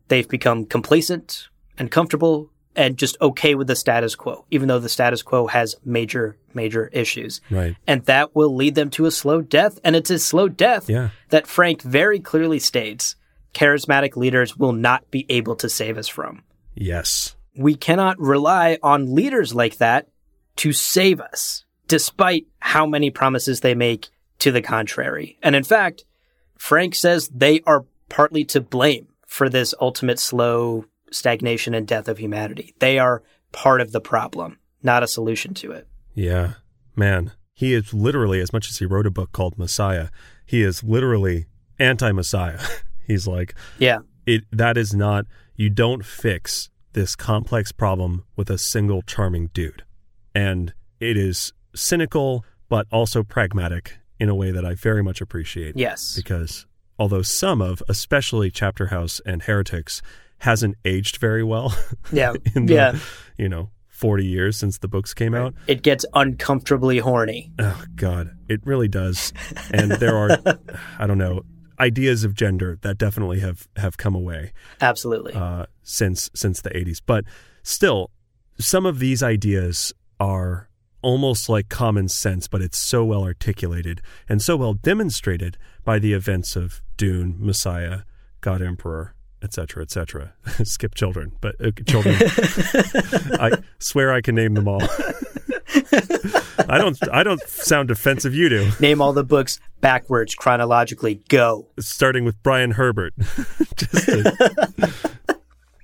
they've 0.10 0.28
become 0.28 0.66
complacent 0.66 1.48
and 1.78 1.92
comfortable 1.92 2.50
and 2.76 2.98
just 2.98 3.18
okay 3.22 3.56
with 3.56 3.68
the 3.68 3.76
status 3.76 4.16
quo, 4.16 4.46
even 4.52 4.68
though 4.68 4.80
the 4.80 4.90
status 4.90 5.24
quo 5.24 5.48
has 5.48 5.76
major, 5.86 6.38
major 6.54 6.88
issues. 6.88 7.40
Right. 7.50 7.76
And 7.88 8.04
that 8.06 8.36
will 8.36 8.54
lead 8.54 8.76
them 8.76 8.90
to 8.92 9.06
a 9.06 9.12
slow 9.12 9.42
death. 9.42 9.80
And 9.84 9.96
it's 9.96 10.10
a 10.10 10.20
slow 10.20 10.50
death 10.50 10.90
Yeah. 10.90 11.10
that 11.30 11.48
Frank 11.48 11.82
very 11.82 12.20
clearly 12.20 12.60
states 12.60 13.16
charismatic 13.54 14.18
leaders 14.18 14.58
will 14.58 14.74
not 14.74 15.10
be 15.10 15.26
able 15.30 15.56
to 15.56 15.70
save 15.70 15.98
us 15.98 16.10
from. 16.10 16.44
Yes. 16.74 17.36
We 17.58 17.76
cannot 17.76 18.20
rely 18.20 18.78
on 18.84 19.16
leaders 19.16 19.56
like 19.56 19.78
that 19.78 20.10
to 20.58 20.74
save 20.74 21.22
us, 21.22 21.64
despite 21.88 22.48
how 22.60 22.86
many 22.86 23.10
promises 23.10 23.62
they 23.62 23.76
make 23.76 24.10
to 24.40 24.52
the 24.52 24.62
contrary. 24.62 25.38
And 25.42 25.56
in 25.56 25.64
fact, 25.64 26.04
Frank 26.58 26.96
says 26.96 27.30
they 27.34 27.62
are 27.66 27.86
partly 28.10 28.44
to 28.46 28.60
blame 28.60 29.08
for 29.26 29.48
this 29.50 29.74
ultimate 29.80 30.20
slow 30.20 30.86
stagnation 31.16 31.74
and 31.74 31.88
death 31.88 32.08
of 32.08 32.18
humanity. 32.18 32.74
They 32.80 33.00
are 33.00 33.24
part 33.52 33.82
of 33.82 33.92
the 33.92 34.02
problem, 34.02 34.60
not 34.84 35.04
a 35.04 35.08
solution 35.08 35.54
to 35.56 35.72
it. 35.72 35.88
Yeah. 36.14 36.54
Man, 36.96 37.32
he 37.54 37.74
is 37.74 37.94
literally, 37.94 38.40
as 38.42 38.52
much 38.54 38.70
as 38.70 38.78
he 38.78 38.86
wrote 38.86 39.06
a 39.08 39.12
book 39.12 39.32
called 39.32 39.58
Messiah, 39.58 40.10
he 40.46 40.62
is 40.62 40.84
literally 40.84 41.46
anti 41.80 42.12
Messiah. 42.12 42.60
He's 43.08 43.28
like, 43.28 43.56
Yeah. 43.80 44.00
it 44.26 44.44
that 44.52 44.78
is 44.78 44.94
not 44.94 45.26
you 45.56 45.70
don't 45.70 46.06
fix 46.06 46.70
this 46.94 47.16
complex 47.16 47.72
problem 47.72 48.24
with 48.36 48.50
a 48.50 48.58
single 48.58 49.02
charming 49.02 49.48
dude. 49.54 49.84
And 50.34 50.74
it 51.00 51.18
is 51.18 51.54
cynical, 51.76 52.44
but 52.70 52.88
also 52.92 53.24
pragmatic 53.24 53.98
in 54.20 54.30
a 54.30 54.36
way 54.36 54.52
that 54.52 54.66
I 54.66 54.74
very 54.76 55.04
much 55.04 55.22
appreciate. 55.22 55.78
Yes. 55.78 56.16
Because 56.16 56.66
although 56.98 57.22
some 57.22 57.62
of, 57.62 57.84
especially 57.90 58.50
Chapter 58.50 58.88
House 58.88 59.22
and 59.26 59.44
Heretics, 59.44 60.02
hasn't 60.40 60.76
aged 60.86 61.18
very 61.18 61.44
well. 61.44 61.76
Yeah. 62.12 62.34
in 62.56 62.66
the, 62.66 62.74
yeah. 62.74 62.98
you 63.38 63.50
know, 63.50 63.70
40 63.90 64.26
years 64.26 64.58
since 64.58 64.80
the 64.80 64.88
books 64.88 65.14
came 65.14 65.34
out. 65.34 65.54
It 65.68 65.82
gets 65.82 66.06
uncomfortably 66.14 67.00
horny. 67.00 67.52
Oh, 67.60 67.84
God. 67.96 68.32
It 68.50 68.62
really 68.66 68.88
does. 68.88 69.32
And 69.72 69.92
there 69.92 70.16
are, 70.16 70.38
I 71.00 71.08
don't 71.08 71.18
know, 71.18 71.44
ideas 71.80 72.24
of 72.24 72.34
gender 72.34 72.78
that 72.82 72.98
definitely 72.98 73.40
have, 73.40 73.68
have 73.78 73.98
come 73.98 74.16
away 74.16 74.52
Absolutely. 74.82 75.34
uh, 75.34 75.66
since 75.84 76.30
since 76.34 76.62
the 76.62 76.70
80s. 76.70 77.02
But 77.06 77.26
still, 77.64 78.12
some 78.60 78.86
of 78.86 79.00
these 79.00 79.24
ideas 79.24 79.94
are 80.20 80.70
almost 81.02 81.50
like 81.50 81.70
common 81.70 82.08
sense, 82.08 82.48
but 82.48 82.62
it's 82.62 82.78
so 82.78 83.06
well 83.06 83.24
articulated 83.24 84.02
and 84.28 84.42
so 84.42 84.58
well 84.58 84.74
demonstrated 84.74 85.58
by 85.84 86.00
the 86.00 86.14
events 86.14 86.56
of 86.56 86.82
Dune, 86.98 87.36
Messiah, 87.40 88.02
God 88.42 88.62
Emperor, 88.62 89.15
etc., 89.46 89.84
etc. 89.84 90.34
Skip 90.64 90.96
children, 90.96 91.32
but 91.40 91.56
uh, 91.64 91.72
children. 91.88 92.16
I 93.40 93.52
swear 93.80 94.12
I 94.12 94.20
can 94.20 94.36
name 94.36 94.56
them 94.56 94.68
all. 94.68 94.82
I 96.68 96.78
don't. 96.78 96.98
I 97.14 97.24
don't 97.24 97.42
sound 97.48 97.92
offensive. 97.92 98.34
You 98.34 98.50
do. 98.50 98.72
Name 98.80 99.02
all 99.02 99.14
the 99.14 99.24
books 99.24 99.60
backwards 99.82 100.36
chronologically. 100.36 101.22
Go. 101.30 101.68
Starting 101.80 102.26
with 102.26 102.42
Brian 102.44 102.72
Herbert. 102.72 103.14
Just 103.78 104.06
to- 104.06 104.94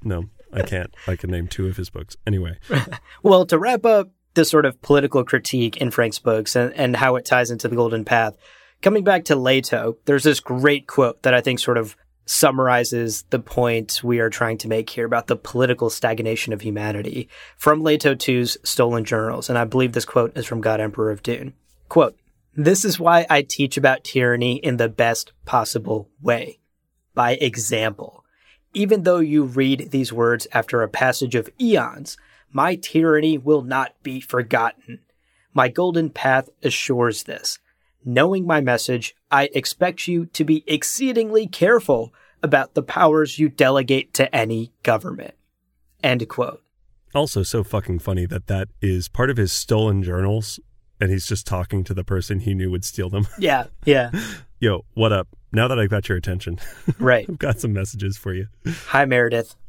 no, 0.03 0.25
I 0.51 0.63
can't. 0.63 0.93
I 1.07 1.15
can 1.15 1.29
name 1.29 1.47
two 1.47 1.67
of 1.67 1.77
his 1.77 1.89
books. 1.89 2.17
Anyway, 2.25 2.57
Well, 3.21 3.45
to 3.45 3.59
wrap 3.59 3.85
up 3.85 4.09
this 4.33 4.49
sort 4.49 4.65
of 4.65 4.81
political 4.81 5.23
critique 5.23 5.77
in 5.77 5.91
Frank's 5.91 6.17
books 6.19 6.55
and, 6.55 6.73
and 6.73 6.95
how 6.95 7.15
it 7.15 7.25
ties 7.25 7.51
into 7.51 7.67
the 7.67 7.75
Golden 7.75 8.03
Path, 8.03 8.35
coming 8.81 9.03
back 9.03 9.25
to 9.25 9.35
Leto, 9.35 9.97
there's 10.05 10.23
this 10.23 10.39
great 10.39 10.87
quote 10.87 11.21
that 11.23 11.33
I 11.35 11.41
think 11.41 11.59
sort 11.59 11.77
of 11.77 11.95
summarizes 12.25 13.23
the 13.29 13.39
point 13.39 14.01
we 14.03 14.19
are 14.19 14.29
trying 14.29 14.57
to 14.59 14.67
make 14.67 14.89
here 14.89 15.05
about 15.05 15.27
the 15.27 15.35
political 15.35 15.89
stagnation 15.89 16.53
of 16.53 16.61
humanity 16.61 17.27
from 17.57 17.83
Leto 17.83 18.15
II's 18.15 18.57
Stolen 18.63 19.03
Journals. 19.03 19.49
And 19.49 19.57
I 19.57 19.65
believe 19.65 19.93
this 19.93 20.05
quote 20.05 20.37
is 20.37 20.45
from 20.45 20.61
God 20.61 20.79
Emperor 20.79 21.11
of 21.11 21.23
Dune. 21.23 21.53
Quote, 21.89 22.17
This 22.55 22.85
is 22.85 22.99
why 22.99 23.25
I 23.29 23.41
teach 23.41 23.77
about 23.77 24.03
tyranny 24.03 24.57
in 24.57 24.77
the 24.77 24.89
best 24.89 25.33
possible 25.45 26.09
way, 26.21 26.59
by 27.13 27.33
example. 27.33 28.23
Even 28.73 29.03
though 29.03 29.19
you 29.19 29.43
read 29.43 29.91
these 29.91 30.13
words 30.13 30.47
after 30.53 30.81
a 30.81 30.87
passage 30.87 31.35
of 31.35 31.49
eons, 31.59 32.17
my 32.53 32.75
tyranny 32.75 33.37
will 33.37 33.61
not 33.61 33.93
be 34.03 34.21
forgotten. 34.21 34.99
My 35.53 35.67
golden 35.67 36.09
path 36.09 36.49
assures 36.63 37.23
this. 37.23 37.59
Knowing 38.03 38.45
my 38.47 38.61
message, 38.61 39.15
I 39.29 39.49
expect 39.53 40.07
you 40.07 40.25
to 40.27 40.43
be 40.43 40.63
exceedingly 40.67 41.47
careful 41.47 42.13
about 42.41 42.73
the 42.73 42.81
powers 42.83 43.37
you 43.37 43.49
delegate 43.49 44.13
to 44.15 44.33
any 44.35 44.73
government. 44.83 45.35
End 46.03 46.27
quote. 46.27 46.63
also 47.13 47.43
so 47.43 47.63
fucking 47.63 47.99
funny 47.99 48.25
that 48.25 48.47
that 48.47 48.69
is 48.81 49.07
part 49.07 49.29
of 49.29 49.37
his 49.37 49.51
stolen 49.51 50.01
journals, 50.01 50.59
and 50.99 51.11
he's 51.11 51.27
just 51.27 51.45
talking 51.45 51.83
to 51.83 51.93
the 51.93 52.03
person 52.03 52.39
he 52.39 52.55
knew 52.55 52.71
would 52.71 52.83
steal 52.85 53.09
them. 53.09 53.27
Yeah, 53.37 53.65
yeah, 53.85 54.11
Yo, 54.59 54.85
what 54.93 55.11
up? 55.11 55.27
Now 55.51 55.67
that 55.67 55.79
I've 55.79 55.89
got 55.89 56.07
your 56.07 56.17
attention, 56.17 56.59
right. 56.99 57.25
I've 57.27 57.37
got 57.39 57.59
some 57.59 57.73
messages 57.73 58.15
for 58.17 58.33
you. 58.33 58.47
Hi 58.87 59.05
Meredith. 59.05 59.55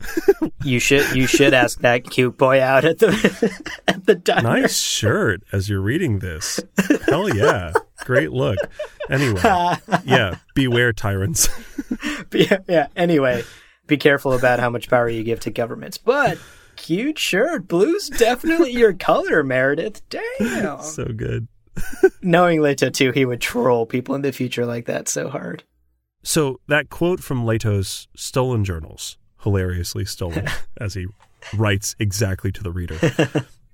You 0.64 0.78
should 0.78 1.16
you 1.16 1.26
should 1.26 1.55
ask 1.55 1.80
that 1.80 2.09
cute 2.09 2.39
boy 2.39 2.61
out 2.62 2.85
at 2.85 3.01
the 3.01 3.72
at 3.89 4.07
the 4.07 4.14
diner. 4.14 4.43
Nice 4.61 4.78
shirt 4.78 5.43
as 5.51 5.68
you're 5.68 5.80
reading 5.80 6.20
this. 6.20 6.61
Hell 7.09 7.35
yeah. 7.35 7.72
Great 8.05 8.32
look. 8.32 8.59
Anyway, 9.11 9.40
yeah, 10.05 10.36
beware 10.55 10.92
tyrants. 10.92 11.48
yeah, 12.32 12.59
yeah. 12.68 12.86
Anyway, 12.96 13.42
be 13.86 13.96
careful 13.96 14.32
about 14.32 14.61
how 14.61 14.70
much 14.70 14.88
power 14.88 15.09
you 15.09 15.22
give 15.22 15.40
to 15.40 15.50
governments. 15.50 15.98
But 15.98 16.38
cute 16.76 17.18
shirt, 17.18 17.68
blue's 17.68 18.09
definitely 18.09 18.70
your 18.78 18.92
color, 18.92 19.42
Meredith. 19.42 20.03
Damn. 20.09 20.82
so 20.82 21.05
good. 21.05 21.48
Knowing 22.22 22.61
Leto 22.61 22.90
II, 22.98 23.12
he 23.12 23.24
would 23.24 23.40
troll 23.40 23.86
people 23.86 24.14
in 24.14 24.22
the 24.22 24.32
future 24.32 24.66
like 24.66 24.86
that 24.86 25.09
so 25.09 25.28
hard. 25.28 25.64
So 26.22 26.61
that 26.68 26.90
quote 26.90 27.20
from 27.20 27.44
Leto's 27.44 28.09
Stolen 28.14 28.64
Journals, 28.64 29.18
hilariously 29.42 30.05
stolen, 30.05 30.46
as 30.76 30.94
he 30.94 31.07
writes 31.55 31.96
exactly 31.98 32.53
to 32.53 32.62
the 32.62 32.70
reader. 32.70 32.98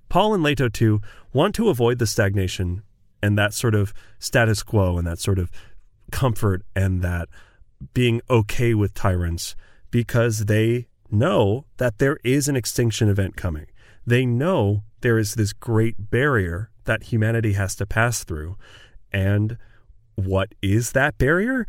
Paul 0.09 0.33
and 0.33 0.43
Leto 0.43 0.69
II 0.81 1.01
want 1.33 1.55
to 1.57 1.69
avoid 1.69 1.99
the 1.99 2.07
stagnation 2.07 2.83
and 3.23 3.39
that 3.39 3.55
sort 3.55 3.75
of 3.75 3.93
status 4.19 4.63
quo 4.63 4.99
and 4.99 5.07
that 5.07 5.19
sort 5.19 5.39
of 5.39 5.51
comfort 6.11 6.63
and 6.75 7.03
that 7.03 7.29
being 7.95 8.21
okay 8.29 8.75
with 8.75 8.95
tyrants 8.95 9.55
because 9.91 10.47
they 10.47 10.89
know 11.11 11.65
that 11.79 11.99
there 11.99 12.19
is 12.25 12.49
an 12.49 12.57
extinction 12.57 13.09
event 13.09 13.37
coming. 13.37 13.67
They 14.07 14.27
know 14.27 14.83
there 15.01 15.19
is 15.19 15.35
this 15.35 15.53
great 15.53 16.11
barrier 16.11 16.71
that 16.85 17.05
humanity 17.05 17.53
has 17.53 17.75
to 17.77 17.87
pass 17.87 18.25
through. 18.25 18.57
And 19.13 19.59
what 20.17 20.55
is 20.63 20.93
that 20.93 21.19
barrier? 21.19 21.67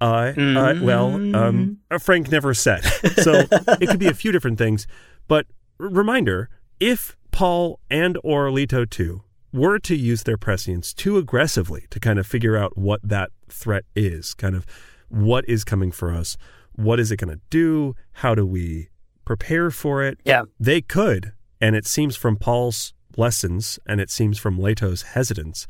Uh, 0.00 0.32
uh, 0.36 0.74
well, 0.82 1.14
um, 1.36 1.78
Frank 2.00 2.30
never 2.30 2.54
said. 2.54 2.84
So 3.22 3.44
it 3.50 3.88
could 3.88 3.98
be 3.98 4.08
a 4.08 4.14
few 4.14 4.32
different 4.32 4.58
things. 4.58 4.86
But 5.28 5.46
reminder, 5.78 6.48
if 6.80 7.16
Paul 7.30 7.80
and 7.90 8.18
or 8.22 8.50
Leto 8.50 8.84
II 8.98 9.20
were 9.56 9.78
to 9.80 9.96
use 9.96 10.22
their 10.24 10.36
prescience 10.36 10.92
too 10.92 11.16
aggressively 11.16 11.86
to 11.90 11.98
kind 11.98 12.18
of 12.18 12.26
figure 12.26 12.56
out 12.56 12.76
what 12.76 13.00
that 13.02 13.30
threat 13.48 13.84
is, 13.96 14.34
kind 14.34 14.54
of 14.54 14.66
what 15.08 15.44
is 15.48 15.64
coming 15.64 15.90
for 15.90 16.12
us, 16.12 16.36
what 16.74 17.00
is 17.00 17.10
it 17.10 17.16
going 17.16 17.34
to 17.34 17.40
do, 17.50 17.94
how 18.12 18.34
do 18.34 18.44
we 18.46 18.88
prepare 19.24 19.70
for 19.70 20.02
it, 20.02 20.18
Yeah. 20.24 20.42
they 20.60 20.80
could. 20.80 21.32
And 21.60 21.74
it 21.74 21.86
seems 21.86 22.16
from 22.16 22.36
Paul's 22.36 22.92
lessons 23.16 23.78
and 23.86 24.00
it 24.00 24.10
seems 24.10 24.38
from 24.38 24.58
Leto's 24.58 25.02
hesitance, 25.02 25.66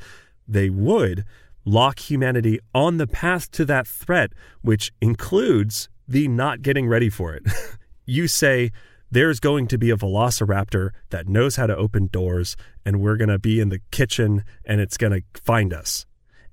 they 0.49 0.69
would 0.69 1.25
lock 1.65 1.99
humanity 2.11 2.59
on 2.75 2.97
the 2.97 3.07
path 3.07 3.51
to 3.53 3.65
that 3.65 3.87
threat, 3.87 4.31
which 4.63 4.93
includes 5.01 5.89
the 6.09 6.29
not 6.29 6.63
getting 6.63 6.87
ready 6.89 7.09
for 7.09 7.35
it. 7.35 7.45
you 8.07 8.29
say, 8.29 8.71
there's 9.11 9.41
going 9.41 9.67
to 9.69 9.79
be 9.79 9.91
a 9.91 9.97
velociraptor 9.97 10.91
that 11.11 11.29
knows 11.29 11.57
how 11.57 11.67
to 11.67 11.77
open 11.77 12.09
doors, 12.09 12.57
and 12.85 13.01
we're 13.01 13.17
going 13.17 13.29
to 13.29 13.39
be 13.39 13.61
in 13.61 13.69
the 13.69 13.81
kitchen 13.91 14.45
and 14.65 14.81
it's 14.81 14.97
going 14.97 15.13
to 15.13 15.41
find 15.41 15.73
us. 15.73 16.07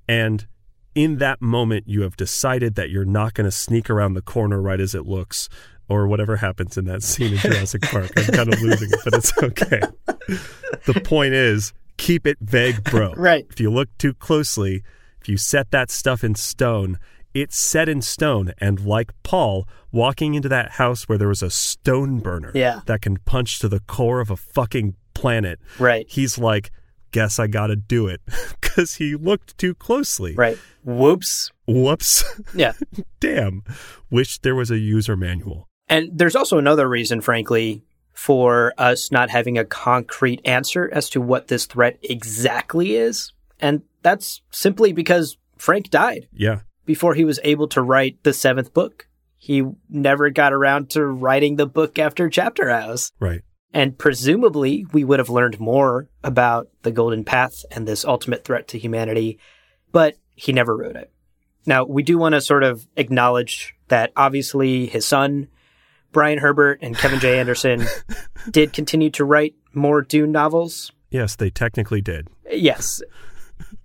And 0.07 0.47
in 0.95 1.17
that 1.17 1.41
moment, 1.41 1.85
you 1.87 2.01
have 2.01 2.15
decided 2.15 2.75
that 2.75 2.89
you're 2.89 3.05
not 3.05 3.33
going 3.33 3.45
to 3.45 3.51
sneak 3.51 3.89
around 3.89 4.13
the 4.13 4.21
corner 4.21 4.61
right 4.61 4.79
as 4.79 4.93
it 4.93 5.05
looks, 5.05 5.49
or 5.89 6.07
whatever 6.07 6.37
happens 6.37 6.77
in 6.77 6.85
that 6.85 7.03
scene 7.03 7.33
in 7.33 7.39
Jurassic 7.39 7.81
Park. 7.83 8.11
I'm 8.15 8.25
kind 8.25 8.53
of 8.53 8.61
losing 8.61 8.89
it, 8.91 8.99
but 9.03 9.13
it's 9.15 9.37
okay. 9.41 9.81
The 10.85 11.01
point 11.03 11.33
is, 11.33 11.73
keep 11.97 12.27
it 12.27 12.37
vague, 12.41 12.83
bro. 12.83 13.13
Right. 13.17 13.45
If 13.49 13.59
you 13.59 13.71
look 13.71 13.89
too 13.97 14.13
closely, 14.13 14.83
if 15.21 15.29
you 15.29 15.37
set 15.37 15.71
that 15.71 15.89
stuff 15.89 16.23
in 16.23 16.35
stone, 16.35 16.99
it's 17.33 17.57
set 17.69 17.89
in 17.89 18.01
stone. 18.01 18.53
And 18.59 18.79
like 18.85 19.11
Paul, 19.23 19.67
walking 19.91 20.33
into 20.35 20.49
that 20.49 20.71
house 20.71 21.03
where 21.09 21.17
there 21.17 21.27
was 21.27 21.41
a 21.43 21.49
stone 21.49 22.19
burner 22.19 22.51
Yeah. 22.53 22.81
that 22.85 23.01
can 23.01 23.17
punch 23.25 23.59
to 23.59 23.67
the 23.69 23.79
core 23.81 24.19
of 24.21 24.29
a 24.31 24.35
fucking 24.37 24.95
planet, 25.13 25.59
Right. 25.79 26.05
he's 26.09 26.37
like, 26.37 26.71
guess 27.11 27.39
I 27.39 27.47
gotta 27.47 27.75
do 27.75 28.07
it. 28.07 28.21
Because 28.73 28.95
he 28.95 29.15
looked 29.15 29.55
too 29.59 29.75
closely. 29.75 30.33
Right. 30.33 30.57
Whoops. 30.83 31.51
Whoops. 31.67 32.23
Yeah. 32.55 32.73
Damn. 33.19 33.63
Wish 34.09 34.39
there 34.39 34.55
was 34.55 34.71
a 34.71 34.79
user 34.79 35.15
manual. 35.15 35.67
And 35.87 36.09
there's 36.11 36.35
also 36.35 36.57
another 36.57 36.89
reason, 36.89 37.21
frankly, 37.21 37.83
for 38.13 38.73
us 38.79 39.11
not 39.11 39.29
having 39.29 39.59
a 39.59 39.63
concrete 39.65 40.41
answer 40.43 40.89
as 40.91 41.07
to 41.11 41.21
what 41.21 41.49
this 41.49 41.67
threat 41.67 41.99
exactly 42.01 42.95
is. 42.95 43.31
And 43.59 43.83
that's 44.01 44.41
simply 44.49 44.91
because 44.91 45.37
Frank 45.59 45.91
died 45.91 46.27
Yeah. 46.33 46.61
Before 46.85 47.13
he 47.15 47.25
was 47.25 47.39
able 47.43 47.67
to 47.69 47.81
write 47.81 48.23
the 48.23 48.33
seventh 48.33 48.73
book. 48.73 49.07
He 49.37 49.63
never 49.89 50.29
got 50.29 50.53
around 50.53 50.89
to 50.91 51.05
writing 51.05 51.57
the 51.57 51.65
book 51.65 51.99
after 51.99 52.29
Chapter 52.29 52.69
House. 52.69 53.11
Right. 53.19 53.41
And 53.73 53.97
presumably, 53.97 54.85
we 54.93 55.03
would 55.03 55.19
have 55.19 55.29
learned 55.29 55.59
more 55.59 56.07
about 56.23 56.69
the 56.83 56.91
Golden 56.91 57.23
Path 57.23 57.65
and 57.71 57.87
this 57.87 58.05
ultimate 58.05 58.45
threat 58.45 58.67
to 58.69 58.77
humanity, 58.77 59.39
but 59.91 60.15
he 60.35 60.53
never 60.53 60.77
wrote 60.77 60.95
it. 60.95 61.11
Now, 61.65 61.83
we 61.83 62.03
do 62.03 62.17
want 62.17 62.33
to 62.33 62.41
sort 62.41 62.63
of 62.63 62.87
acknowledge 62.95 63.75
that 63.87 64.11
obviously 64.15 64.85
his 64.85 65.05
son, 65.05 65.47
Brian 66.11 66.39
Herbert 66.39 66.79
and 66.81 66.97
Kevin 66.97 67.19
J. 67.19 67.39
Anderson, 67.39 67.85
did 68.51 68.73
continue 68.73 69.09
to 69.11 69.25
write 69.25 69.55
more 69.73 70.01
Dune 70.01 70.31
novels. 70.31 70.91
Yes, 71.09 71.35
they 71.35 71.49
technically 71.49 72.01
did. 72.01 72.27
Yes. 72.51 73.01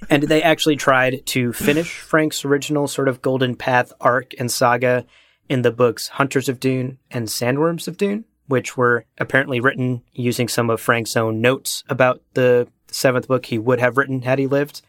And 0.09 0.23
they 0.25 0.43
actually 0.43 0.77
tried 0.77 1.27
to 1.27 1.53
finish 1.53 1.99
Frank's 1.99 2.45
original 2.45 2.87
sort 2.89 3.09
of 3.09 3.21
Golden 3.23 3.57
Path 3.57 3.93
arc 4.01 4.33
and 4.39 4.51
saga 4.51 5.05
in 5.49 5.63
the 5.63 5.73
books 5.73 6.09
Hunters 6.09 6.49
of 6.49 6.61
Dune 6.61 6.99
and 7.11 7.27
Sandworms 7.29 7.89
of 7.89 7.97
Dune. 7.97 8.25
which 8.49 8.77
were 8.77 9.05
apparently 9.19 9.61
written 9.61 10.03
using 10.15 10.49
some 10.49 10.71
of 10.71 10.81
Frank's 10.81 11.17
own 11.17 11.41
notes 11.41 11.85
about 11.89 12.23
the 12.35 12.67
seventh 12.89 13.29
book 13.29 13.47
he 13.47 13.59
would 13.59 13.79
have 13.79 13.97
written 13.97 14.23
had 14.23 14.39
he 14.39 14.47
lived. 14.47 14.83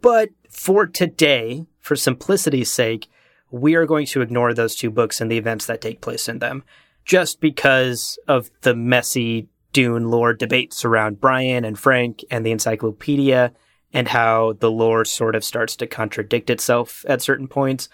But 0.00 0.28
for 0.50 0.86
today, 0.86 1.66
for 1.80 1.96
simplicity's 1.96 2.70
sake, 2.70 3.08
we 3.50 3.74
are 3.74 3.86
going 3.86 4.06
to 4.06 4.20
ignore 4.20 4.52
those 4.52 4.76
two 4.76 4.90
books 4.90 5.20
and 5.20 5.30
the 5.30 5.38
events 5.38 5.66
that 5.66 5.80
take 5.80 6.02
place 6.02 6.28
in 6.28 6.38
them, 6.40 6.62
just 7.06 7.40
because 7.40 8.18
of 8.28 8.50
the 8.60 8.74
messy 8.74 9.48
Dune 9.72 10.10
lore 10.10 10.34
debates 10.34 10.84
around 10.84 11.20
Brian 11.20 11.64
and 11.64 11.78
Frank 11.78 12.22
and 12.30 12.44
the 12.44 12.52
encyclopedia 12.52 13.52
and 13.94 14.08
how 14.08 14.54
the 14.58 14.70
lore 14.70 15.04
sort 15.04 15.36
of 15.36 15.44
starts 15.44 15.76
to 15.76 15.86
contradict 15.86 16.50
itself 16.50 17.04
at 17.08 17.22
certain 17.22 17.48
points. 17.48 17.88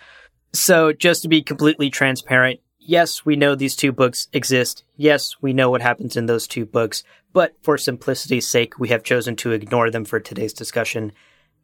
So 0.53 0.93
just 0.93 1.23
to 1.23 1.29
be 1.29 1.43
completely 1.43 1.91
transparent, 1.91 2.61
yes, 2.79 3.25
we 3.25 3.37
know 3.37 3.55
these 3.55 3.77
two 3.77 3.93
books 3.93 4.27
exist. 4.33 4.83
Yes, 4.97 5.37
we 5.41 5.53
know 5.53 5.71
what 5.71 5.83
happens 5.83 6.17
in 6.17 6.27
those 6.27 6.49
two 6.49 6.65
books, 6.65 7.05
but 7.33 7.55
for 7.63 7.79
simplicity's 7.79 8.49
sake, 8.49 8.79
we 8.79 8.89
have 8.89 9.05
chosen 9.05 9.37
to 9.37 9.53
ignore 9.53 9.91
them 9.91 10.07
for 10.07 10.19
today's 10.19 10.55
discussion 10.55 11.13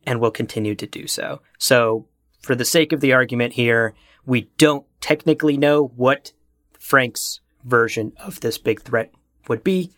and 0.05 0.21
will 0.21 0.31
continue 0.31 0.75
to 0.77 0.87
do 0.87 1.09
so. 1.09 1.41
So 1.59 2.07
for 2.41 2.55
the 2.55 2.65
sake 2.65 2.93
of 2.93 3.01
the 3.01 3.15
argument 3.15 3.55
here, 3.55 3.95
we 4.27 4.51
don't 4.59 4.87
technically 5.01 5.57
know 5.57 5.93
what 5.97 6.33
Frank's 6.79 7.41
version 7.65 8.13
of 8.19 8.41
this 8.41 8.59
big 8.59 8.83
threat 8.83 9.13
would 9.49 9.65
be 9.65 9.93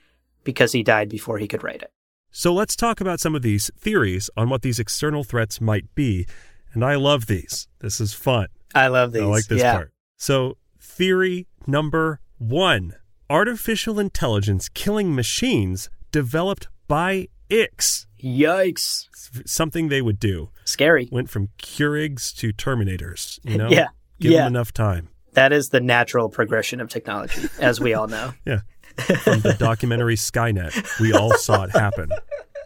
because 0.44 0.72
he 0.72 0.82
died 0.82 1.08
before 1.08 1.38
he 1.38 1.48
could 1.48 1.62
write 1.64 1.82
it. 1.82 1.90
So 2.30 2.52
let's 2.52 2.76
talk 2.76 3.00
about 3.00 3.20
some 3.20 3.34
of 3.34 3.42
these 3.42 3.70
theories 3.78 4.30
on 4.36 4.48
what 4.48 4.62
these 4.62 4.78
external 4.78 5.24
threats 5.24 5.60
might 5.60 5.94
be. 5.94 6.26
And 6.72 6.84
I 6.84 6.96
love 6.96 7.26
these. 7.26 7.68
This 7.80 8.00
is 8.00 8.12
fun. 8.12 8.48
I 8.74 8.88
love 8.88 9.12
these. 9.12 9.22
I 9.22 9.26
like 9.26 9.46
this 9.46 9.60
yeah. 9.60 9.72
part. 9.72 9.92
So, 10.16 10.58
theory 10.78 11.46
number 11.66 12.20
one 12.38 12.94
artificial 13.30 13.98
intelligence 13.98 14.68
killing 14.68 15.14
machines 15.14 15.88
developed 16.12 16.68
by 16.86 17.28
Ix. 17.48 18.06
Yikes. 18.22 19.06
Something 19.46 19.88
they 19.88 20.02
would 20.02 20.18
do. 20.18 20.50
Scary. 20.64 21.08
Went 21.10 21.30
from 21.30 21.48
Keurigs 21.58 22.34
to 22.36 22.52
Terminators. 22.52 23.38
You 23.42 23.58
know? 23.58 23.68
Yeah. 23.68 23.88
Give 24.20 24.32
yeah. 24.32 24.38
them 24.44 24.48
enough 24.48 24.72
time. 24.72 25.08
That 25.32 25.52
is 25.52 25.68
the 25.68 25.80
natural 25.80 26.28
progression 26.28 26.80
of 26.80 26.88
technology, 26.88 27.48
as 27.60 27.80
we 27.80 27.94
all 27.94 28.08
know. 28.08 28.32
Yeah. 28.44 28.60
From 28.98 29.40
the 29.40 29.56
documentary 29.58 30.16
Skynet, 30.16 31.00
we 31.00 31.12
all 31.12 31.36
saw 31.36 31.64
it 31.64 31.70
happen. 31.70 32.10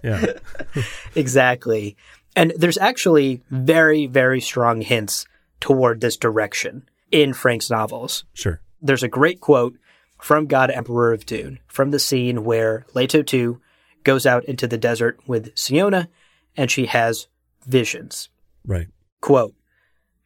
Yeah. 0.02 0.32
exactly. 1.14 1.96
And 2.34 2.52
there's 2.56 2.78
actually 2.78 3.42
very, 3.50 4.06
very 4.06 4.40
strong 4.40 4.80
hints 4.80 5.26
toward 5.60 6.00
this 6.00 6.16
direction 6.16 6.88
in 7.10 7.32
Frank's 7.32 7.70
novels. 7.70 8.24
Sure. 8.34 8.60
There's 8.80 9.02
a 9.02 9.08
great 9.08 9.40
quote 9.40 9.76
from 10.20 10.46
God 10.46 10.70
Emperor 10.70 11.12
of 11.12 11.26
Dune 11.26 11.58
from 11.66 11.90
the 11.90 11.98
scene 11.98 12.44
where 12.44 12.86
Leto 12.94 13.22
II 13.32 13.58
goes 14.04 14.26
out 14.26 14.44
into 14.46 14.66
the 14.66 14.78
desert 14.78 15.20
with 15.26 15.56
Siona 15.56 16.08
and 16.56 16.70
she 16.70 16.86
has 16.86 17.28
visions. 17.66 18.28
Right. 18.66 18.88
Quote, 19.20 19.54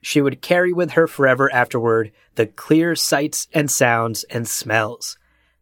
she 0.03 0.23
would 0.23 0.41
carry 0.41 0.73
with 0.73 0.93
her 0.93 1.07
forever 1.07 1.53
afterward 1.53 2.13
the 2.37 2.47
clear 2.47 2.95
sights 2.95 3.49
and 3.53 3.71
sounds 3.71 4.25
and 4.25 4.47
smells. 4.47 5.19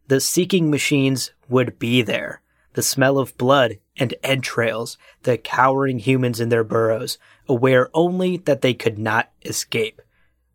The 0.07 0.19
seeking 0.19 0.69
machines 0.69 1.31
would 1.49 1.79
be 1.79 2.01
there. 2.01 2.41
The 2.73 2.83
smell 2.83 3.17
of 3.17 3.37
blood 3.37 3.79
and 3.97 4.13
entrails, 4.21 4.97
the 5.23 5.37
cowering 5.37 5.99
humans 5.99 6.39
in 6.39 6.49
their 6.49 6.63
burrows, 6.63 7.17
aware 7.47 7.89
only 7.93 8.37
that 8.37 8.61
they 8.61 8.73
could 8.73 8.99
not 8.99 9.31
escape. 9.43 10.01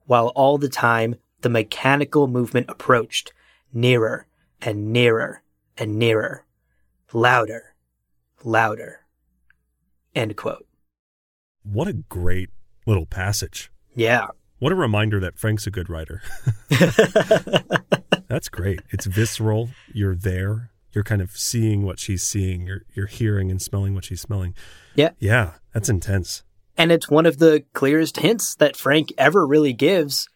While 0.07 0.29
all 0.29 0.59
the 0.59 0.69
time 0.69 1.17
the 1.41 1.49
mechanical 1.49 2.29
movement 2.29 2.67
approached, 2.69 3.33
nearer 3.73 4.27
and 4.61 4.93
nearer 4.93 5.43
and 5.77 5.99
nearer, 5.99 6.45
louder, 7.13 7.75
louder. 8.45 9.01
End 10.15 10.37
quote. 10.37 10.67
What 11.63 11.89
a 11.89 11.93
great 11.95 12.51
little 12.87 13.07
passage. 13.07 13.71
Yeah. 13.95 14.29
What 14.59 14.73
a 14.73 14.77
reminder 14.77 15.19
that 15.21 15.39
Frank's 15.39 15.67
a 15.67 15.71
good 15.71 15.89
writer. 15.89 16.23
That's 18.31 18.49
great. 18.49 18.81
It's 18.91 19.07
visceral. 19.07 19.71
You're 19.93 20.15
there. 20.15 20.71
You're 20.93 21.03
kind 21.03 21.21
of 21.21 21.33
seeing 21.33 21.83
what 21.83 21.99
she's 21.99 22.23
seeing. 22.23 22.65
You're 22.65 22.83
you're 22.95 23.09
hearing 23.09 23.51
and 23.51 23.61
smelling 23.61 23.93
what 23.93 24.05
she's 24.05 24.21
smelling. 24.21 24.55
Yeah. 24.95 25.11
Yeah, 25.19 25.55
that's 25.75 25.89
intense. 25.89 26.45
And 26.79 26.93
it's 26.93 27.11
one 27.11 27.27
of 27.27 27.39
the 27.39 27.65
clearest 27.73 28.19
hints 28.19 28.55
that 28.55 28.77
Frank 28.77 29.13
ever 29.19 29.45
really 29.45 29.73
gives 29.73 30.29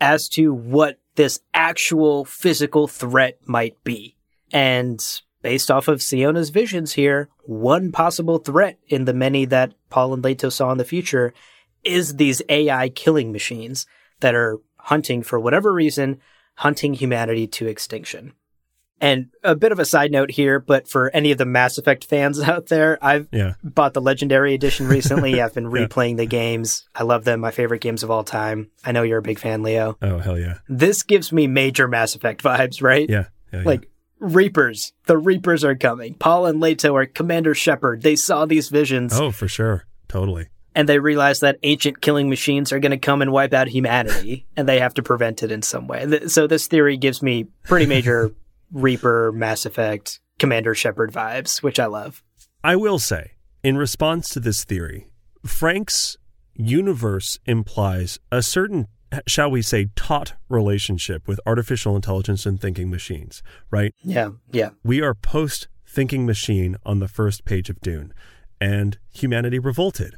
as 0.00 0.26
to 0.30 0.54
what 0.54 0.98
this 1.16 1.40
actual 1.52 2.24
physical 2.24 2.88
threat 2.88 3.38
might 3.44 3.76
be. 3.84 4.16
And 4.50 5.04
based 5.42 5.70
off 5.70 5.86
of 5.86 6.00
Siona's 6.00 6.48
visions 6.48 6.94
here, 6.94 7.28
one 7.44 7.92
possible 7.92 8.38
threat 8.38 8.78
in 8.88 9.04
the 9.04 9.12
many 9.12 9.44
that 9.44 9.74
Paul 9.90 10.14
and 10.14 10.24
Leto 10.24 10.48
saw 10.48 10.72
in 10.72 10.78
the 10.78 10.84
future 10.84 11.34
is 11.84 12.16
these 12.16 12.40
AI 12.48 12.88
killing 12.88 13.32
machines 13.32 13.86
that 14.20 14.34
are 14.34 14.60
hunting 14.78 15.22
for 15.22 15.38
whatever 15.38 15.72
reason, 15.72 16.20
hunting 16.56 16.94
humanity 16.94 17.46
to 17.48 17.66
extinction. 17.66 18.32
And 19.00 19.26
a 19.42 19.56
bit 19.56 19.72
of 19.72 19.78
a 19.80 19.84
side 19.84 20.12
note 20.12 20.30
here, 20.30 20.60
but 20.60 20.88
for 20.88 21.10
any 21.10 21.32
of 21.32 21.36
the 21.38 21.44
Mass 21.44 21.78
Effect 21.78 22.04
fans 22.04 22.40
out 22.48 22.66
there, 22.66 22.96
I've 23.02 23.28
Yeah. 23.32 23.54
bought 23.62 23.92
the 23.92 24.00
Legendary 24.00 24.54
Edition 24.54 24.86
recently. 24.86 25.40
I've 25.42 25.52
been 25.54 25.64
Yeah. 25.64 25.86
replaying 25.86 26.16
the 26.16 26.26
games. 26.26 26.88
I 26.94 27.02
love 27.02 27.24
them, 27.24 27.40
my 27.40 27.50
favorite 27.50 27.80
games 27.82 28.02
of 28.02 28.10
all 28.10 28.24
time. 28.24 28.70
I 28.84 28.92
know 28.92 29.02
you're 29.02 29.18
a 29.18 29.22
big 29.22 29.38
fan, 29.40 29.62
Leo. 29.62 29.98
Oh 30.00 30.18
hell 30.18 30.38
yeah. 30.38 30.58
This 30.68 31.02
gives 31.02 31.32
me 31.32 31.46
major 31.48 31.88
Mass 31.88 32.14
Effect 32.14 32.42
vibes, 32.42 32.80
right? 32.82 33.08
Yeah. 33.10 33.24
yeah, 33.52 33.58
yeah. 33.60 33.66
Like 33.66 33.90
Reapers. 34.20 34.92
The 35.06 35.18
Reapers 35.18 35.64
are 35.64 35.74
coming. 35.74 36.14
Paul 36.14 36.46
and 36.46 36.60
Leto 36.60 36.94
are 36.96 37.04
Commander 37.04 37.54
Shepard. 37.54 38.02
They 38.02 38.16
saw 38.16 38.46
these 38.46 38.68
visions 38.70 39.12
Oh, 39.18 39.32
for 39.32 39.48
sure. 39.48 39.84
Totally. 40.08 40.48
And 40.74 40.88
they 40.88 40.98
realize 40.98 41.40
that 41.40 41.58
ancient 41.62 42.00
killing 42.00 42.28
machines 42.28 42.72
are 42.72 42.80
going 42.80 42.90
to 42.90 42.98
come 42.98 43.22
and 43.22 43.30
wipe 43.32 43.52
out 43.52 43.68
humanity 43.68 44.46
and 44.56 44.68
they 44.68 44.80
have 44.80 44.94
to 44.94 45.02
prevent 45.02 45.42
it 45.42 45.52
in 45.52 45.62
some 45.62 45.86
way. 45.86 46.26
So 46.26 46.46
this 46.46 46.66
theory 46.66 46.96
gives 46.96 47.22
me 47.22 47.44
pretty 47.62 47.86
major 47.86 48.32
Reaper, 48.72 49.30
Mass 49.32 49.66
Effect, 49.66 50.20
Commander 50.38 50.74
Shepard 50.74 51.12
vibes, 51.12 51.62
which 51.62 51.78
I 51.78 51.86
love. 51.86 52.22
I 52.62 52.76
will 52.76 52.98
say, 52.98 53.32
in 53.62 53.76
response 53.76 54.28
to 54.30 54.40
this 54.40 54.64
theory, 54.64 55.06
Frank's 55.46 56.16
universe 56.54 57.38
implies 57.46 58.18
a 58.32 58.42
certain, 58.42 58.88
shall 59.26 59.50
we 59.50 59.62
say, 59.62 59.88
taut 59.94 60.34
relationship 60.48 61.28
with 61.28 61.40
artificial 61.46 61.94
intelligence 61.94 62.46
and 62.46 62.60
thinking 62.60 62.90
machines, 62.90 63.42
right? 63.70 63.94
Yeah, 64.02 64.30
yeah. 64.50 64.70
We 64.82 65.00
are 65.02 65.14
post 65.14 65.68
thinking 65.86 66.26
machine 66.26 66.76
on 66.84 66.98
the 66.98 67.08
first 67.08 67.44
page 67.44 67.70
of 67.70 67.80
Dune, 67.80 68.12
and 68.60 68.98
humanity 69.12 69.58
revolted. 69.58 70.16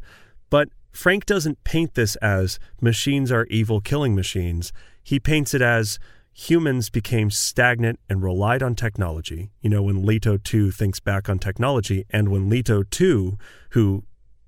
But 0.57 0.71
Frank 0.91 1.27
doesn't 1.27 1.65
paint 1.65 1.97
this 1.97 2.17
as 2.17 2.59
machines 2.81 3.31
are 3.31 3.45
evil 3.51 3.83
killing 3.83 4.15
machines. 4.15 4.73
He 5.05 5.21
paints 5.21 5.53
it 5.53 5.61
as 5.61 5.99
humans 6.33 6.89
became 6.89 7.31
stagnant 7.31 8.01
and 8.09 8.23
relied 8.23 8.63
on 8.63 8.75
technology. 8.75 9.51
You 9.61 9.69
know, 9.69 9.83
when 9.83 10.07
Leto 10.07 10.39
II 10.51 10.71
thinks 10.71 10.99
back 10.99 11.29
on 11.29 11.39
technology, 11.39 12.07
and 12.09 12.31
when 12.31 12.49
Leto 12.49 12.85
II, 12.99 13.37
who 13.73 14.05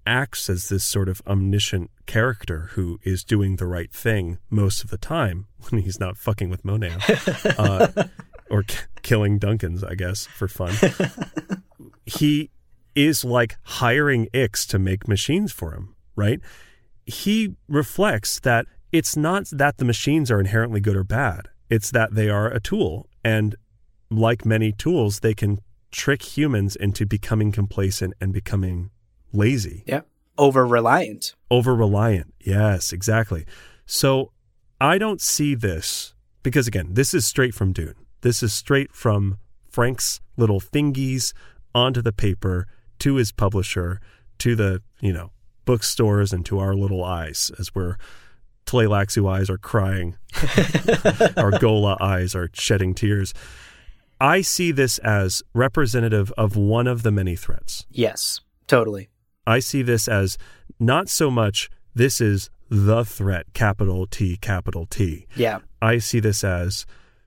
acts 0.07 0.49
as 0.49 0.71
this 0.71 0.83
sort 0.83 1.11
of 1.11 1.21
omniscient 1.27 1.91
character 2.07 2.71
who 2.73 2.99
is 3.03 3.23
doing 3.23 3.57
the 3.57 3.67
right 3.67 3.93
thing 3.93 4.39
most 4.49 4.83
of 4.83 4.89
the 4.89 4.97
time 4.97 5.47
when 5.69 5.83
he's 5.83 6.01
not 6.01 6.17
fucking 6.17 6.49
with 6.49 6.65
Moneo 6.65 6.97
uh, 7.59 7.89
or 8.49 8.63
k- 8.63 8.79
killing 9.03 9.39
Duncans, 9.39 9.85
I 9.85 9.95
guess, 9.95 10.25
for 10.25 10.49
fun. 10.49 10.73
he 12.07 12.49
is 12.95 13.27
like 13.27 13.57
hiring 13.63 14.27
Ix 14.33 14.65
to 14.69 14.79
make 14.79 15.07
machines 15.07 15.53
for 15.53 15.75
him, 15.75 15.95
right? 16.19 16.41
He 17.07 17.55
reflects 17.69 18.41
that 18.41 18.67
it's 18.93 19.17
not 19.17 19.47
that 19.53 19.79
the 19.79 19.85
machines 19.85 20.31
are 20.31 20.41
inherently 20.41 20.81
good 20.81 20.97
or 20.97 21.05
bad. 21.05 21.49
It's 21.71 21.91
that 21.93 22.15
they 22.15 22.29
are 22.29 22.51
a 22.51 22.61
tool. 22.61 23.07
And 23.25 23.57
like 24.11 24.45
many 24.45 24.73
tools, 24.73 25.21
they 25.21 25.35
can 25.35 25.61
trick 25.91 26.23
humans 26.37 26.77
into 26.77 27.07
becoming 27.07 27.53
complacent 27.53 28.13
and 28.21 28.33
becoming 28.33 28.91
lazy 29.33 29.85
Yeah. 29.87 30.03
Over 30.37 30.67
reliant. 30.67 31.35
over 31.51 31.75
reliant. 31.75 32.33
Yes, 32.41 32.93
exactly. 32.93 33.45
So 33.87 34.33
I 34.81 34.97
don't 34.99 35.21
see 35.21 35.55
this 35.55 36.15
because 36.43 36.67
again, 36.69 36.95
this 36.95 37.13
is 37.13 37.27
straight 37.27 37.55
from 37.55 37.73
Dune. 37.73 37.95
This 38.21 38.43
is 38.43 38.53
straight 38.53 38.93
from 38.93 39.39
Frank's 39.69 40.21
little 40.37 40.61
thingies 40.61 41.33
onto 41.75 42.01
the 42.03 42.13
paper 42.13 42.67
to 43.01 43.17
his 43.17 43.33
publisher 43.33 44.01
to 44.39 44.55
the, 44.55 44.83
you 45.01 45.13
know, 45.13 45.33
bookstores 45.69 46.33
and 46.33 46.47
to 46.47 46.59
our 46.59 46.75
little 46.75 47.05
eyes 47.05 47.53
as 47.59 47.75
we're 47.75 47.97
Tleilaxu 48.65 49.31
eyes 49.31 49.51
are 49.51 49.59
crying. 49.59 50.17
our 51.37 51.53
Ghola 51.53 52.01
eyes 52.01 52.35
are 52.35 52.49
shedding 52.55 52.95
tears. 52.95 53.35
I 54.19 54.41
see 54.41 54.73
this 54.73 54.97
as 55.01 55.43
representative 55.53 56.33
of 56.39 56.57
one 56.57 56.87
of 56.87 57.03
the 57.03 57.13
many 57.13 57.37
threats. 57.37 57.85
Yes, 57.91 58.41
totally. 58.67 59.11
I 59.47 59.59
see 59.59 59.83
this 59.83 60.09
as 60.09 60.39
not 60.81 61.11
so 61.11 61.31
much 61.31 61.69
this 61.95 62.19
is 62.19 62.49
the 62.71 63.05
threat, 63.05 63.53
capital 63.53 64.07
T, 64.07 64.39
capital 64.39 64.87
T. 64.87 65.27
Yeah. 65.37 65.59
I 65.83 65.99
see 65.99 66.19
this 66.19 66.43
as 66.45 66.87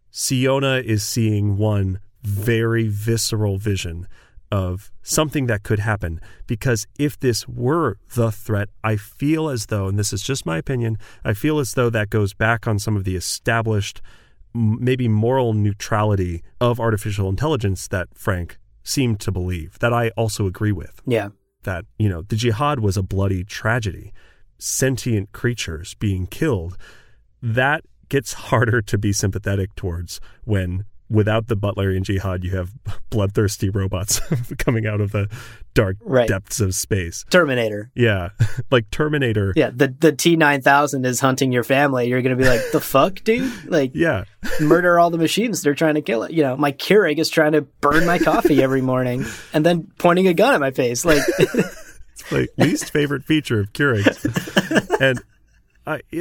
Siona 0.09 0.77
is 0.77 1.03
seeing 1.03 1.57
one 1.57 1.99
very 2.23 2.87
visceral 2.87 3.57
vision 3.57 4.07
of 4.52 4.91
something 5.02 5.47
that 5.47 5.64
could 5.64 5.80
happen. 5.80 6.20
Because 6.45 6.86
if 6.99 7.20
this 7.20 7.47
were 7.47 7.97
the 8.16 8.32
threat, 8.32 8.70
I 8.84 8.97
feel 8.97 9.49
as 9.49 9.68
though, 9.68 9.88
and 9.88 9.97
this 9.97 10.12
is 10.12 10.22
just 10.22 10.45
my 10.45 10.58
opinion, 10.58 10.97
I 11.24 11.34
feel 11.34 11.60
as 11.60 11.74
though 11.74 11.89
that 11.89 12.10
goes 12.10 12.34
back 12.34 12.68
on 12.68 12.78
some 12.78 12.97
of 12.97 13.04
the 13.04 13.16
established, 13.16 14.02
maybe 14.54 15.08
moral 15.08 15.54
neutrality 15.54 16.43
of 16.60 16.80
artificial 16.80 17.30
intelligence 17.30 17.88
that 17.88 18.10
Frank 18.14 18.58
seemed 18.84 19.20
to 19.22 19.32
believe, 19.32 19.80
that 19.80 19.93
I 19.93 20.10
also 20.10 20.45
agree 20.45 20.72
with. 20.72 21.02
Yeah. 21.06 21.30
That, 21.64 21.86
you 21.97 22.10
know, 22.10 22.24
the 22.24 22.36
jihad 22.36 22.80
was 22.80 22.97
a 22.97 23.04
bloody 23.04 23.43
tragedy, 23.43 24.12
sentient 24.58 25.32
creatures 25.32 25.93
being 25.95 26.28
killed. 26.28 26.78
That 27.41 27.84
gets 28.10 28.34
harder 28.49 28.82
to 28.82 28.97
be 28.97 29.14
sympathetic 29.14 29.76
towards 29.76 30.20
when 30.43 30.86
without 31.12 31.47
the 31.47 31.57
Butlerian 31.57 32.03
Jihad, 32.03 32.43
you 32.43 32.55
have 32.55 32.72
bloodthirsty 33.09 33.70
robots 33.70 34.20
coming 34.57 34.88
out 34.88 35.01
of 35.01 35.12
the 35.12 35.30
dark 35.74 35.97
right. 36.01 36.28
depths 36.28 36.59
of 36.59 36.74
space. 36.74 37.26
Terminator. 37.30 37.91
Yeah, 37.93 38.30
like 38.72 38.89
Terminator. 38.89 39.53
Yeah, 39.55 39.72
the 39.74 39.89
the 39.99 40.12
T 40.14 40.36
nine 40.36 40.62
thousand 40.62 41.05
is 41.05 41.20
hunting 41.20 41.51
your 41.51 41.64
family. 41.64 42.07
You're 42.07 42.22
gonna 42.22 42.36
be 42.36 42.45
like, 42.45 42.62
the 42.72 42.80
fuck, 42.80 43.24
dude? 43.24 43.70
Like, 43.70 43.91
yeah, 43.93 44.24
murder 44.59 44.99
all 44.99 45.09
the 45.09 45.18
machines. 45.18 45.62
They're 45.62 45.76
trying 45.76 45.95
to 45.95 46.01
kill 46.01 46.24
it. 46.24 46.32
You 46.32 46.43
know, 46.43 46.57
my 46.57 46.72
Keurig 46.72 47.20
is 47.20 47.30
trying 47.30 47.51
to 47.51 47.62
burn 47.62 48.05
my 48.05 48.18
coffee 48.18 48.64
every 48.64 48.82
morning 48.82 49.26
and 49.53 49.66
then 49.66 49.91
pointing 49.99 50.28
a 50.28 50.34
gun 50.34 50.53
at 50.53 50.62
my 50.62 50.72
face. 50.72 51.05
Like, 51.05 51.22
like 52.32 52.49
least 52.57 52.91
favorite 52.91 53.26
feature 53.26 53.59
of 53.59 53.74
Keurig, 53.74 55.01
and. 55.01 55.22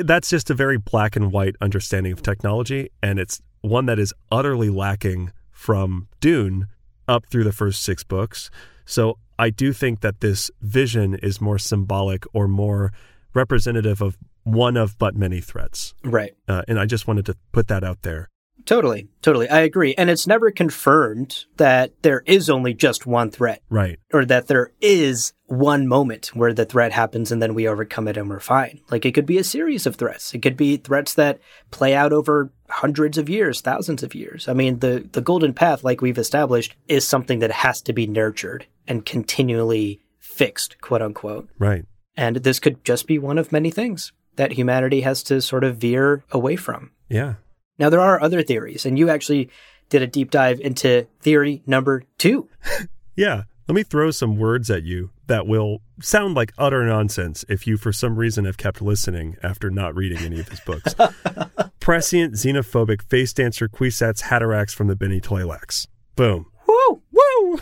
that's 0.05 0.30
just 0.30 0.51
a 0.51 0.55
very 0.55 0.78
black 0.78 1.14
and 1.14 1.30
white 1.30 1.55
understanding 1.61 2.12
of 2.12 2.22
technology, 2.22 2.91
and 3.03 3.20
it's 3.20 3.41
one 3.61 3.86
that 3.86 3.98
is 3.98 4.14
utterly 4.30 4.70
lacking 4.70 5.32
from 5.50 6.08
Dune 6.20 6.68
up 7.06 7.26
through 7.26 7.44
the 7.44 7.52
first 7.52 7.82
six 7.82 8.04
books. 8.04 8.50
So 8.84 9.18
I 9.38 9.50
do 9.50 9.72
think 9.72 10.00
that 10.00 10.20
this 10.20 10.50
vision 10.61 11.14
is 11.14 11.40
more 11.40 11.58
symbolic 11.58 12.24
or 12.32 12.48
more 12.48 12.92
representative 13.34 14.00
of 14.00 14.16
one 14.44 14.76
of 14.76 14.98
but 14.98 15.14
many 15.14 15.40
threats. 15.40 15.94
Right. 16.02 16.34
Uh, 16.48 16.62
and 16.68 16.78
I 16.78 16.86
just 16.86 17.06
wanted 17.06 17.26
to 17.26 17.36
put 17.52 17.68
that 17.68 17.84
out 17.84 18.02
there. 18.02 18.28
Totally, 18.66 19.08
totally. 19.22 19.48
I 19.48 19.61
agree. 19.61 19.94
And 19.96 20.11
it's 20.11 20.26
never 20.26 20.50
confirmed 20.50 21.46
that 21.56 21.92
there 22.02 22.22
is 22.26 22.50
only 22.50 22.74
just 22.74 23.06
one 23.06 23.30
threat. 23.30 23.62
Right. 23.70 23.98
Or 24.12 24.24
that 24.26 24.48
there 24.48 24.72
is 24.80 25.32
one 25.46 25.86
moment 25.88 26.28
where 26.34 26.52
the 26.52 26.64
threat 26.64 26.92
happens 26.92 27.32
and 27.32 27.42
then 27.42 27.54
we 27.54 27.66
overcome 27.66 28.06
it 28.06 28.16
and 28.16 28.28
we're 28.28 28.40
fine. 28.40 28.80
Like 28.90 29.04
it 29.04 29.12
could 29.12 29.26
be 29.26 29.38
a 29.38 29.44
series 29.44 29.86
of 29.86 29.96
threats. 29.96 30.34
It 30.34 30.40
could 30.40 30.56
be 30.56 30.76
threats 30.76 31.14
that 31.14 31.40
play 31.70 31.94
out 31.94 32.12
over 32.12 32.52
hundreds 32.70 33.18
of 33.18 33.28
years, 33.28 33.60
thousands 33.60 34.02
of 34.02 34.14
years. 34.14 34.48
I 34.48 34.52
mean, 34.52 34.78
the, 34.78 35.08
the 35.12 35.20
golden 35.20 35.52
path, 35.52 35.84
like 35.84 36.00
we've 36.00 36.18
established, 36.18 36.74
is 36.88 37.06
something 37.06 37.40
that 37.40 37.52
has 37.52 37.80
to 37.82 37.92
be 37.92 38.06
nurtured 38.06 38.66
and 38.86 39.04
continually 39.04 40.00
fixed, 40.18 40.80
quote 40.80 41.02
unquote. 41.02 41.48
Right. 41.58 41.84
And 42.16 42.36
this 42.36 42.60
could 42.60 42.84
just 42.84 43.06
be 43.06 43.18
one 43.18 43.38
of 43.38 43.52
many 43.52 43.70
things 43.70 44.12
that 44.36 44.52
humanity 44.52 45.02
has 45.02 45.22
to 45.24 45.40
sort 45.40 45.64
of 45.64 45.76
veer 45.76 46.24
away 46.30 46.56
from. 46.56 46.90
Yeah. 47.08 47.34
Now, 47.78 47.90
there 47.90 48.00
are 48.00 48.20
other 48.20 48.42
theories, 48.42 48.84
and 48.86 48.98
you 48.98 49.08
actually 49.10 49.50
did 49.88 50.02
a 50.02 50.06
deep 50.06 50.30
dive 50.30 50.60
into 50.60 51.06
theory 51.20 51.62
number 51.66 52.04
two. 52.18 52.48
yeah. 53.16 53.44
Let 53.68 53.74
me 53.74 53.82
throw 53.84 54.10
some 54.10 54.36
words 54.36 54.68
at 54.68 54.82
you 54.82 55.10
that 55.28 55.46
will 55.46 55.80
sound 56.00 56.34
like 56.34 56.52
utter 56.58 56.84
nonsense 56.84 57.44
if 57.48 57.68
you, 57.68 57.76
for 57.76 57.92
some 57.92 58.16
reason, 58.16 58.44
have 58.44 58.56
kept 58.56 58.82
listening 58.82 59.36
after 59.44 59.70
not 59.70 59.94
reading 59.94 60.18
any 60.18 60.40
of 60.40 60.48
his 60.48 60.58
books. 60.60 60.92
Prescient, 61.81 62.35
xenophobic, 62.35 63.03
face 63.03 63.33
dancer, 63.33 63.66
Kwisatz 63.66 64.24
Haderachs 64.24 64.74
from 64.74 64.89
the 64.89 64.95
Bene 64.95 65.18
Tleilax. 65.18 65.87
Boom. 66.14 66.47
Woo! 66.68 67.03
Woo! 67.11 67.59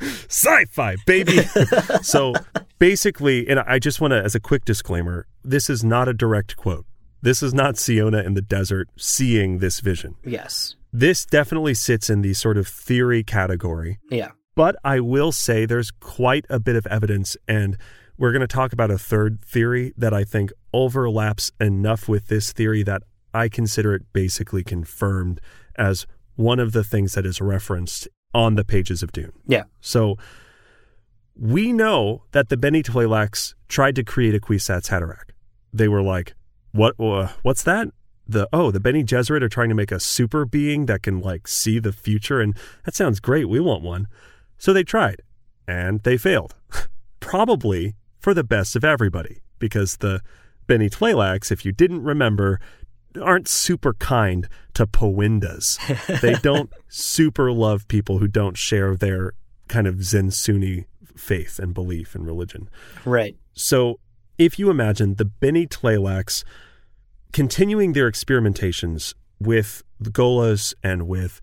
Sci-fi, 0.28 0.96
baby. 1.06 1.38
so 2.02 2.34
basically, 2.78 3.48
and 3.48 3.60
I 3.60 3.78
just 3.78 3.98
want 3.98 4.12
to, 4.12 4.22
as 4.22 4.34
a 4.34 4.40
quick 4.40 4.66
disclaimer, 4.66 5.26
this 5.42 5.70
is 5.70 5.82
not 5.82 6.06
a 6.06 6.12
direct 6.12 6.56
quote. 6.56 6.84
This 7.22 7.42
is 7.42 7.54
not 7.54 7.78
Siona 7.78 8.22
in 8.22 8.34
the 8.34 8.42
desert 8.42 8.90
seeing 8.98 9.58
this 9.58 9.80
vision. 9.80 10.16
Yes. 10.22 10.76
This 10.92 11.24
definitely 11.24 11.74
sits 11.74 12.10
in 12.10 12.20
the 12.20 12.34
sort 12.34 12.58
of 12.58 12.68
theory 12.68 13.24
category. 13.24 13.98
Yeah. 14.10 14.32
But 14.54 14.76
I 14.84 15.00
will 15.00 15.32
say 15.32 15.64
there's 15.64 15.90
quite 15.90 16.44
a 16.50 16.60
bit 16.60 16.76
of 16.76 16.86
evidence, 16.88 17.38
and 17.48 17.78
we're 18.18 18.32
going 18.32 18.40
to 18.40 18.46
talk 18.46 18.74
about 18.74 18.90
a 18.90 18.98
third 18.98 19.42
theory 19.42 19.94
that 19.96 20.12
I 20.12 20.24
think 20.24 20.52
overlaps 20.74 21.52
enough 21.58 22.06
with 22.06 22.28
this 22.28 22.52
theory 22.52 22.82
that 22.82 23.02
I 23.36 23.48
consider 23.48 23.94
it 23.94 24.02
basically 24.12 24.64
confirmed 24.64 25.40
as 25.76 26.06
one 26.36 26.58
of 26.58 26.72
the 26.72 26.84
things 26.84 27.14
that 27.14 27.26
is 27.26 27.40
referenced 27.40 28.08
on 28.34 28.54
the 28.54 28.64
pages 28.64 29.02
of 29.02 29.12
Dune. 29.12 29.32
Yeah. 29.46 29.64
So 29.80 30.16
we 31.38 31.72
know 31.72 32.22
that 32.32 32.48
the 32.48 32.56
Bene 32.56 32.82
Tleilax 32.82 33.54
tried 33.68 33.94
to 33.96 34.04
create 34.04 34.34
a 34.34 34.40
Kwisatz 34.40 34.88
Haderach. 34.88 35.30
They 35.72 35.88
were 35.88 36.02
like, 36.02 36.34
what 36.72 36.98
uh, 36.98 37.28
what's 37.42 37.62
that? 37.64 37.88
The 38.26 38.48
oh, 38.52 38.70
the 38.70 38.80
Bene 38.80 39.04
Gesserit 39.04 39.42
are 39.42 39.48
trying 39.48 39.68
to 39.68 39.74
make 39.74 39.92
a 39.92 40.00
super 40.00 40.44
being 40.44 40.86
that 40.86 41.02
can 41.02 41.20
like 41.20 41.46
see 41.46 41.78
the 41.78 41.92
future 41.92 42.40
and 42.40 42.56
that 42.84 42.94
sounds 42.94 43.20
great. 43.20 43.48
We 43.48 43.60
want 43.60 43.82
one. 43.82 44.06
So 44.58 44.72
they 44.72 44.82
tried 44.82 45.22
and 45.68 46.02
they 46.02 46.16
failed. 46.16 46.54
Probably 47.20 47.96
for 48.18 48.34
the 48.34 48.44
best 48.44 48.76
of 48.76 48.84
everybody 48.84 49.42
because 49.58 49.98
the 49.98 50.20
Bene 50.66 50.88
Tleilax, 50.88 51.52
if 51.52 51.64
you 51.64 51.72
didn't 51.72 52.02
remember, 52.02 52.60
aren't 53.22 53.48
super 53.48 53.94
kind 53.94 54.48
to 54.74 54.86
Powindahs. 54.86 56.20
they 56.20 56.34
don't 56.42 56.72
super 56.88 57.52
love 57.52 57.88
people 57.88 58.18
who 58.18 58.28
don't 58.28 58.56
share 58.56 58.96
their 58.96 59.32
kind 59.68 59.86
of 59.86 59.96
Zensunni 59.96 60.86
faith 61.16 61.58
and 61.58 61.74
belief 61.74 62.14
and 62.14 62.26
religion. 62.26 62.68
Right. 63.04 63.36
So 63.54 64.00
if 64.38 64.58
you 64.58 64.70
imagine 64.70 65.14
the 65.14 65.24
Bene 65.24 65.66
Tleilax 65.66 66.44
continuing 67.32 67.92
their 67.92 68.10
experimentations 68.10 69.14
with 69.40 69.82
the 69.98 70.10
Gholas 70.10 70.74
and 70.82 71.08
with 71.08 71.40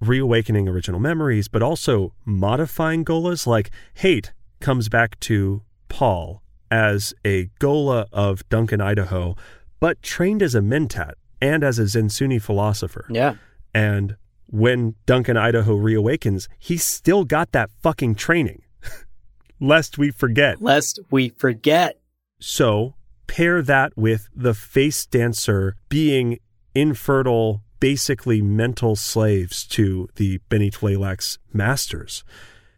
reawakening 0.00 0.68
original 0.68 1.00
memories, 1.00 1.48
but 1.48 1.62
also 1.62 2.12
modifying 2.24 3.04
Gholas, 3.04 3.46
like 3.46 3.70
Hayt 3.94 4.32
comes 4.60 4.88
back 4.88 5.18
to 5.20 5.62
Paul 5.88 6.42
as 6.70 7.14
a 7.24 7.46
Ghola 7.60 8.06
of 8.12 8.46
Duncan, 8.48 8.80
Idaho, 8.80 9.36
but 9.80 10.02
trained 10.02 10.42
as 10.42 10.54
a 10.54 10.60
Mentat 10.60 11.14
and 11.40 11.62
as 11.62 11.78
a 11.78 11.82
Zensunni 11.82 12.40
philosopher. 12.40 13.06
Yeah. 13.10 13.34
And 13.74 14.16
when 14.46 14.94
Duncan, 15.06 15.36
Idaho 15.36 15.76
reawakens, 15.76 16.48
he's 16.58 16.84
still 16.84 17.24
got 17.24 17.52
that 17.52 17.70
fucking 17.82 18.14
training. 18.14 18.62
Lest 19.60 19.98
we 19.98 20.10
forget. 20.10 20.60
Lest 20.62 21.00
we 21.10 21.30
forget. 21.30 21.98
So 22.40 22.94
pair 23.26 23.62
that 23.62 23.96
with 23.96 24.28
the 24.34 24.54
face 24.54 25.06
dancer 25.06 25.76
being 25.88 26.38
infertile, 26.74 27.62
basically 27.80 28.42
mental 28.42 28.96
slaves 28.96 29.64
to 29.66 30.08
the 30.16 30.38
Bene 30.48 30.70
Tleilax 30.70 31.38
masters. 31.52 32.24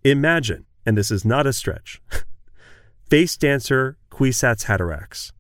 Imagine, 0.04 0.66
and 0.84 0.96
this 0.96 1.10
is 1.10 1.24
not 1.24 1.46
a 1.46 1.52
stretch, 1.52 2.00
face 3.08 3.36
dancer 3.36 3.96
Kwisatz 4.10 4.64
Haderachs, 4.64 5.32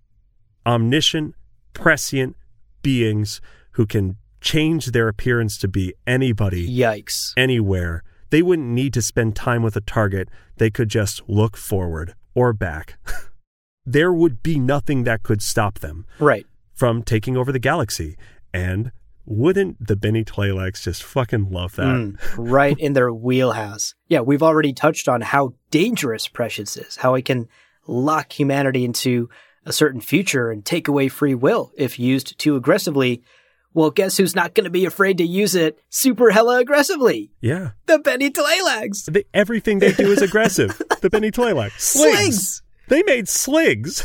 omniscient, 0.66 1.34
prescient 1.72 2.36
beings 2.82 3.40
who 3.72 3.86
can 3.86 4.16
change 4.40 4.86
their 4.86 5.08
appearance 5.08 5.58
to 5.58 5.68
be 5.68 5.94
anybody. 6.06 6.68
Yikes. 6.68 7.32
Anywhere. 7.36 8.02
They 8.30 8.42
wouldn't 8.42 8.68
need 8.68 8.94
to 8.94 9.02
spend 9.02 9.36
time 9.36 9.62
with 9.62 9.76
a 9.76 9.80
target. 9.80 10.28
They 10.56 10.70
could 10.70 10.88
just 10.88 11.22
look 11.28 11.56
forward 11.56 12.14
or 12.34 12.52
back. 12.52 12.98
there 13.84 14.12
would 14.12 14.42
be 14.42 14.58
nothing 14.58 15.04
that 15.04 15.22
could 15.22 15.42
stop 15.42 15.80
them 15.80 16.06
right 16.18 16.46
from 16.72 17.02
taking 17.02 17.36
over 17.36 17.52
the 17.52 17.58
galaxy. 17.58 18.16
And 18.54 18.92
wouldn't 19.26 19.86
the 19.86 19.96
Bene 19.96 20.24
Tleilax 20.24 20.82
just 20.82 21.02
fucking 21.02 21.50
love 21.50 21.76
that? 21.76 21.84
Mm, 21.84 22.18
right 22.36 22.78
in 22.78 22.94
their 22.94 23.12
wheelhouse. 23.12 23.94
Yeah, 24.08 24.20
we've 24.20 24.42
already 24.42 24.72
touched 24.72 25.08
on 25.08 25.20
how 25.20 25.54
dangerous 25.70 26.26
Prescience 26.28 26.76
is, 26.76 26.96
how 26.96 27.14
it 27.14 27.24
can 27.24 27.48
lock 27.86 28.32
humanity 28.32 28.84
into 28.84 29.28
a 29.70 29.72
certain 29.72 30.00
future 30.00 30.50
and 30.50 30.64
take 30.64 30.88
away 30.88 31.08
free 31.08 31.34
will 31.34 31.70
if 31.76 31.98
used 31.98 32.38
too 32.38 32.56
aggressively. 32.56 33.22
Well, 33.72 33.92
guess 33.92 34.16
who's 34.16 34.34
not 34.34 34.54
going 34.54 34.64
to 34.64 34.70
be 34.70 34.84
afraid 34.84 35.18
to 35.18 35.24
use 35.24 35.54
it 35.54 35.78
super 35.90 36.30
hella 36.30 36.58
aggressively? 36.58 37.30
Yeah. 37.40 37.70
The 37.86 38.00
Bene 38.00 38.30
Tleilax. 38.30 39.04
They, 39.04 39.24
everything 39.32 39.78
they 39.78 39.92
do 39.92 40.10
is 40.10 40.20
aggressive. 40.20 40.82
the 41.00 41.08
Bene 41.08 41.30
Tleilax. 41.30 41.70
Sligs. 41.78 42.16
Sligs. 42.16 42.62
They 42.88 43.04
made 43.04 43.28
sligs. 43.28 44.04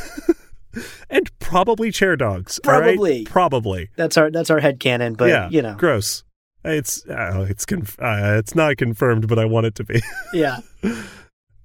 and 1.09 1.31
probably 1.39 1.91
chair 1.91 2.15
dogs. 2.15 2.59
Probably. 2.63 3.19
Right? 3.19 3.25
Probably. 3.25 3.89
That's 3.95 4.17
our 4.17 4.29
that's 4.29 4.51
our 4.51 4.59
head 4.59 4.79
canon, 4.79 5.15
but 5.15 5.29
yeah, 5.29 5.49
you 5.49 5.63
know. 5.63 5.73
Gross. 5.73 6.23
It's 6.63 7.03
uh, 7.07 7.47
it's 7.49 7.65
conf- 7.65 7.99
uh, 7.99 8.37
it's 8.37 8.53
not 8.53 8.77
confirmed, 8.77 9.27
but 9.27 9.39
I 9.39 9.45
want 9.45 9.65
it 9.65 9.73
to 9.75 9.83
be. 9.83 10.01
yeah. 10.33 10.59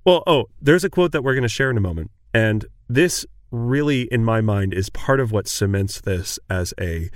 Well, 0.07 0.23
oh, 0.27 0.47
there's 0.63 0.85
a 0.85 0.91
quote 0.91 1.13
that 1.13 1.23
we're 1.23 1.35
going 1.35 1.43
to 1.43 1.49
share 1.49 1.71
in 1.71 1.77
a 1.77 1.83
moment, 1.83 2.11
and 2.33 2.65
this 2.89 3.27
really, 3.51 4.03
in 4.03 4.25
my 4.25 4.41
mind, 4.41 4.75
is 4.75 4.91
part 4.91 5.21
of 5.21 5.33
what 5.33 5.49
cements 5.49 6.01
this 6.01 6.39
as 6.49 6.75
a 6.81 7.11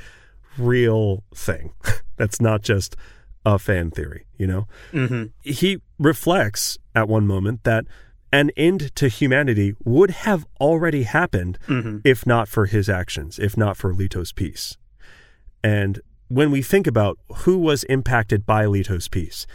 real 0.58 1.22
thing. 1.34 1.72
That's 2.16 2.40
not 2.40 2.62
just 2.62 2.96
a 3.44 3.58
fan 3.58 3.90
theory, 3.90 4.26
you 4.38 4.46
know? 4.46 4.66
Mm-hmm. 4.92 5.24
He 5.42 5.78
reflects 5.98 6.78
at 6.94 7.08
one 7.08 7.26
moment 7.26 7.64
that 7.64 7.84
an 8.32 8.50
end 8.56 8.94
to 8.96 9.08
humanity 9.08 9.74
would 9.84 10.10
have 10.10 10.46
already 10.60 11.04
happened 11.04 11.58
Mm-hmm. 11.68 11.98
if 12.04 12.26
not 12.26 12.48
for 12.48 12.66
his 12.66 12.88
actions, 12.88 13.38
if 13.38 13.56
not 13.56 13.76
for 13.76 13.94
Leto's 13.94 14.32
peace. 14.32 14.76
And 15.62 16.00
when 16.28 16.50
we 16.50 16.62
think 16.62 16.86
about 16.86 17.18
who 17.38 17.58
was 17.58 17.84
impacted 17.84 18.44
by 18.44 18.64
Leto's 18.66 19.08
peace, 19.08 19.46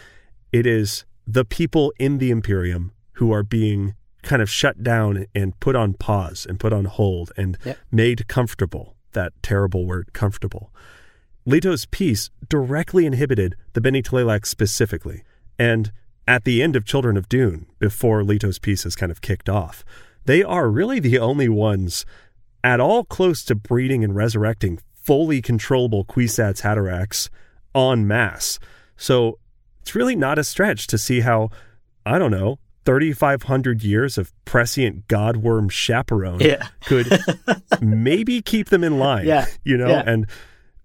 it 0.52 0.66
is 0.66 1.06
the 1.28 1.46
people 1.46 1.94
in 2.00 2.20
the 2.20 2.32
Imperium 2.32 2.92
who 3.14 3.32
are 3.34 3.44
being 3.44 3.96
kind 4.24 4.42
of 4.42 4.50
shut 4.50 4.84
down 4.84 5.26
and 5.34 5.60
put 5.60 5.76
on 5.76 5.94
pause 5.94 6.46
and 6.48 6.60
put 6.60 6.74
on 6.74 6.86
hold 6.86 7.32
and 7.38 7.58
Yep. 7.66 7.78
made 7.92 8.28
comfortable. 8.28 8.96
That 9.14 9.34
terrible 9.42 9.86
word, 9.86 10.14
comfortable. 10.14 10.72
Leto's 11.46 11.86
peace 11.86 12.30
directly 12.48 13.06
inhibited 13.06 13.56
the 13.74 13.82
Bene 13.82 14.02
Tleilax 14.04 14.46
specifically. 14.48 15.24
And 15.58 15.92
at 16.28 16.44
the 16.44 16.62
end 16.62 16.76
of 16.76 16.86
Children 16.86 17.18
of 17.18 17.28
Dune, 17.28 17.66
before 17.80 18.24
Leto's 18.24 18.60
peace 18.60 18.86
is 18.86 18.96
kind 18.96 19.12
of 19.12 19.22
kicked 19.22 19.50
off, 19.50 19.84
they 20.26 20.44
are 20.44 20.70
really 20.70 21.00
the 21.00 21.18
only 21.18 21.50
ones 21.50 22.06
at 22.64 22.80
all 22.80 23.04
close 23.04 23.44
to 23.46 23.56
breeding 23.56 24.04
and 24.04 24.16
resurrecting 24.16 24.80
fully 24.94 25.42
controllable 25.42 26.06
Kwisatz 26.06 26.62
Haderachs 26.62 27.30
en 27.74 28.06
masse. 28.06 28.60
So 28.96 29.40
it's 29.82 29.96
really 29.96 30.16
not 30.16 30.38
a 30.38 30.44
stretch 30.44 30.86
to 30.88 30.98
see 31.00 31.22
how, 31.22 31.50
I 32.06 32.20
don't 32.20 32.32
know, 32.32 32.60
3,500 32.86 33.84
years 33.84 34.18
of 34.18 34.32
prescient 34.46 35.08
godworm 35.08 35.70
chaperone 35.72 36.40
Yeah. 36.40 36.68
could 36.86 37.08
maybe 37.82 38.42
keep 38.42 38.70
them 38.70 38.84
in 38.84 38.98
line. 39.00 39.26
Yeah. 39.28 39.46
You 39.64 39.78
know, 39.78 39.90
Yeah. 39.90 40.04
and 40.06 40.28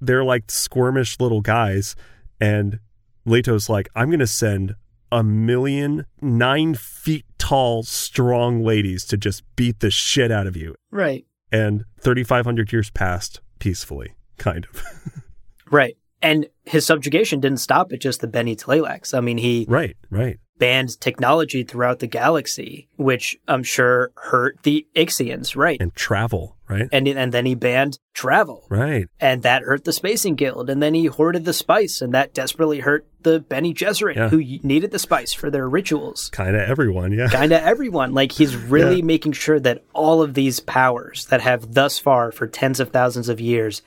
they're 0.01 0.25
like 0.25 0.49
squirmish 0.49 1.21
little 1.21 1.41
guys. 1.41 1.95
And 2.41 2.79
Leto's 3.25 3.69
like, 3.69 3.89
I'm 3.95 4.09
going 4.09 4.19
to 4.21 4.27
send 4.27 4.75
a 5.11 5.23
million 5.23 6.05
nine 6.21 6.75
feet 6.75 7.25
tall, 7.39 7.83
strong 7.85 8.63
ladies 8.65 9.05
to 9.07 9.17
just 9.17 9.43
beat 9.57 9.81
the 9.81 9.91
shit 9.91 10.31
out 10.31 10.47
of 10.47 10.57
you. 10.57 10.75
Right. 10.91 11.25
And 11.53 11.85
3,500 12.01 12.73
years 12.73 12.91
passed 12.91 13.41
peacefully, 13.59 14.15
kind 14.39 14.67
of. 14.73 14.83
Right. 15.71 15.97
And 16.21 16.47
his 16.65 16.85
subjugation 16.87 17.41
didn't 17.41 17.59
stop 17.59 17.91
at 17.93 18.01
just 18.01 18.21
the 18.21 18.27
Bene 18.27 18.55
Tleilax. 18.55 19.17
I 19.17 19.21
mean, 19.21 19.39
he 19.39 19.65
right, 19.69 19.97
right. 20.11 20.39
Banned 20.59 21.01
technology 21.01 21.65
throughout 21.65 21.99
the 21.99 22.07
galaxy, 22.07 22.89
which 22.97 23.37
I'm 23.49 23.65
sure 23.65 24.13
hurt 24.17 24.59
the 24.63 24.87
Ixians, 24.95 25.57
right? 25.57 25.81
And 25.81 25.93
travel, 25.97 26.57
right? 26.69 26.89
And 26.93 27.09
and 27.09 27.33
then 27.33 27.45
he 27.45 27.57
banned 27.57 27.99
travel, 28.13 28.65
right. 28.71 29.09
and 29.19 29.43
that 29.43 29.63
hurt 29.63 29.85
the 29.85 29.93
Spacing 29.93 30.37
Guild. 30.37 30.71
And 30.71 30.81
then 30.81 30.95
he 30.95 31.07
hoarded 31.07 31.45
the 31.45 31.53
spice, 31.53 32.01
and 32.01 32.15
that 32.15 32.33
desperately 32.35 32.79
hurt 32.81 33.05
the 33.23 33.41
Bene 33.41 33.75
Gesserit, 33.75 34.15
Yeah. 34.15 34.29
who 34.29 34.39
needed 34.63 34.93
the 34.93 34.99
spice 35.01 35.33
for 35.33 35.51
their 35.51 35.69
rituals. 35.69 36.31
Kind 36.31 36.55
of 36.55 36.63
everyone, 36.69 37.11
yeah. 37.13 37.29
Kind 37.33 37.53
of 37.53 37.61
everyone. 37.61 38.15
Like 38.15 38.31
he's 38.31 38.55
really 38.55 38.99
Yeah. 38.99 39.05
making 39.05 39.33
sure 39.33 39.59
that 39.59 39.83
all 39.93 40.23
of 40.23 40.35
these 40.35 40.61
powers 40.61 41.27
that 41.27 41.41
have 41.41 41.75
thus 41.75 41.99
far, 41.99 42.31
for 42.31 42.47
tens 42.47 42.79
of 42.79 42.91
thousands 42.91 43.29
of 43.29 43.41
years, 43.41 43.83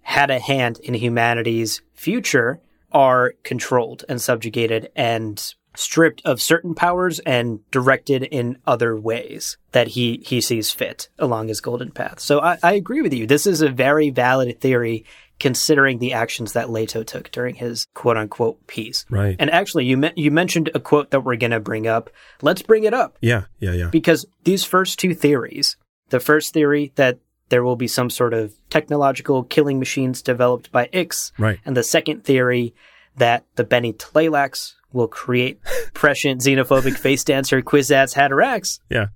had 0.00 0.30
a 0.30 0.38
hand 0.38 0.80
in 0.82 0.94
humanity's 0.94 1.82
future 1.92 2.60
are 2.92 3.34
controlled 3.42 4.04
and 4.08 4.22
subjugated 4.22 4.90
and 4.96 5.54
stripped 5.78 6.20
of 6.24 6.42
certain 6.42 6.74
powers 6.74 7.20
and 7.20 7.60
directed 7.70 8.24
in 8.24 8.58
other 8.66 8.98
ways 8.98 9.56
that 9.70 9.88
he, 9.88 10.20
he 10.26 10.40
sees 10.40 10.72
fit 10.72 11.08
along 11.20 11.46
his 11.46 11.60
golden 11.60 11.92
path. 11.92 12.18
So 12.18 12.40
I, 12.40 12.58
I 12.64 12.72
agree 12.72 13.00
with 13.00 13.14
you. 13.14 13.28
This 13.28 13.46
is 13.46 13.60
a 13.62 13.68
very 13.68 14.10
valid 14.10 14.60
theory 14.60 15.04
considering 15.38 16.00
the 16.00 16.12
actions 16.12 16.52
that 16.54 16.68
Leto 16.68 17.04
took 17.04 17.30
during 17.30 17.54
his 17.54 17.86
quote 17.94 18.16
unquote 18.16 18.66
peace. 18.66 19.06
Right. 19.08 19.36
And 19.38 19.50
actually, 19.50 19.84
you, 19.84 19.96
me- 19.96 20.12
you 20.16 20.32
mentioned 20.32 20.68
a 20.74 20.80
quote 20.80 21.12
that 21.12 21.20
we're 21.20 21.36
going 21.36 21.52
to 21.52 21.60
bring 21.60 21.86
up. 21.86 22.10
Let's 22.42 22.62
bring 22.62 22.82
it 22.82 22.92
up 22.92 23.16
yeah, 23.20 23.44
yeah, 23.60 23.72
yeah. 23.72 23.88
because 23.90 24.26
these 24.42 24.64
first 24.64 24.98
two 24.98 25.14
theories 25.14 25.76
the 26.10 26.18
first 26.20 26.52
theory 26.54 26.90
that 26.96 27.18
there 27.50 27.62
will 27.62 27.76
be 27.76 27.86
some 27.86 28.10
sort 28.10 28.34
of 28.34 28.54
technological 28.68 29.44
killing 29.44 29.78
machines 29.78 30.22
developed 30.22 30.72
by 30.72 30.88
Ix, 30.92 31.32
Right. 31.38 31.60
and 31.64 31.76
the 31.76 31.82
second 31.82 32.24
theory 32.24 32.74
that 33.16 33.44
the 33.56 33.64
Bene 33.64 33.92
Tleilax 33.92 34.74
will 34.92 35.08
create 35.08 35.60
prescient 35.94 36.40
xenophobic 36.40 36.96
face 36.98 37.24
dancer 37.24 37.62
Kwisatz 37.62 38.14
Haderachs. 38.14 38.80
Yeah. 38.90 39.06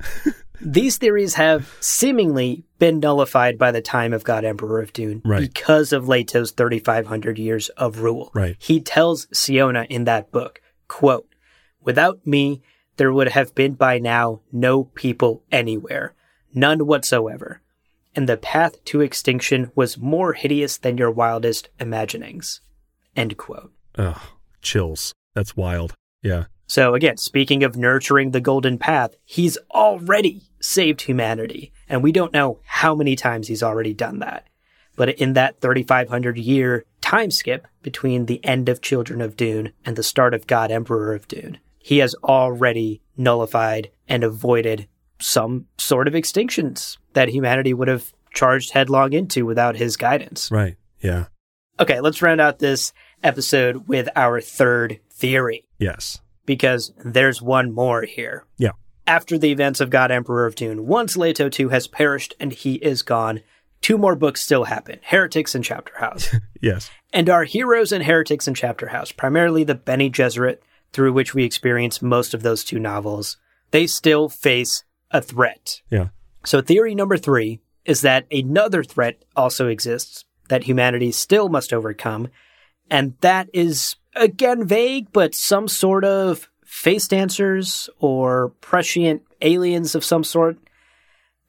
These 0.60 0.96
theories 0.96 1.34
have 1.34 1.70
seemingly 1.80 2.64
been 2.78 2.98
nullified 2.98 3.58
by 3.58 3.72
the 3.72 3.82
time 3.82 4.14
of 4.14 4.24
God 4.24 4.42
Emperor 4.44 4.80
of 4.80 4.92
Dune 4.92 5.20
Right. 5.24 5.40
because 5.52 5.92
of 5.92 6.08
Leto's 6.08 6.50
3,500 6.52 7.38
years 7.38 7.68
of 7.70 8.00
rule. 8.00 8.30
Right. 8.34 8.56
He 8.58 8.80
tells 8.80 9.26
Siona 9.32 9.86
in 9.90 10.04
that 10.04 10.32
book, 10.32 10.62
quote, 10.88 11.28
Without 11.82 12.26
me, 12.26 12.62
there 12.96 13.12
would 13.12 13.28
have 13.28 13.54
been 13.54 13.74
by 13.74 13.98
now 13.98 14.40
no 14.50 14.84
people 14.84 15.44
anywhere, 15.52 16.14
none 16.54 16.86
whatsoever. 16.86 17.60
And 18.14 18.26
the 18.26 18.38
path 18.38 18.82
to 18.86 19.02
extinction 19.02 19.70
was 19.74 19.98
more 19.98 20.32
hideous 20.32 20.78
than 20.78 20.96
your 20.96 21.10
wildest 21.10 21.68
imaginings. 21.78 22.62
End 23.14 23.36
quote. 23.36 23.72
Ugh, 23.98 24.18
chills. 24.66 25.14
That's 25.34 25.56
wild. 25.56 25.94
Yeah. 26.22 26.44
So 26.66 26.94
again, 26.94 27.16
speaking 27.16 27.62
of 27.62 27.76
nurturing 27.76 28.32
the 28.32 28.40
golden 28.40 28.78
path, 28.78 29.14
he's 29.24 29.56
already 29.70 30.42
saved 30.60 31.02
humanity. 31.02 31.72
And 31.88 32.02
we 32.02 32.12
don't 32.12 32.32
know 32.32 32.58
how 32.64 32.94
many 32.94 33.14
times 33.14 33.48
he's 33.48 33.62
already 33.62 33.94
done 33.94 34.18
that. 34.18 34.48
But 34.96 35.10
in 35.10 35.34
that 35.34 35.60
3,500 35.60 36.38
year 36.38 36.84
time 37.00 37.30
skip 37.30 37.68
between 37.82 38.26
the 38.26 38.44
end 38.44 38.68
of 38.68 38.80
Children 38.80 39.20
of 39.20 39.36
Dune 39.36 39.72
and 39.84 39.94
the 39.94 40.02
start 40.02 40.34
of 40.34 40.46
God 40.46 40.70
Emperor 40.70 41.14
of 41.14 41.28
Dune, 41.28 41.58
he 41.78 41.98
has 41.98 42.16
already 42.24 43.00
nullified 43.16 43.90
and 44.08 44.24
avoided 44.24 44.88
some 45.20 45.66
sort 45.78 46.08
of 46.08 46.14
extinctions 46.14 46.98
that 47.12 47.28
humanity 47.28 47.72
would 47.72 47.88
have 47.88 48.12
charged 48.34 48.72
headlong 48.72 49.12
into 49.12 49.46
without 49.46 49.76
his 49.76 49.96
guidance. 49.96 50.50
Right. 50.50 50.76
Yeah. 51.00 51.26
Okay, 51.78 52.00
let's 52.00 52.22
round 52.22 52.40
out 52.40 52.58
this 52.58 52.92
episode 53.26 53.88
with 53.88 54.08
our 54.16 54.40
third 54.40 55.00
theory 55.10 55.64
Yes. 55.78 56.20
because 56.46 56.92
there's 57.04 57.42
one 57.42 57.72
more 57.72 58.02
here. 58.02 58.44
Yeah. 58.56 58.72
After 59.06 59.36
the 59.38 59.50
events 59.52 59.80
of 59.80 59.90
God 59.90 60.10
Emperor 60.10 60.46
of 60.46 60.54
Dune, 60.54 60.86
once 60.86 61.16
Leto 61.16 61.48
II 61.58 61.68
has 61.70 61.86
perished 61.86 62.34
and 62.40 62.52
he 62.52 62.74
is 62.76 63.02
gone, 63.02 63.40
two 63.80 63.98
more 63.98 64.16
books 64.16 64.42
still 64.42 64.64
happen 64.64 64.98
Heretics 65.02 65.54
and 65.54 65.64
Chapter 65.64 65.92
House. 65.98 66.34
Yes. 66.60 66.90
and 67.12 67.28
our 67.28 67.44
heroes 67.44 67.92
and 67.92 68.02
heretics 68.04 68.48
in 68.48 68.54
Chapter 68.54 68.88
House, 68.88 69.12
primarily 69.12 69.62
the 69.62 69.74
Bene 69.74 70.08
Gesserit, 70.10 70.58
through 70.92 71.12
which 71.12 71.34
we 71.34 71.44
experience 71.44 72.00
most 72.02 72.32
of 72.34 72.42
those 72.42 72.64
two 72.64 72.78
novels, 72.80 73.36
they 73.70 73.86
still 73.86 74.28
face 74.28 74.82
a 75.10 75.20
threat. 75.20 75.82
Yeah. 75.90 76.08
So, 76.44 76.60
theory 76.60 76.94
number 76.94 77.16
three 77.18 77.60
is 77.84 78.00
that 78.00 78.26
another 78.32 78.82
threat 78.82 79.22
also 79.36 79.68
exists 79.68 80.24
that 80.48 80.64
humanity 80.64 81.12
still 81.12 81.48
must 81.48 81.72
overcome, 81.72 82.28
and 82.90 83.14
that 83.20 83.48
is, 83.52 83.96
again, 84.14 84.66
vague, 84.66 85.12
but 85.12 85.34
some 85.34 85.68
sort 85.68 86.04
of 86.04 86.48
face 86.64 87.08
dancers 87.08 87.88
or 87.98 88.50
prescient 88.60 89.22
aliens 89.40 89.94
of 89.94 90.04
some 90.04 90.24
sort 90.24 90.58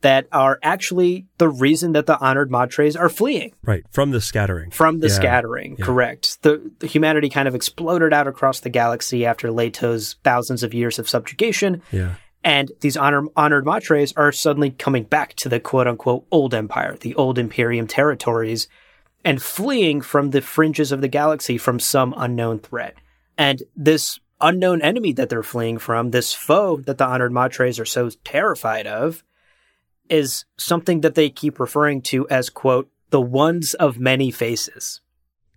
that 0.02 0.28
are 0.32 0.60
actually 0.62 1.26
the 1.40 1.50
reason 1.50 1.94
that 1.94 2.06
the 2.06 2.20
honored 2.20 2.52
Matres 2.52 3.00
are 3.00 3.10
fleeing 3.10 3.52
Right. 3.64 3.84
From 3.92 4.12
the 4.12 4.22
scattering. 4.22 4.70
from 4.70 5.00
the 5.00 5.08
Yeah. 5.08 5.14
scattering. 5.14 5.76
Yeah. 5.80 5.86
Correct. 5.86 6.42
The, 6.44 6.72
the 6.80 6.86
humanity 6.88 7.30
kind 7.30 7.48
of 7.48 7.56
exploded 7.56 8.14
out 8.14 8.28
across 8.28 8.60
the 8.60 8.70
galaxy 8.70 9.26
after 9.26 9.50
Leto's 9.50 10.16
thousands 10.24 10.62
of 10.62 10.74
years 10.74 11.00
of 11.00 11.10
subjugation. 11.10 11.82
Yeah. 11.92 12.14
And 12.44 12.72
these 12.82 12.96
honor, 12.96 13.24
honored 13.36 13.66
matres 13.66 14.14
are 14.16 14.32
suddenly 14.32 14.70
coming 14.70 15.04
back 15.04 15.34
to 15.38 15.50
the 15.50 15.60
quote 15.60 15.88
unquote 15.88 16.26
old 16.32 16.54
empire, 16.54 16.96
the 17.02 17.16
old 17.16 17.40
Imperium 17.40 17.88
territories, 17.88 18.68
and 19.28 19.44
fleeing 19.44 20.00
from 20.00 20.30
the 20.30 20.40
fringes 20.40 20.94
of 20.94 21.02
the 21.02 21.08
galaxy 21.10 21.58
from 21.58 21.82
some 21.82 22.14
unknown 22.16 22.60
threat. 22.60 22.96
And 23.38 23.62
this 23.76 24.22
unknown 24.40 24.82
enemy 24.82 25.12
that 25.12 25.28
they're 25.28 25.44
fleeing 25.44 25.80
from, 25.80 26.12
this 26.12 26.34
foe 26.34 26.78
that 26.86 26.98
the 26.98 27.06
honored 27.06 27.34
matres 27.34 27.78
are 27.78 27.84
so 27.84 28.10
terrified 28.24 28.88
of, 28.88 29.26
is 30.10 30.46
something 30.56 31.02
that 31.02 31.16
they 31.16 31.30
keep 31.30 31.60
referring 31.60 32.02
to 32.04 32.26
as 32.30 32.50
quote, 32.50 32.90
the 33.10 33.20
ones 33.20 33.74
of 33.74 34.00
many 34.00 34.32
faces. 34.32 35.02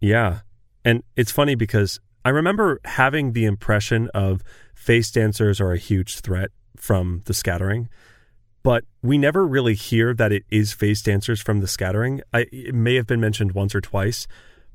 Yeah. 0.01 0.41
And 0.85 1.05
it's 1.15 1.31
funny 1.31 1.55
because 1.55 2.01
I 2.25 2.31
remember 2.31 2.81
having 2.85 3.35
the 3.35 3.45
impression 3.45 4.11
of 4.13 4.43
face 4.75 5.13
dancers 5.13 5.61
are 5.61 5.73
a 5.73 5.79
huge 5.79 6.19
threat 6.19 6.51
from 6.77 7.23
the 7.27 7.35
scattering, 7.35 7.89
but 8.63 8.85
we 9.03 9.19
never 9.19 9.47
really 9.47 9.75
hear 9.75 10.15
that 10.15 10.33
it 10.33 10.45
is 10.51 10.73
face 10.73 11.03
dancers 11.03 11.41
from 11.41 11.61
the 11.61 11.69
scattering. 11.69 12.21
I, 12.33 12.47
it 12.53 12.75
may 12.75 12.97
have 12.97 13.07
been 13.07 13.21
mentioned 13.21 13.53
once 13.53 13.75
or 13.75 13.81
twice, 13.81 14.27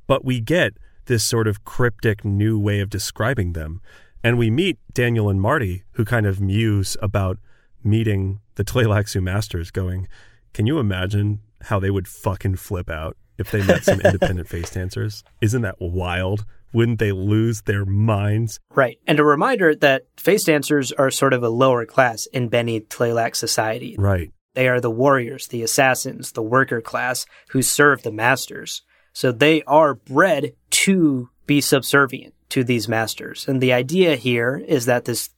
but 0.07 0.25
we 0.25 0.39
get 0.39 0.73
this 1.05 1.23
sort 1.23 1.47
of 1.47 1.65
cryptic 1.65 2.25
new 2.25 2.59
way 2.59 2.79
of 2.79 2.89
describing 2.89 3.53
them. 3.53 3.81
And 4.23 4.37
we 4.37 4.49
meet 4.49 4.79
Daniel 4.93 5.29
and 5.29 5.39
Marty, 5.39 5.83
who 5.91 6.05
kind 6.05 6.25
of 6.25 6.41
muse 6.41 6.97
about 7.01 7.37
meeting 7.83 8.39
the 8.55 8.63
Tleilaxu 8.63 9.21
masters, 9.21 9.69
going, 9.69 10.07
Can 10.53 10.65
you 10.65 10.79
imagine 10.79 11.41
how 11.61 11.79
they 11.79 11.91
would 11.91 12.07
fucking 12.07 12.55
flip 12.55 12.89
out 12.89 13.17
if 13.37 13.51
they 13.51 13.65
met 13.65 13.83
some 13.83 14.01
independent 14.05 14.47
face 14.47 14.69
dancers. 14.69 15.23
Isn't 15.41 15.61
that 15.63 15.79
wild? 15.79 16.45
Wouldn't 16.73 16.99
they 16.99 17.11
lose 17.11 17.61
their 17.61 17.85
minds? 17.85 18.59
Right. 18.73 18.99
And 19.07 19.19
a 19.19 19.23
reminder 19.23 19.73
that 19.75 20.07
face 20.17 20.43
dancers 20.43 20.91
are 20.91 21.09
sort 21.09 21.33
of 21.33 21.43
a 21.43 21.49
lower 21.49 21.85
class 21.85 22.25
in 22.27 22.49
Bene 22.49 22.81
Tleilax 22.81 23.37
society. 23.37 23.95
Right. 23.97 24.31
They 24.55 24.67
are 24.67 24.81
the 24.81 24.91
warriors, 24.91 25.47
the 25.47 25.63
assassins, 25.63 26.31
the 26.31 26.41
worker 26.41 26.81
class 26.81 27.25
who 27.49 27.61
serve 27.61 28.03
the 28.03 28.11
masters. 28.11 28.81
So 29.13 29.31
they 29.31 29.63
are 29.63 29.95
bred 29.95 30.53
to 30.71 31.29
be 31.45 31.61
subservient 31.61 32.33
to 32.49 32.63
these 32.63 32.87
masters. 32.87 33.47
And 33.47 33.61
the 33.61 33.73
idea 33.73 34.15
here 34.15 34.61
is 34.67 34.85
that 34.85 35.05
this 35.05 35.29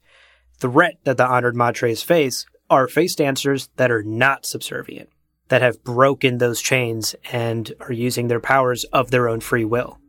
threat 0.59 0.97
that 1.03 1.17
the 1.17 1.27
honored 1.27 1.55
matres 1.55 2.03
face 2.03 2.45
are 2.69 2.87
face 2.87 3.15
dancers 3.15 3.69
that 3.77 3.91
are 3.91 4.03
not 4.03 4.45
subservient, 4.45 5.09
that 5.49 5.61
have 5.61 5.83
broken 5.83 6.37
those 6.37 6.61
chains 6.61 7.15
and 7.31 7.73
are 7.79 7.93
using 7.93 8.27
their 8.27 8.39
powers 8.39 8.83
of 8.85 9.11
their 9.11 9.27
own 9.27 9.39
free 9.39 9.65
will. 9.65 9.99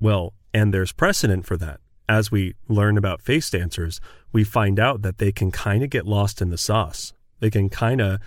Well, 0.00 0.34
and 0.52 0.72
there's 0.72 0.92
precedent 0.92 1.46
for 1.46 1.56
that. 1.58 1.80
As 2.08 2.30
we 2.30 2.54
learn 2.68 2.96
about 2.96 3.20
face 3.20 3.50
dancers, 3.50 4.00
we 4.32 4.44
find 4.44 4.80
out 4.80 5.02
that 5.02 5.18
they 5.18 5.30
can 5.30 5.50
kind 5.50 5.82
of 5.82 5.90
get 5.90 6.06
lost 6.06 6.40
in 6.40 6.50
the 6.50 6.58
sauce. 6.58 7.12
They 7.40 7.50
can 7.50 7.68
kind 7.68 8.00
of 8.00 8.20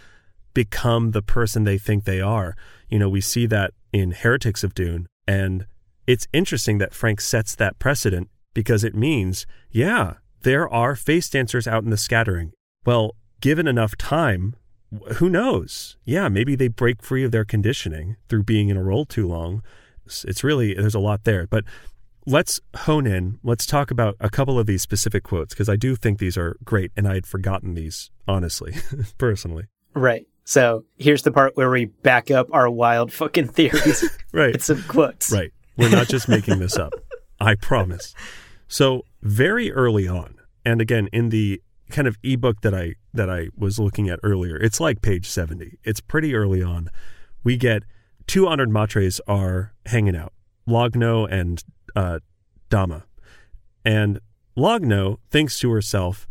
become 0.54 1.12
the 1.12 1.22
person 1.22 1.64
they 1.64 1.78
think 1.78 2.04
they 2.04 2.22
are. 2.22 2.56
You 2.90 3.00
know, 3.00 3.10
we 3.10 3.22
see 3.22 3.46
that 3.48 3.74
in 3.92 4.12
Heretics 4.12 4.64
of 4.64 4.76
Dune, 4.76 5.08
and 5.28 5.66
it's 6.08 6.28
interesting 6.34 6.78
that 6.78 6.94
Frank 6.94 7.22
sets 7.22 7.56
that 7.56 7.80
precedent 7.80 8.30
because 8.54 8.84
it 8.84 8.96
means, 8.96 9.46
yeah, 9.72 10.16
there 10.42 10.68
are 10.70 10.96
face 10.96 11.30
dancers 11.30 11.68
out 11.68 11.84
in 11.84 11.90
the 11.90 11.98
scattering. 11.98 12.52
Well, 12.86 13.16
given 13.40 13.68
enough 13.68 13.96
time, 13.98 14.56
who 15.16 15.30
knows? 15.30 15.98
Yeah, 16.04 16.28
maybe 16.30 16.56
they 16.56 16.68
break 16.68 17.02
free 17.02 17.24
of 17.24 17.32
their 17.32 17.46
conditioning 17.46 18.18
through 18.28 18.44
being 18.44 18.70
in 18.70 18.78
a 18.78 18.84
role 18.84 19.06
too 19.06 19.28
long. 19.28 19.64
It's 20.06 20.44
really, 20.44 20.74
there's 20.74 20.96
a 20.96 21.00
lot 21.00 21.24
there. 21.24 21.48
But 21.48 21.64
let's 22.26 22.60
hone 22.76 23.08
in. 23.08 23.40
Let's 23.44 23.66
talk 23.66 23.92
about 23.92 24.16
a 24.20 24.30
couple 24.30 24.60
of 24.60 24.68
these 24.68 24.82
specific 24.82 25.24
quotes 25.24 25.54
because 25.54 25.70
I 25.70 25.76
do 25.76 25.96
think 25.96 26.20
these 26.20 26.38
are 26.38 26.58
great 26.64 26.92
and 26.98 27.08
I 27.08 27.16
had 27.16 27.26
forgotten 27.26 27.74
these, 27.74 28.12
honestly, 28.28 28.76
personally. 29.18 29.66
Right. 29.94 30.28
So 30.44 30.86
here's 30.98 31.24
the 31.24 31.32
part 31.32 31.56
where 31.56 31.70
we 31.70 31.86
back 31.86 32.32
up 32.32 32.48
our 32.52 32.70
wild 32.70 33.14
fucking 33.14 33.48
theories. 33.50 34.04
right. 34.32 34.56
It's 34.56 34.66
some 34.66 34.84
quotes. 34.84 35.32
Right. 35.32 35.52
We're 35.78 35.90
not 35.90 36.08
just 36.08 36.28
making 36.28 36.60
this 36.60 36.78
up. 36.78 36.94
I 37.40 37.56
promise. 37.56 38.14
So 38.68 39.04
very 39.22 39.72
early 39.72 40.08
on, 40.08 40.36
and 40.64 40.80
again 40.80 41.10
in 41.12 41.30
the 41.30 41.62
kind 41.92 42.08
of 42.08 42.18
ebook 42.24 42.62
that 42.62 42.74
I 42.74 42.96
that 43.14 43.30
I 43.30 43.50
was 43.58 43.80
looking 43.80 44.10
at 44.10 44.20
earlier, 44.24 44.58
it's 44.58 44.80
like 44.80 45.02
page 45.02 45.28
70. 45.28 45.78
It's 45.84 46.02
pretty 46.02 46.34
early 46.34 46.64
on. 46.64 46.90
We 47.44 47.58
get 47.58 47.84
two 48.28 48.48
honored 48.48 48.70
matres 48.70 49.20
are 49.28 49.74
hanging 49.86 50.16
out, 50.16 50.34
Logno 50.68 51.28
and 51.30 51.64
uh, 51.96 52.20
Dama. 52.70 53.06
And 53.84 54.20
Logno 54.58 55.18
thinks 55.30 55.60
to 55.60 55.72
herself, 55.72 56.28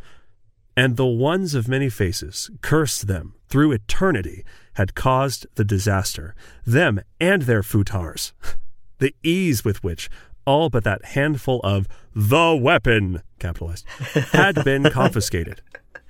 and 0.76 0.96
the 0.96 1.06
ones 1.06 1.54
of 1.54 1.68
many 1.68 1.88
faces 1.88 2.50
cursed 2.62 3.06
them 3.06 3.34
through 3.48 3.72
eternity 3.72 4.44
had 4.74 4.94
caused 4.94 5.46
the 5.56 5.64
disaster, 5.64 6.34
them 6.64 7.00
and 7.20 7.42
their 7.42 7.62
futars. 7.62 8.32
the 8.98 9.14
ease 9.22 9.64
with 9.64 9.82
which 9.82 10.08
all 10.47 10.70
but 10.70 10.84
that 10.84 11.05
handful 11.05 11.61
of 11.64 11.86
the 12.14 12.59
weapon, 12.61 13.22
capitalized, 13.38 13.86
had 14.32 14.64
been 14.64 14.84
confiscated. 14.91 15.62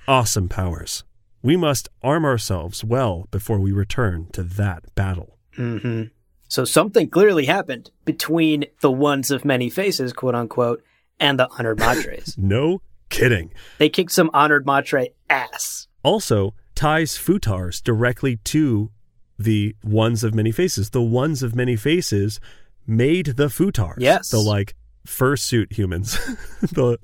Awesome 0.08 0.48
powers. 0.48 1.04
We 1.42 1.56
must 1.56 1.88
arm 2.02 2.24
ourselves 2.24 2.84
well 2.84 3.26
before 3.30 3.58
we 3.58 3.72
return 3.72 4.28
to 4.32 4.42
that 4.42 4.94
battle. 4.94 5.38
Mm-hmm. 5.56 6.04
So 6.48 6.64
something 6.64 7.08
clearly 7.08 7.46
happened 7.46 7.90
between 8.04 8.64
the 8.80 8.90
ones 8.90 9.30
of 9.30 9.44
many 9.44 9.70
faces, 9.70 10.12
quote 10.12 10.34
unquote, 10.34 10.82
and 11.18 11.38
the 11.38 11.48
honored 11.58 11.78
matres. 11.80 12.36
no 12.36 12.82
kidding. 13.08 13.52
They 13.78 13.88
kicked 13.88 14.12
some 14.12 14.30
honored 14.32 14.66
matre 14.66 15.06
ass. 15.28 15.88
Also, 16.02 16.54
ties 16.74 17.18
futars 17.18 17.82
directly 17.82 18.36
to 18.36 18.90
the 19.38 19.74
ones 19.82 20.22
of 20.24 20.34
many 20.34 20.52
faces. 20.52 20.90
The 20.90 21.02
ones 21.02 21.42
of 21.42 21.54
many 21.54 21.76
faces 21.76 22.40
made 22.86 23.26
the 23.36 23.46
futars. 23.46 23.96
Yes. 23.98 24.30
The 24.30 24.40
like 24.40 24.74
fursuit 25.06 25.72
humans. 25.72 26.12
the 26.62 26.98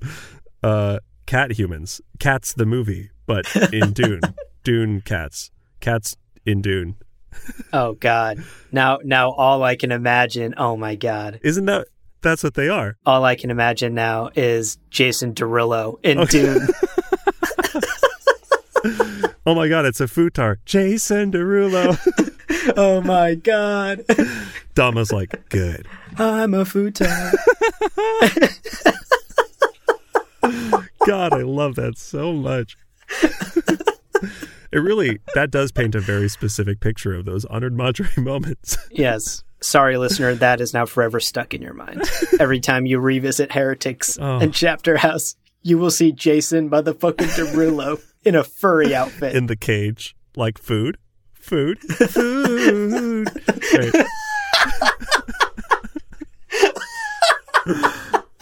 uh, 0.63 0.99
cat 1.27 1.53
humans. 1.53 2.01
Cats 2.19 2.53
the 2.55 2.67
movie, 2.67 3.11
but 3.27 3.47
in 3.73 3.93
Dune. 3.95 4.21
Dune 4.65 5.01
cats. 5.01 5.51
Cats 5.81 6.17
in 6.45 6.63
Dune. 6.63 6.97
oh 7.73 7.95
God. 7.95 8.43
Now 8.73 8.99
now 9.05 9.31
all 9.33 9.63
I 9.63 9.77
can 9.77 9.93
imagine 9.93 10.55
oh 10.57 10.77
my 10.77 10.95
God. 10.95 11.41
Isn't 11.43 11.67
that 11.67 11.89
that's 12.23 12.43
what 12.43 12.55
they 12.55 12.69
are? 12.69 12.97
All 13.05 13.25
I 13.25 13.37
can 13.37 13.51
imagine 13.51 13.95
now 13.95 14.31
is 14.35 14.79
Jason 14.91 15.35
Derulo 15.35 15.99
in 16.03 16.19
okay. 16.21 16.43
Dune. 16.43 16.69
oh 19.47 19.55
my 19.55 19.69
god, 19.69 19.85
it's 19.85 20.01
a 20.01 20.07
futar. 20.07 20.57
Jason 20.65 21.31
Derulo. 21.31 21.97
oh 22.77 23.01
my 23.03 23.35
god. 23.35 24.05
Dama's 24.77 25.11
like, 25.11 25.49
good. 25.49 25.89
I'm 26.19 26.53
a 26.53 26.65
futar. 26.65 27.33
god, 31.07 31.33
I 31.33 31.43
love 31.43 31.77
that 31.77 31.97
so 31.97 32.35
much. 32.35 32.77
it 34.71 34.79
really 34.79 35.19
that 35.35 35.51
does 35.51 35.73
paint 35.73 35.95
a 35.95 36.01
very 36.01 36.29
specific 36.29 36.81
picture 36.81 37.15
of 37.15 37.25
those 37.25 37.47
honored 37.47 37.75
madre 37.75 38.07
moments. 38.19 38.77
yes. 38.91 39.43
Sorry, 39.63 39.97
listener, 39.97 40.35
that 40.35 40.61
is 40.61 40.75
now 40.75 40.85
forever 40.85 41.19
stuck 41.19 41.55
in 41.55 41.63
your 41.63 41.73
mind. 41.73 42.03
Every 42.39 42.61
time 42.61 42.85
you 42.85 42.99
revisit 42.99 43.53
Heretics 43.53 44.19
oh. 44.21 44.39
and 44.39 44.53
Chapter 44.53 44.99
House, 44.99 45.35
you 45.63 45.79
will 45.79 45.91
see 45.91 46.13
Jason 46.13 46.69
motherfucking 46.69 47.35
Derulo 47.35 47.99
in 48.27 48.35
a 48.35 48.45
furry 48.45 48.95
outfit. 48.95 49.35
In 49.35 49.47
the 49.47 49.57
cage. 49.57 50.15
Like 50.37 50.59
food. 50.59 50.99
Food. 51.33 51.81
Food. 51.81 53.29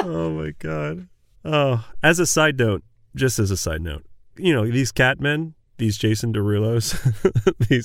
oh 0.00 0.30
my 0.30 0.53
god. 0.64 1.08
Oh, 1.44 1.86
as 2.02 2.18
a 2.18 2.26
side 2.26 2.58
note, 2.58 2.82
just 3.14 3.38
as 3.38 3.50
a 3.50 3.56
side 3.56 3.82
note, 3.82 4.04
you 4.36 4.52
know, 4.52 4.66
these 4.66 4.92
cat 4.92 5.20
men, 5.20 5.54
these 5.76 5.98
Jason 5.98 6.32
Derulos, 6.32 6.94
these 7.68 7.84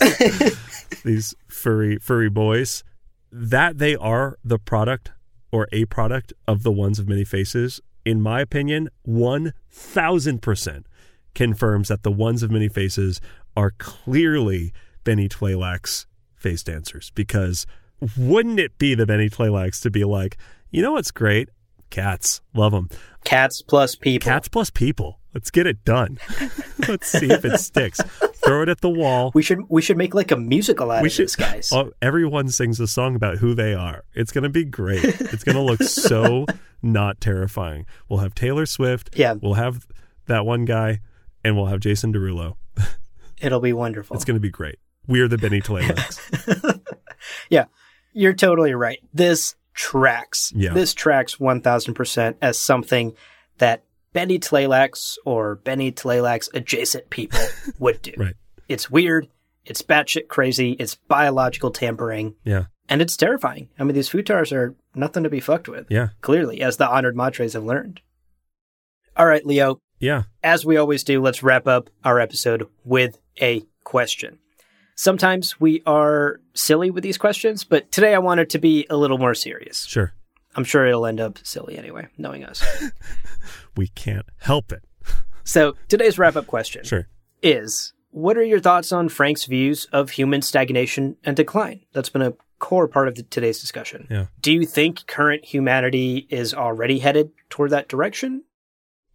these 1.04 1.36
furry 1.48 1.98
furry 1.98 2.30
boys, 2.30 2.84
that 3.32 3.78
they 3.78 3.96
are 3.96 4.38
the 4.44 4.60
product 4.60 5.12
or 5.52 5.68
a 5.72 5.86
product 5.86 6.34
of 6.48 6.64
the 6.64 6.72
ones 6.72 7.00
of 7.00 7.08
many 7.08 7.26
faces, 7.26 7.82
in 8.06 8.22
my 8.22 8.42
opinion, 8.42 8.90
1000% 9.08 10.84
confirms 11.36 11.88
that 11.88 12.04
the 12.04 12.12
ones 12.12 12.44
of 12.44 12.52
many 12.52 12.70
faces 12.70 13.20
are 13.56 13.72
clearly 13.78 14.72
Bene 15.04 15.28
Tleilax 15.28 16.06
face 16.36 16.64
dancers. 16.64 17.12
Because 17.16 17.66
wouldn't 18.18 18.60
it 18.60 18.78
be 18.78 18.96
the 18.96 19.06
Bene 19.06 19.30
Tleilax 19.30 19.82
to 19.82 19.92
be 19.92 20.04
like, 20.04 20.38
you 20.72 20.82
know 20.82 20.94
what's 20.94 21.12
great? 21.12 21.50
Cats. 21.90 22.42
Love 22.54 22.72
them. 22.72 22.90
Cats 23.24 23.62
plus 23.62 23.96
people. 23.96 24.26
Cats 24.26 24.48
plus 24.48 24.70
people. 24.70 25.20
Let's 25.34 25.52
get 25.52 25.68
it 25.68 25.84
done. 25.86 26.18
Let's 26.88 27.08
see 27.08 27.28
if 27.28 27.46
it 27.46 27.60
sticks. 27.60 28.02
Throw 28.44 28.64
it 28.64 28.70
at 28.70 28.82
the 28.82 28.90
wall. 28.90 29.32
We 29.36 29.44
should 29.44 29.60
we 29.70 29.82
should 29.82 29.98
make 29.98 30.16
like 30.16 30.32
a 30.32 30.38
musical 30.38 30.90
out 30.90 31.04
we 31.04 31.08
of 31.08 31.14
should, 31.14 31.26
this, 31.26 31.36
guys. 31.36 31.70
Oh, 31.72 31.92
everyone 32.02 32.50
sings 32.50 32.80
a 32.80 32.88
song 32.88 33.16
about 33.16 33.38
who 33.38 33.54
they 33.54 33.76
are. 33.76 34.06
It's 34.14 34.32
gonna 34.32 34.50
be 34.50 34.66
great. 34.66 35.04
It's 35.04 35.44
gonna 35.44 35.64
look 35.64 35.84
so 35.84 36.46
not 36.82 37.22
terrifying. 37.22 37.86
We'll 38.08 38.20
have 38.20 38.34
Taylor 38.34 38.66
Swift. 38.66 39.12
Yeah. 39.16 39.36
We'll 39.40 39.54
have 39.54 39.86
that 40.26 40.46
one 40.46 40.66
guy, 40.66 41.02
and 41.44 41.56
we'll 41.56 41.68
have 41.68 41.80
Jason 41.80 42.12
Derulo. 42.12 42.56
It'll 43.40 43.60
be 43.60 43.74
wonderful. 43.74 44.16
It's 44.16 44.26
gonna 44.26 44.40
be 44.40 44.50
great. 44.50 44.80
We're 45.08 45.28
the 45.28 45.38
Bene 45.38 45.62
Tleilax. 45.62 46.82
yeah, 47.50 47.66
you're 48.14 48.34
totally 48.34 48.74
right. 48.74 49.00
This 49.14 49.56
tracks. 49.80 50.52
Yeah. 50.54 50.74
This 50.74 50.94
tracks 50.94 51.38
1000% 51.38 52.36
as 52.42 52.60
something 52.60 53.14
that 53.60 53.86
Bene 54.12 54.38
Tleilax 54.38 55.16
or 55.26 55.56
Bene 55.56 55.94
Tleilax 55.94 56.54
adjacent 56.54 57.10
people 57.10 57.40
would 57.80 58.02
do. 58.02 58.12
Right. 58.18 58.36
It's 58.68 58.92
weird. 58.92 59.30
It's 59.64 59.82
batshit 59.82 60.28
crazy. 60.28 60.74
It's 60.74 60.96
biological 60.96 61.72
tampering. 61.72 62.36
Yeah. 62.44 62.66
And 62.90 63.02
it's 63.02 63.16
terrifying. 63.16 63.70
I 63.80 63.86
mean, 63.86 63.96
these 63.96 64.10
futars 64.10 64.52
are 64.52 64.76
nothing 64.96 65.24
to 65.24 65.30
be 65.30 65.40
fucked 65.40 65.70
with. 65.70 65.88
Yeah. 65.90 66.10
Clearly, 66.20 66.62
as 66.62 66.76
the 66.76 66.90
honored 66.90 67.16
matres 67.16 67.54
have 67.54 67.64
learned. 67.64 68.02
All 69.16 69.28
right, 69.28 69.46
Leo. 69.46 69.80
Yeah. 70.00 70.24
As 70.44 70.66
we 70.66 70.76
always 70.76 71.06
do, 71.06 71.22
let's 71.22 71.42
wrap 71.42 71.68
up 71.68 71.90
our 72.04 72.20
episode 72.20 72.68
with 72.84 73.18
a 73.42 73.64
question. 73.86 74.40
Sometimes 75.00 75.62
we 75.62 75.82
are 75.86 76.42
silly 76.54 76.92
with 76.92 77.06
these 77.06 77.18
questions, 77.18 77.64
but 77.64 77.90
today 77.90 78.14
I 78.14 78.20
wanted 78.20 78.50
to 78.50 78.60
be 78.60 78.86
a 78.90 78.98
little 78.98 79.18
more 79.18 79.34
serious. 79.34 79.86
Sure. 79.86 80.12
I'm 80.58 80.66
sure 80.66 80.86
it'll 80.86 81.06
end 81.06 81.22
up 81.22 81.40
silly 81.42 81.78
anyway, 81.78 82.10
knowing 82.18 82.44
us. 82.44 82.62
we 83.78 83.88
can't 83.88 84.26
help 84.40 84.74
it. 84.74 84.84
so 85.46 85.78
today's 85.88 86.20
wrap 86.20 86.36
up 86.36 86.48
question 86.48 86.84
sure. 86.84 87.08
is 87.42 87.94
what 88.10 88.36
are 88.38 88.44
your 88.44 88.60
thoughts 88.60 88.92
on 88.92 89.08
Frank's 89.08 89.46
views 89.46 89.86
of 89.94 90.10
human 90.10 90.42
stagnation 90.42 91.16
and 91.24 91.38
decline? 91.38 91.80
That's 91.94 92.10
been 92.10 92.22
a 92.22 92.34
core 92.60 92.90
part 92.90 93.08
of 93.08 93.16
the, 93.16 93.24
today's 93.24 93.62
discussion. 93.62 94.06
Yeah. 94.12 94.26
Do 94.42 94.52
you 94.52 94.66
think 94.66 95.08
current 95.08 95.46
humanity 95.46 96.28
is 96.30 96.54
already 96.54 97.00
headed 97.00 97.32
toward 97.50 97.70
that 97.70 97.88
direction? 97.88 98.44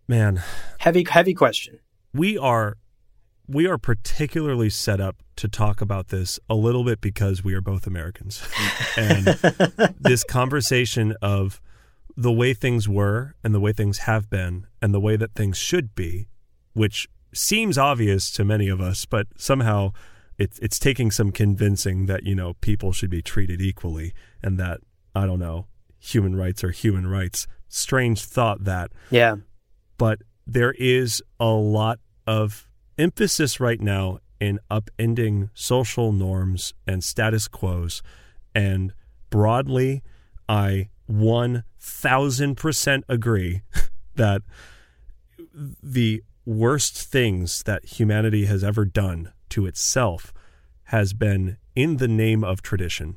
Man, 0.09 0.43
Heavy, 0.79 1.05
heavy 1.07 1.35
question. 1.35 1.81
we 2.15 2.39
are 2.39 2.79
we 3.47 3.67
are 3.67 3.79
particularly 3.79 4.71
set 4.71 5.01
up 5.01 5.17
to 5.37 5.49
talk 5.49 5.81
about 5.81 6.09
this 6.09 6.39
a 6.49 6.55
little 6.55 6.85
bit 6.85 7.01
because 7.01 7.45
we 7.45 7.55
are 7.55 7.61
both 7.61 7.87
Americans. 7.87 8.43
and 8.97 9.27
this 10.01 10.25
conversation 10.25 11.15
of 11.21 11.61
the 12.17 12.33
way 12.33 12.55
things 12.55 12.89
were 12.89 13.35
and 13.43 13.55
the 13.55 13.61
way 13.61 13.73
things 13.73 13.99
have 13.99 14.31
been 14.31 14.67
and 14.81 14.95
the 14.95 15.01
way 15.01 15.17
that 15.17 15.35
things 15.35 15.59
should 15.59 15.95
be, 15.95 16.29
which 16.73 17.09
seems 17.35 17.77
obvious 17.77 18.31
to 18.31 18.45
many 18.45 18.69
of 18.69 18.81
us, 18.81 19.05
but 19.05 19.27
somehow 19.37 19.91
it's 20.39 20.59
it's 20.61 20.79
taking 20.79 21.11
some 21.11 21.31
convincing 21.33 22.07
that, 22.07 22.23
you 22.25 22.35
know, 22.35 22.55
people 22.61 22.93
should 22.93 23.11
be 23.11 23.23
treated 23.23 23.61
equally 23.61 24.13
and 24.43 24.59
that 24.59 24.81
I 25.15 25.27
don't 25.27 25.39
know, 25.41 25.67
human 25.99 26.35
rights 26.37 26.63
are 26.65 26.71
human 26.71 27.07
rights. 27.07 27.47
Strange 27.69 28.25
thought 28.25 28.65
that 28.65 28.93
Yeah. 29.11 29.37
but 29.99 30.21
there 30.47 30.73
is 30.79 31.23
a 31.41 31.47
lot 31.51 31.99
of 32.27 32.69
emphasis 32.99 33.61
right 33.61 33.81
now 33.81 34.19
in 34.41 34.61
upending 34.71 35.51
social 35.55 36.13
norms 36.13 36.75
and 36.87 37.03
status 37.03 37.49
quos. 37.49 38.03
And 38.55 38.93
broadly, 39.31 40.03
I 40.49 40.89
1000% 41.11 43.03
agree 43.09 43.63
that 44.15 44.43
the 45.83 46.23
worst 46.45 46.97
things 46.99 47.63
that 47.63 47.85
humanity 47.85 48.45
has 48.47 48.63
ever 48.63 48.85
done 48.85 49.33
to 49.51 49.67
itself 49.67 50.33
has 50.85 51.13
been 51.13 51.57
in 51.75 51.97
the 51.97 52.09
name 52.09 52.45
of 52.45 52.63
tradition 52.63 53.17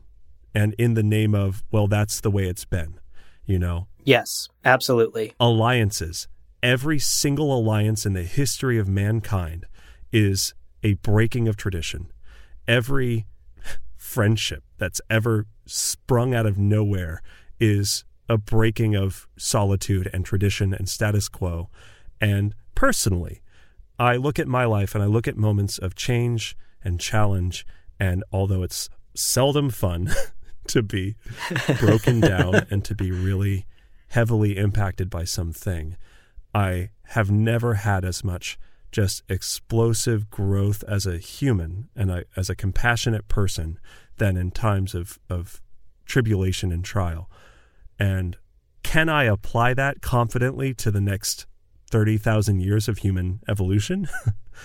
and 0.53 0.73
in 0.77 0.93
the 0.93 1.03
name 1.03 1.35
of, 1.35 1.63
well, 1.71 1.87
that's 1.87 2.21
the 2.21 2.31
way 2.31 2.47
it's 2.47 2.65
been, 2.65 2.99
you 3.45 3.59
know? 3.59 3.87
Yes, 4.03 4.47
absolutely. 4.63 5.33
alliances. 5.39 6.27
Every 6.67 6.99
single 6.99 7.57
alliance 7.57 8.05
in 8.05 8.11
the 8.11 8.23
history 8.23 8.77
of 8.77 8.89
mankind 8.89 9.67
is 10.11 10.53
a 10.83 10.95
breaking 10.95 11.47
of 11.47 11.55
tradition. 11.55 12.11
Every 12.67 13.25
friendship 13.95 14.65
that's 14.77 14.99
ever 15.09 15.45
sprung 15.65 16.35
out 16.35 16.45
of 16.45 16.57
nowhere 16.57 17.21
is 17.57 18.03
a 18.27 18.37
breaking 18.37 18.97
of 18.97 19.29
solitude 19.37 20.09
and 20.11 20.25
tradition 20.25 20.73
and 20.73 20.89
status 20.89 21.29
quo. 21.29 21.69
And 22.19 22.53
personally, 22.75 23.41
I 23.97 24.17
look 24.17 24.37
at 24.37 24.49
my 24.49 24.65
life 24.65 24.93
and 24.93 25.01
I 25.01 25.07
look 25.07 25.25
at 25.25 25.37
moments 25.37 25.77
of 25.77 25.95
change 25.95 26.57
and 26.83 26.99
challenge. 26.99 27.65
And 27.97 28.25
although 28.33 28.63
it's 28.63 28.89
seldom 29.15 29.69
fun 29.69 30.13
to 30.67 30.83
be 30.83 31.15
broken 31.79 32.19
down 32.19 32.67
and 32.69 32.83
to 32.83 32.93
be 32.93 33.09
really 33.09 33.65
heavily 34.09 34.57
impacted 34.57 35.09
by 35.09 35.23
something, 35.23 35.95
I 36.53 36.89
have 37.09 37.31
never 37.31 37.75
had 37.75 38.03
as 38.03 38.23
much 38.23 38.57
just 38.91 39.23
explosive 39.29 40.29
growth 40.29 40.83
as 40.87 41.05
a 41.05 41.17
human 41.17 41.89
and 41.95 42.09
a, 42.09 42.23
as 42.35 42.49
a 42.49 42.55
compassionate 42.55 43.27
person 43.27 43.79
than 44.17 44.37
in 44.37 44.51
times 44.51 44.95
of, 44.95 45.19
of 45.29 45.61
tribulation 46.05 46.71
and 46.71 46.83
trial. 46.83 47.29
And 47.99 48.37
can 48.83 49.09
I 49.09 49.25
apply 49.25 49.73
that 49.75 50.01
confidently 50.01 50.73
to 50.75 50.91
the 50.91 51.01
next 51.01 51.45
30,000 51.89 52.61
years 52.61 52.87
of 52.87 52.99
human 52.99 53.41
evolution? 53.47 54.07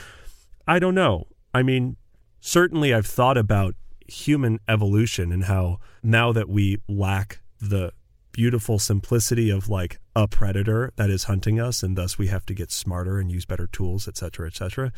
I 0.67 0.79
don't 0.79 0.95
know. 0.95 1.27
I 1.53 1.63
mean, 1.63 1.97
certainly 2.41 2.95
I've 2.95 3.07
thought 3.07 3.37
about 3.37 3.75
human 4.07 4.61
evolution 4.69 5.33
and 5.33 5.45
how 5.45 5.79
now 6.03 6.33
that 6.33 6.49
we 6.49 6.79
lack 6.89 7.41
the 7.61 7.93
beautiful 8.33 8.79
simplicity 8.79 9.51
of 9.51 9.69
like 9.69 9.99
a 10.15 10.29
predator 10.29 10.93
that 10.97 11.11
is 11.11 11.25
hunting 11.25 11.59
us 11.59 11.83
and 11.83 11.97
thus 11.97 12.19
we 12.19 12.27
have 12.27 12.45
to 12.47 12.55
get 12.55 12.71
smarter 12.71 13.19
and 13.19 13.31
use 13.31 13.45
better 13.45 13.67
tools 13.67 14.07
et 14.07 14.17
cetera 14.17 14.47
et 14.47 14.55
cetera. 14.55 14.93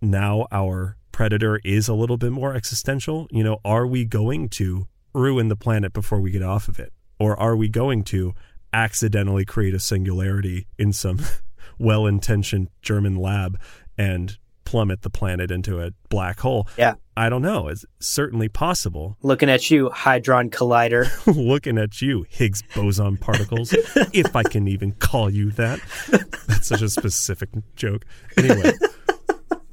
Now 0.00 0.46
our 0.50 0.96
predator 1.12 1.60
is 1.64 1.88
a 1.88 1.94
little 1.94 2.16
bit 2.16 2.32
more 2.32 2.54
existential. 2.54 3.28
You 3.30 3.44
know 3.44 3.58
are 3.64 3.86
we 3.86 4.04
going 4.04 4.48
to 4.50 4.88
ruin 5.14 5.48
the 5.48 5.56
planet 5.56 5.92
before 5.92 6.20
we 6.20 6.30
get 6.30 6.42
off 6.42 6.68
of 6.68 6.78
it? 6.78 6.92
Or 7.18 7.38
are 7.38 7.54
we 7.54 7.68
going 7.68 8.04
to 8.04 8.34
accidentally 8.72 9.44
create 9.44 9.74
a 9.74 9.80
singularity 9.80 10.66
in 10.78 10.92
some 10.92 11.20
well-intentioned 11.78 12.68
german 12.80 13.16
lab 13.16 13.58
and 13.98 14.38
plummet 14.64 15.02
the 15.02 15.10
planet 15.10 15.50
into 15.50 15.80
a 15.80 15.90
black 16.08 16.40
hole 16.40 16.66
Yeah. 16.76 16.94
i 17.16 17.28
don't 17.28 17.42
know 17.42 17.68
it's 17.68 17.84
certainly 18.00 18.48
possible 18.48 19.16
Looking 19.22 19.48
at 19.50 19.70
you, 19.70 19.90
Hadron 19.90 20.50
Collider. 20.50 21.08
looking 21.36 21.78
at 21.78 22.00
you, 22.02 22.24
Higgs 22.28 22.62
boson 22.74 23.16
particles, 23.16 23.72
if 24.12 24.34
I 24.34 24.42
can 24.42 24.66
even 24.68 24.92
call 24.92 25.30
you 25.30 25.50
that. 25.52 25.80
That's 26.48 26.66
such 26.68 26.82
a 26.82 26.88
specific 26.88 27.50
joke. 27.76 28.04
Anyway, 28.36 28.72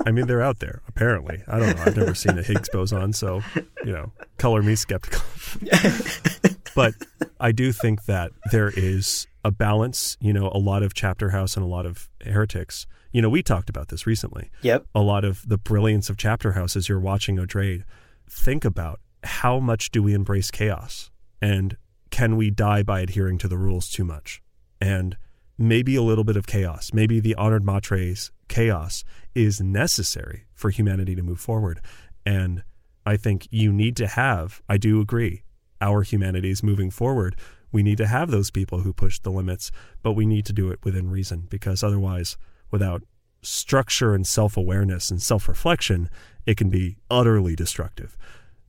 I 0.05 0.11
mean, 0.11 0.27
they're 0.27 0.41
out 0.41 0.59
there, 0.59 0.81
apparently. 0.87 1.43
I 1.47 1.59
don't 1.59 1.75
know. 1.75 1.83
I've 1.83 1.97
never 1.97 2.15
seen 2.15 2.37
a 2.37 2.43
Higgs 2.43 2.69
boson, 2.69 3.13
so, 3.13 3.41
you 3.85 3.91
know, 3.91 4.11
color 4.37 4.61
me 4.61 4.75
skeptical. 4.75 5.21
but 6.75 6.93
I 7.39 7.51
do 7.51 7.71
think 7.71 8.05
that 8.05 8.31
there 8.51 8.71
is 8.75 9.27
a 9.43 9.51
balance, 9.51 10.17
you 10.21 10.33
know, 10.33 10.49
a 10.53 10.57
lot 10.59 10.83
of 10.83 10.93
Chapter 10.93 11.29
House 11.31 11.55
and 11.55 11.63
a 11.65 11.67
lot 11.69 11.85
of 11.85 12.09
heretics. 12.25 12.85
You 13.11 13.21
know, 13.21 13.29
we 13.29 13.41
talked 13.41 13.69
about 13.69 13.87
this 13.87 14.05
recently 14.05 14.51
Yep. 14.61 14.85
a 14.93 15.01
lot 15.01 15.23
of 15.25 15.47
the 15.47 15.57
brilliance 15.57 16.09
of 16.09 16.17
Chapter 16.17 16.51
House 16.53 16.75
as 16.75 16.87
you're 16.87 16.99
watching 16.99 17.37
Odrade. 17.37 17.83
Think 18.29 18.63
about 18.65 18.99
how 19.23 19.59
much 19.59 19.91
do 19.91 20.03
we 20.03 20.13
embrace 20.13 20.51
chaos? 20.51 21.09
And 21.41 21.77
can 22.11 22.37
we 22.37 22.49
die 22.51 22.83
by 22.83 23.01
adhering 23.01 23.37
to 23.39 23.47
the 23.47 23.57
rules 23.57 23.89
too 23.89 24.03
much? 24.03 24.41
And 24.79 25.17
maybe 25.57 25.95
a 25.95 26.01
little 26.03 26.23
bit 26.23 26.37
of 26.37 26.47
chaos, 26.47 26.91
maybe 26.93 27.19
the 27.19 27.35
honored 27.35 27.63
matres 27.63 28.31
chaos 28.47 29.03
is 29.35 29.59
necessary 29.59 30.45
for 30.53 30.69
humanity 30.69 31.15
to 31.15 31.23
move 31.23 31.39
forward. 31.39 31.81
And 32.25 32.63
I 33.05 33.17
think 33.17 33.47
you 33.51 33.73
need 33.73 33.95
to 33.97 34.07
have, 34.07 34.61
I 34.69 34.77
do 34.77 35.01
agree, 35.01 35.43
our 35.81 36.03
humanity 36.03 36.51
is 36.51 36.63
moving 36.63 36.91
forward. 36.91 37.35
We 37.71 37.83
need 37.83 37.97
to 37.97 38.07
have 38.07 38.31
those 38.31 38.51
people 38.51 38.81
who 38.81 38.93
push 38.93 39.19
the 39.19 39.31
limits, 39.31 39.71
but 40.01 40.13
we 40.13 40.25
need 40.25 40.45
to 40.45 40.53
do 40.53 40.69
it 40.71 40.79
within 40.83 41.09
reason 41.09 41.47
because 41.49 41.83
otherwise, 41.83 42.37
without 42.71 43.03
structure 43.41 44.13
and 44.13 44.27
self 44.27 44.57
awareness 44.57 45.09
and 45.11 45.21
self 45.21 45.47
reflection, 45.47 46.09
it 46.45 46.57
can 46.57 46.69
be 46.69 46.97
utterly 47.09 47.55
destructive. 47.55 48.17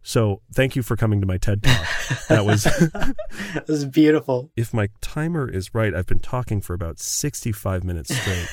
So, 0.02 0.40
thank 0.52 0.76
you 0.76 0.82
for 0.82 0.96
coming 0.96 1.20
to 1.20 1.26
my 1.26 1.36
TED 1.36 1.62
Talk. 1.62 1.86
That 2.28 2.46
was, 2.46 2.64
This 3.66 3.68
is 3.68 3.84
beautiful. 3.84 4.50
if 4.56 4.72
my 4.72 4.88
timer 5.02 5.48
is 5.50 5.74
right, 5.74 5.94
I've 5.94 6.06
been 6.06 6.20
talking 6.20 6.60
for 6.62 6.72
about 6.72 6.98
65 6.98 7.84
minutes 7.84 8.14
straight. 8.14 8.48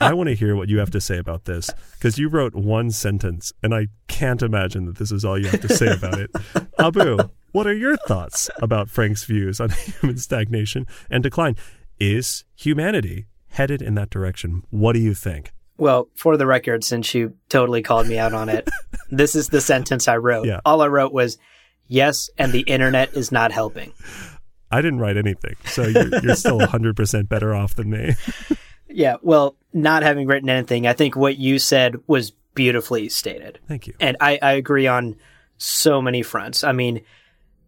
I 0.00 0.14
want 0.14 0.28
to 0.28 0.34
hear 0.34 0.54
what 0.54 0.68
you 0.68 0.78
have 0.78 0.90
to 0.92 1.00
say 1.00 1.18
about 1.18 1.44
this 1.44 1.70
because 1.94 2.18
you 2.18 2.28
wrote 2.28 2.54
one 2.54 2.90
sentence 2.90 3.52
and 3.62 3.74
I 3.74 3.88
can't 4.06 4.42
imagine 4.42 4.84
that 4.86 4.96
this 4.96 5.10
is 5.10 5.24
all 5.24 5.36
you 5.38 5.48
have 5.48 5.60
to 5.60 5.74
say 5.74 5.92
about 5.92 6.18
it. 6.18 6.30
Abu, 6.78 7.18
what 7.52 7.66
are 7.66 7.74
your 7.74 7.96
thoughts 7.96 8.48
about 8.62 8.88
Frank's 8.88 9.24
views 9.24 9.60
on 9.60 9.70
human 10.00 10.16
stagnation 10.18 10.86
and 11.10 11.22
decline? 11.22 11.56
Is 11.98 12.44
humanity 12.54 13.26
headed 13.58 13.82
in 13.82 13.94
that 13.96 14.08
direction? 14.08 14.62
What 14.70 14.94
do 14.94 15.00
you 15.00 15.14
think? 15.14 15.52
Well, 15.76 16.08
for 16.16 16.36
the 16.36 16.46
record, 16.46 16.84
since 16.84 17.12
you 17.14 17.34
totally 17.48 17.82
called 17.82 18.06
me 18.06 18.18
out 18.18 18.32
on 18.32 18.48
it, 18.48 18.68
this 19.10 19.34
is 19.34 19.48
the 19.48 19.60
sentence 19.60 20.08
I 20.08 20.16
wrote. 20.16 20.46
Yeah. 20.46 20.60
All 20.64 20.80
I 20.80 20.86
wrote 20.86 21.12
was, 21.12 21.38
yes, 21.86 22.30
and 22.38 22.52
the 22.52 22.60
internet 22.60 23.14
is 23.14 23.30
not 23.30 23.52
helping. 23.52 23.92
I 24.70 24.80
didn't 24.80 25.00
write 25.00 25.16
anything, 25.16 25.56
so 25.66 25.82
you're, 25.82 26.20
you're 26.22 26.36
still 26.36 26.58
100% 26.58 27.28
better 27.28 27.54
off 27.54 27.74
than 27.74 27.90
me. 27.90 28.14
Yeah, 28.90 29.16
well, 29.20 29.54
not 29.74 30.02
having 30.02 30.26
written 30.26 30.48
anything, 30.48 30.86
I 30.86 30.94
think 30.94 31.14
what 31.14 31.36
you 31.36 31.58
said 31.58 31.96
was 32.06 32.32
beautifully 32.54 33.10
stated. 33.10 33.58
Thank 33.68 33.86
you. 33.86 33.92
And 34.00 34.16
I, 34.18 34.38
I 34.40 34.52
agree 34.52 34.86
on 34.86 35.16
so 35.58 36.00
many 36.00 36.22
fronts. 36.22 36.64
I 36.64 36.72
mean, 36.72 37.02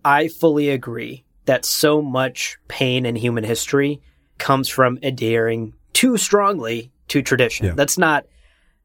I 0.03 0.29
fully 0.29 0.71
agree 0.71 1.25
that 1.45 1.67
so 1.67 2.01
much 2.01 2.57
pain 2.69 3.05
in 3.05 3.17
human 3.17 3.45
history 3.45 4.01
comes 4.39 4.69
from 4.69 4.99
adhering 5.03 5.75
too 6.01 6.17
strongly 6.17 6.91
to 7.09 7.21
tradition. 7.21 7.67
Yeah. 7.67 7.75
That's 7.75 7.99
not 7.99 8.25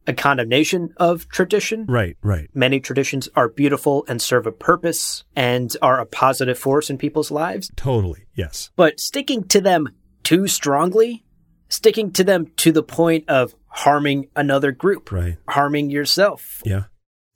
a 0.06 0.14
condemnation 0.14 0.94
of 0.98 1.30
tradition. 1.30 1.86
Right, 1.88 2.18
right. 2.22 2.50
Many 2.54 2.82
traditions 2.82 3.30
are 3.38 3.48
beautiful 3.48 4.04
and 4.10 4.22
serve 4.22 4.46
a 4.46 4.52
purpose 4.52 5.24
and 5.34 5.76
are 5.82 6.00
a 6.02 6.06
positive 6.06 6.60
force 6.60 6.90
in 6.90 6.98
people's 6.98 7.32
lives. 7.32 7.72
Totally. 7.78 8.26
Yes. 8.36 8.70
But 8.76 9.00
sticking 9.00 9.46
to 9.46 9.62
them 9.62 9.88
too 10.24 10.48
strongly, 10.48 11.24
sticking 11.70 12.12
to 12.12 12.24
them 12.26 12.48
to 12.58 12.74
the 12.74 12.84
point 12.84 13.30
of 13.30 13.56
harming 13.68 14.28
another 14.36 14.74
group, 14.74 15.10
Right. 15.12 15.38
harming 15.48 15.90
yourself, 15.92 16.62
Yeah. 16.66 16.84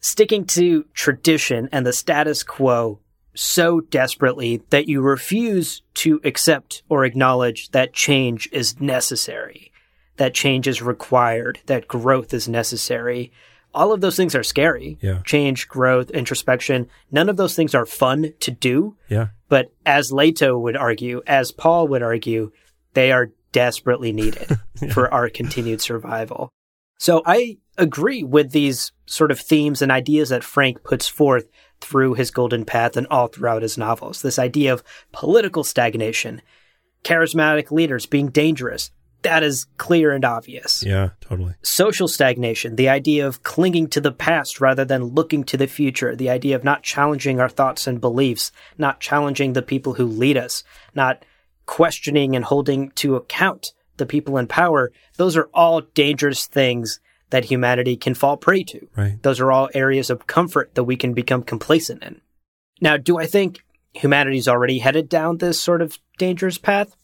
sticking 0.02 0.44
to 0.48 0.86
tradition 0.94 1.70
and 1.72 1.86
the 1.86 1.94
status 1.94 2.44
quo 2.44 3.00
so 3.34 3.80
desperately 3.80 4.62
that 4.72 4.88
you 4.90 5.00
refuse 5.02 5.82
to 5.94 6.20
accept 6.26 6.84
or 6.90 7.06
acknowledge 7.06 7.70
that 7.72 7.94
change 7.94 8.50
is 8.52 8.80
necessary, 8.82 9.69
that 10.20 10.34
change 10.34 10.68
is 10.68 10.82
required, 10.82 11.60
that 11.66 11.88
growth 11.88 12.34
is 12.34 12.48
necessary, 12.48 13.32
all 13.74 13.92
of 13.92 14.02
those 14.02 14.16
things 14.16 14.36
are 14.36 14.44
scary. 14.44 14.98
Yeah. 15.02 15.22
Change, 15.24 15.68
growth, 15.68 16.10
introspection. 16.12 16.88
None 17.12 17.30
of 17.30 17.38
those 17.38 17.56
things 17.56 17.76
are 17.76 17.86
fun 17.86 18.34
to 18.40 18.52
do. 18.52 18.96
Yeah. 19.10 19.28
But 19.48 19.72
as 19.86 20.12
Leto 20.12 20.58
would 20.58 20.76
argue, 20.76 21.22
as 21.28 21.52
Paul 21.52 21.88
would 21.90 22.02
argue, 22.02 22.52
they 22.94 23.12
are 23.12 23.32
desperately 23.52 24.12
needed 24.12 24.58
for 24.94 25.12
our 25.14 25.30
continued 25.30 25.82
survival. 25.82 26.50
So 26.98 27.22
I 27.26 27.58
agree 27.78 28.24
with 28.24 28.52
these 28.52 28.92
sort 29.06 29.32
of 29.32 29.40
themes 29.40 29.82
and 29.82 29.92
ideas 29.92 30.30
that 30.30 30.44
Frank 30.44 30.84
puts 30.84 31.08
forth 31.08 31.46
through 31.80 32.16
his 32.16 32.32
Golden 32.32 32.66
Path 32.66 32.98
and 32.98 33.08
all 33.08 33.28
throughout 33.28 33.62
his 33.62 33.78
novels. 33.78 34.22
This 34.22 34.38
idea 34.38 34.74
of 34.74 34.84
political 35.14 35.64
stagnation, 35.64 36.42
charismatic 37.04 37.72
leaders 37.72 38.06
being 38.06 38.30
dangerous. 38.30 38.92
That 39.22 39.44
is 39.44 39.66
clear 39.78 40.12
and 40.12 40.24
obvious. 40.24 40.82
Yeah, 40.84 41.10
totally. 41.20 41.56
Social 41.62 42.08
stagnation, 42.08 42.78
the 42.78 42.88
idea 42.88 43.28
of 43.28 43.44
clinging 43.44 43.90
to 43.90 44.02
the 44.02 44.14
past 44.14 44.62
rather 44.62 44.86
than 44.86 45.04
looking 45.04 45.44
to 45.46 45.58
the 45.58 45.68
future, 45.68 46.16
the 46.16 46.30
idea 46.30 46.56
of 46.56 46.64
not 46.64 46.84
challenging 46.84 47.40
our 47.40 47.50
thoughts 47.50 47.86
and 47.86 48.00
beliefs, 48.00 48.52
not 48.78 49.02
challenging 49.02 49.54
the 49.54 49.62
people 49.62 49.96
who 49.96 50.06
lead 50.06 50.38
us, 50.38 50.64
not 50.96 51.26
questioning 51.66 52.36
and 52.36 52.46
holding 52.46 52.92
to 52.92 53.16
account 53.16 53.74
the 53.98 54.06
people 54.06 54.38
in 54.38 54.48
power. 54.48 54.92
Those 55.18 55.36
are 55.36 55.50
all 55.54 55.82
dangerous 55.82 56.48
things 56.48 57.02
that 57.30 57.46
humanity 57.46 57.98
can 57.98 58.14
fall 58.14 58.38
prey 58.38 58.64
to. 58.64 58.88
Right. 58.96 59.22
Those 59.22 59.42
are 59.42 59.52
all 59.52 59.70
areas 59.74 60.10
of 60.10 60.28
comfort 60.28 60.76
that 60.76 60.86
we 60.86 60.96
can 60.96 61.14
become 61.14 61.44
complacent 61.44 62.04
in. 62.04 62.22
Now, 62.80 62.96
do 62.96 63.20
I 63.20 63.26
think 63.26 63.60
humanity's 63.94 64.48
already 64.48 64.80
headed 64.80 65.10
down 65.10 65.38
this 65.38 65.60
sort 65.60 65.82
of 65.82 66.00
dangerous 66.18 66.58
path? 66.58 66.96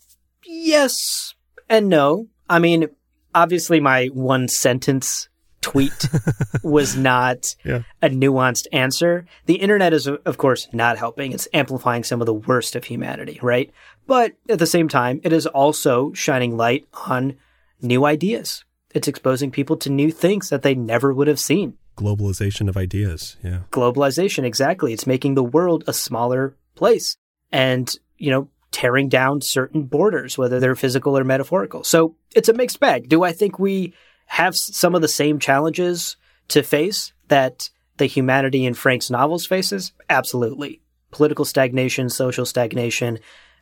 Yes 0.45 1.34
and 1.69 1.89
no. 1.89 2.27
I 2.49 2.59
mean, 2.59 2.87
obviously, 3.33 3.79
my 3.79 4.07
one 4.07 4.47
sentence 4.47 5.29
tweet 5.61 6.07
was 6.63 6.95
not 6.95 7.55
Yeah. 7.65 7.81
a 8.01 8.09
nuanced 8.09 8.67
answer. 8.71 9.25
The 9.47 9.55
internet 9.55 9.93
is, 9.93 10.05
of 10.07 10.37
course, 10.37 10.67
not 10.71 10.97
helping. 10.97 11.31
It's 11.31 11.47
amplifying 11.53 12.03
some 12.03 12.21
of 12.21 12.27
the 12.27 12.33
worst 12.35 12.75
of 12.75 12.83
humanity, 12.85 13.39
right? 13.41 13.71
But 14.05 14.33
at 14.47 14.59
the 14.59 14.67
same 14.67 14.87
time, 14.87 15.21
it 15.23 15.33
is 15.33 15.47
also 15.47 16.13
shining 16.13 16.55
light 16.55 16.85
on 17.07 17.35
new 17.81 18.05
ideas. 18.05 18.63
It's 18.93 19.07
exposing 19.07 19.49
people 19.51 19.75
to 19.77 19.89
new 19.89 20.11
things 20.11 20.49
that 20.49 20.61
they 20.61 20.75
never 20.75 21.11
would 21.13 21.27
have 21.27 21.39
seen. 21.39 21.77
Globalization 21.97 22.69
of 22.69 22.77
ideas. 22.77 23.35
Yeah. 23.43 23.61
Globalization, 23.71 24.43
exactly. 24.43 24.93
It's 24.93 25.07
making 25.07 25.33
the 25.35 25.43
world 25.43 25.83
a 25.87 25.93
smaller 25.93 26.55
place 26.75 27.17
and, 27.51 27.91
you 28.17 28.29
know, 28.29 28.49
tearing 28.75 29.07
down 29.07 29.39
certain 29.39 29.83
borders, 29.83 30.37
whether 30.37 30.59
they're 30.59 30.75
physical 30.75 31.17
or 31.17 31.23
metaphorical. 31.23 31.81
So 31.85 32.17
it's 32.35 32.49
a 32.49 32.53
mixed 32.53 32.81
bag. 32.81 33.07
Do 33.07 33.23
I 33.23 33.31
think 33.31 33.57
we 33.57 33.93
have 34.25 34.53
some 34.53 34.95
of 34.95 35.01
the 35.01 35.07
same 35.07 35.39
challenges 35.39 36.17
to 36.49 36.61
face 36.61 37.13
that 37.29 37.69
the 37.95 38.05
humanity 38.05 38.65
in 38.65 38.73
Frank's 38.73 39.09
novels 39.09 39.45
faces? 39.45 39.93
Absolutely. 40.09 40.81
Political 41.11 41.45
stagnation, 41.45 42.09
social 42.09 42.45
stagnation, 42.45 43.19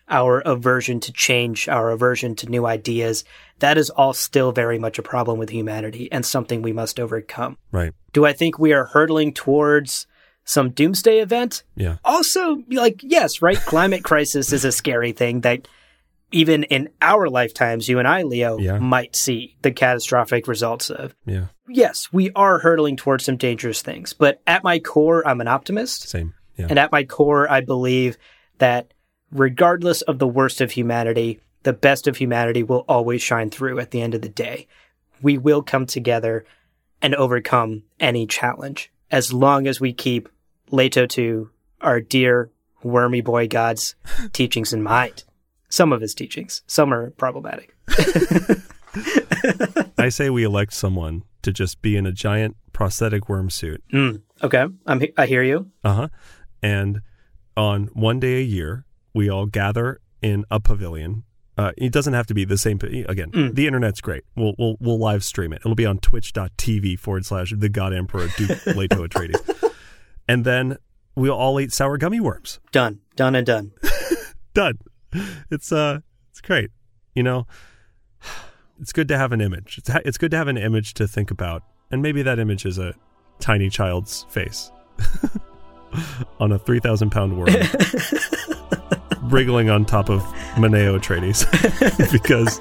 our 0.09 0.39
aversion 0.39 0.99
to 1.01 1.11
change, 1.11 1.69
our 1.69 1.91
aversion 1.91 2.33
to 2.37 2.49
new 2.49 2.65
ideas, 2.65 3.23
that 3.59 3.77
is 3.77 3.91
all 3.91 4.13
still 4.13 4.51
very 4.51 4.79
much 4.79 4.97
a 4.97 5.03
problem 5.03 5.37
with 5.37 5.51
humanity 5.51 6.11
and 6.11 6.25
something 6.25 6.63
we 6.63 6.73
must 6.73 6.99
overcome. 6.99 7.55
Right. 7.71 7.93
Do 8.13 8.25
I 8.25 8.33
think 8.33 8.57
we 8.57 8.73
are 8.73 8.85
hurtling 8.85 9.31
towards 9.31 10.07
some 10.45 10.71
doomsday 10.71 11.19
event? 11.19 11.63
Yeah. 11.75 11.97
Also, 12.03 12.63
like, 12.69 13.01
yes, 13.03 13.41
right? 13.41 13.57
Climate 13.65 14.03
crisis 14.03 14.51
is 14.53 14.65
a 14.65 14.71
scary 14.71 15.11
thing 15.11 15.41
that 15.41 15.67
even 16.31 16.63
in 16.63 16.89
our 17.01 17.29
lifetimes, 17.29 17.87
you 17.87 17.99
and 17.99 18.07
I, 18.07 18.23
Leo, 18.23 18.57
Yeah. 18.57 18.79
might 18.79 19.15
see 19.15 19.55
the 19.61 19.71
catastrophic 19.71 20.47
results 20.47 20.89
of. 20.89 21.15
Yeah. 21.25 21.45
Yes, 21.67 22.09
we 22.11 22.31
are 22.35 22.59
hurtling 22.59 22.97
towards 22.97 23.25
some 23.25 23.37
dangerous 23.37 23.81
things, 23.81 24.13
but 24.13 24.41
at 24.47 24.63
my 24.63 24.79
core, 24.79 25.25
I'm 25.27 25.41
an 25.41 25.47
optimist. 25.47 26.09
Same. 26.09 26.33
Yeah. 26.57 26.67
And 26.69 26.79
at 26.79 26.91
my 26.91 27.03
core, 27.03 27.49
I 27.49 27.61
believe 27.61 28.17
that 28.57 28.93
regardless 29.31 30.01
of 30.03 30.19
the 30.19 30.27
worst 30.27 30.59
of 30.61 30.71
humanity, 30.71 31.39
the 31.63 31.73
best 31.73 32.07
of 32.07 32.17
humanity 32.17 32.63
will 32.63 32.83
always 32.87 33.21
shine 33.21 33.49
through 33.49 33.79
at 33.79 33.91
the 33.91 34.01
end 34.01 34.13
of 34.15 34.21
the 34.21 34.29
day. 34.29 34.67
We 35.21 35.37
will 35.37 35.61
come 35.61 35.85
together 35.85 36.45
and 37.01 37.15
overcome 37.15 37.83
any 37.99 38.27
challenge 38.27 38.91
as 39.13 39.31
long 39.31 39.67
as 39.67 39.79
we 39.79 39.93
keep 39.93 40.27
Leto 40.71 41.05
2, 41.05 41.49
our 41.81 42.01
dear 42.01 42.49
wormy 42.81 43.21
boy 43.21 43.47
god's 43.47 43.95
teachings 44.33 44.73
in 44.73 44.81
mind. 44.81 45.23
Some 45.69 45.93
of 45.93 46.01
his 46.01 46.15
teachings, 46.15 46.63
some 46.67 46.91
are 46.93 47.11
problematic. 47.11 47.75
I 49.97 50.09
say 50.09 50.29
we 50.29 50.43
elect 50.43 50.73
someone 50.73 51.23
to 51.43 51.53
just 51.53 51.81
be 51.81 51.95
in 51.95 52.05
a 52.07 52.11
giant 52.11 52.57
prosthetic 52.73 53.29
worm 53.29 53.49
suit. 53.49 53.83
Mm, 53.93 54.21
okay, 54.41 54.65
I'm, 54.85 55.01
I 55.17 55.25
hear 55.27 55.43
you. 55.43 55.71
Uh 55.83 55.93
huh. 55.93 56.07
And 56.61 57.01
on 57.55 57.89
one 57.93 58.19
day 58.19 58.39
a 58.39 58.43
year, 58.43 58.85
we 59.13 59.29
all 59.29 59.45
gather 59.45 59.99
in 60.21 60.43
a 60.49 60.59
pavilion. 60.59 61.23
Uh, 61.57 61.71
it 61.77 61.91
doesn't 61.91 62.13
have 62.13 62.25
to 62.27 62.33
be 62.33 62.45
the 62.45 62.57
same. 62.57 62.79
Again, 63.07 63.29
Mm. 63.31 63.53
the 63.55 63.67
internet's 63.67 64.01
great. 64.01 64.23
We'll 64.35 64.53
we'll 64.57 64.75
we'll 64.79 64.97
live 64.99 65.23
stream 65.23 65.53
it. 65.53 65.57
It'll 65.63 65.75
be 65.75 65.85
on 65.85 65.99
Twitch.tv 65.99 66.97
forward 66.99 67.25
slash 67.25 67.53
the 67.55 67.69
God 67.69 67.93
Emperor 67.93 68.27
Duke 68.37 68.65
Leto 68.75 69.05
Atreides. 69.07 69.71
And 70.27 70.45
then 70.45 70.77
we'll 71.15 71.33
all 71.35 71.59
eat 71.59 71.71
sour 71.71 71.97
gummy 71.97 72.19
worms. 72.19 72.59
Done, 72.71 73.01
done, 73.15 73.35
and 73.35 73.45
done. 73.45 73.71
Done. 74.55 74.77
It's 75.51 75.71
uh, 75.71 75.99
it's 76.31 76.41
great. 76.41 76.69
You 77.15 77.21
know, 77.23 77.45
it's 78.79 78.93
good 78.93 79.07
to 79.09 79.17
have 79.17 79.31
an 79.31 79.41
image. 79.41 79.77
It's 79.79 79.89
ha- 79.89 80.01
it's 80.05 80.17
good 80.17 80.31
to 80.31 80.37
have 80.37 80.47
an 80.47 80.57
image 80.57 80.93
to 80.95 81.07
think 81.07 81.29
about, 81.31 81.61
and 81.91 82.01
maybe 82.01 82.21
that 82.23 82.39
image 82.39 82.65
is 82.65 82.77
a 82.79 82.93
tiny 83.39 83.69
child's 83.69 84.25
face 84.29 84.71
on 86.39 86.51
a 86.51 86.57
three 86.59 86.79
thousand 86.79 87.11
pound 87.11 87.37
worm. 87.37 87.49
Wriggling 89.33 89.71
on 89.71 89.83
top 89.83 90.09
of 90.09 90.23
Moneo 90.59 90.97
Atreides 90.97 91.43
because 92.11 92.59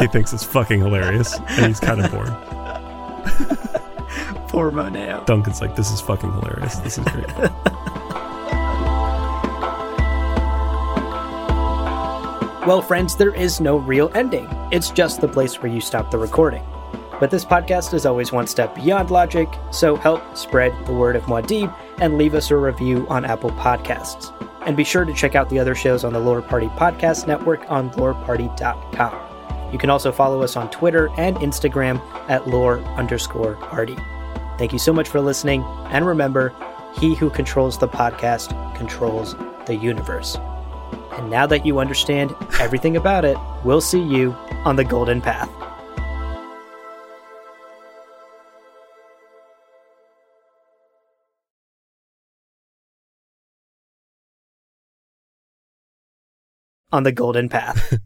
he 0.00 0.08
thinks 0.08 0.32
it's 0.32 0.42
fucking 0.42 0.80
hilarious 0.80 1.38
and 1.38 1.66
he's 1.66 1.78
kind 1.78 2.04
of 2.04 2.10
bored. 2.10 2.28
Poor 4.48 4.72
Moneo. 4.72 5.22
Duncan's 5.24 5.60
like, 5.60 5.76
this 5.76 5.92
is 5.92 6.00
fucking 6.00 6.32
hilarious. 6.32 6.76
This 6.80 6.98
is 6.98 7.04
great. 7.04 7.26
Well, 12.66 12.82
friends, 12.82 13.16
there 13.16 13.34
is 13.34 13.62
no 13.62 13.78
real 13.78 14.10
ending. 14.14 14.46
It's 14.70 14.90
just 14.90 15.22
the 15.22 15.28
place 15.28 15.62
where 15.62 15.72
you 15.72 15.80
stop 15.80 16.10
the 16.10 16.18
recording. 16.18 16.62
But 17.18 17.30
this 17.30 17.42
podcast 17.42 17.94
is 17.94 18.04
always 18.04 18.30
one 18.30 18.46
step 18.46 18.74
beyond 18.74 19.10
logic, 19.10 19.48
so 19.70 19.96
help 19.96 20.36
spread 20.36 20.74
the 20.84 20.92
word 20.92 21.16
of 21.16 21.22
Muad'Dib 21.22 21.74
and 21.98 22.18
leave 22.18 22.34
us 22.34 22.50
a 22.50 22.56
review 22.56 23.06
on 23.08 23.24
Apple 23.24 23.52
Podcasts. 23.52 24.34
And 24.68 24.76
be 24.76 24.84
sure 24.84 25.06
to 25.06 25.14
check 25.14 25.34
out 25.34 25.48
the 25.48 25.58
other 25.58 25.74
shows 25.74 26.04
on 26.04 26.12
the 26.12 26.18
Lore 26.18 26.42
Party 26.42 26.66
Podcast 26.66 27.26
Network 27.26 27.70
on 27.70 27.88
loreparty.com. 27.92 29.72
You 29.72 29.78
can 29.78 29.88
also 29.88 30.12
follow 30.12 30.42
us 30.42 30.56
on 30.56 30.70
Twitter 30.70 31.08
and 31.16 31.36
Instagram 31.38 32.02
at 32.28 32.46
lore 32.46 32.80
underscore 32.80 33.54
party. 33.54 33.96
Thank 34.58 34.74
you 34.74 34.78
so 34.78 34.92
much 34.92 35.08
for 35.08 35.22
listening, 35.22 35.62
and 35.86 36.06
remember, 36.06 36.54
he 37.00 37.14
who 37.14 37.30
controls 37.30 37.78
the 37.78 37.88
podcast 37.88 38.50
controls 38.76 39.34
the 39.64 39.74
universe. 39.74 40.36
And 41.12 41.30
now 41.30 41.46
that 41.46 41.64
you 41.64 41.78
understand 41.78 42.36
everything 42.60 42.94
about 42.94 43.24
it, 43.24 43.38
we'll 43.64 43.80
see 43.80 44.02
you 44.02 44.32
on 44.66 44.76
the 44.76 44.84
Golden 44.84 45.22
Path. 45.22 45.48
On 56.90 57.02
the 57.02 57.12
Golden 57.12 57.48
Path. 57.48 57.98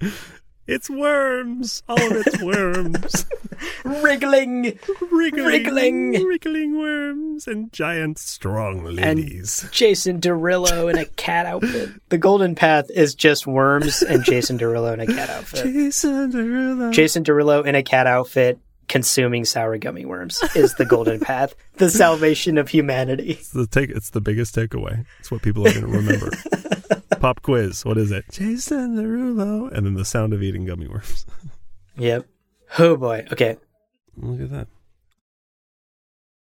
It's 0.64 0.88
worms. 0.88 1.82
All 1.88 2.00
of 2.00 2.24
it's 2.24 2.40
worms. 2.40 3.26
Wriggling! 3.84 4.78
wriggling, 5.10 5.44
Wriggling. 5.44 6.12
wriggling 6.24 6.78
worms 6.78 7.48
and 7.48 7.72
giant 7.72 8.18
strong 8.18 8.84
ladies. 8.84 9.64
And 9.64 9.72
Jason 9.72 10.20
Derulo 10.20 10.88
in 10.88 10.98
a 10.98 11.04
cat 11.04 11.46
outfit. 11.46 11.90
The 12.10 12.18
Golden 12.18 12.54
Path 12.54 12.86
is 12.90 13.14
just 13.16 13.46
worms 13.46 14.02
and 14.02 14.22
Jason 14.24 14.56
Derulo 14.56 14.94
in 14.94 15.00
a 15.00 15.06
cat 15.06 15.30
outfit. 15.30 15.64
Jason 15.64 16.30
Derulo. 16.30 16.92
Jason 16.92 17.24
Derulo 17.24 17.66
in 17.66 17.74
a 17.74 17.82
cat 17.82 18.06
outfit 18.06 18.58
consuming 18.88 19.44
sour 19.44 19.78
gummy 19.78 20.04
worms 20.04 20.40
is 20.54 20.74
the 20.76 20.84
Golden 20.84 21.18
Path, 21.18 21.54
the 21.74 21.90
salvation 21.90 22.56
of 22.56 22.68
humanity. 22.68 23.32
It's 23.32 23.50
the 23.50 23.66
take. 23.66 23.90
It's 23.90 24.10
the 24.10 24.20
biggest 24.20 24.54
takeaway. 24.54 25.04
It's 25.18 25.30
what 25.30 25.42
people 25.42 25.66
are 25.66 25.72
going 25.72 25.86
to 25.86 25.92
remember. 25.92 26.30
Pop 27.22 27.40
quiz. 27.40 27.84
What 27.84 27.98
is 27.98 28.10
it? 28.10 28.24
Jason 28.32 28.96
Derulo, 28.96 29.70
and 29.70 29.86
then 29.86 29.94
the 29.94 30.04
sound 30.04 30.32
of 30.32 30.42
eating 30.42 30.64
gummy 30.64 30.88
worms. 30.88 31.24
Yep. 31.96 32.26
Oh 32.78 32.96
boy. 32.96 33.26
Okay. 33.30 33.58
Look 34.16 34.40
at 34.40 34.50
that. 34.50 34.66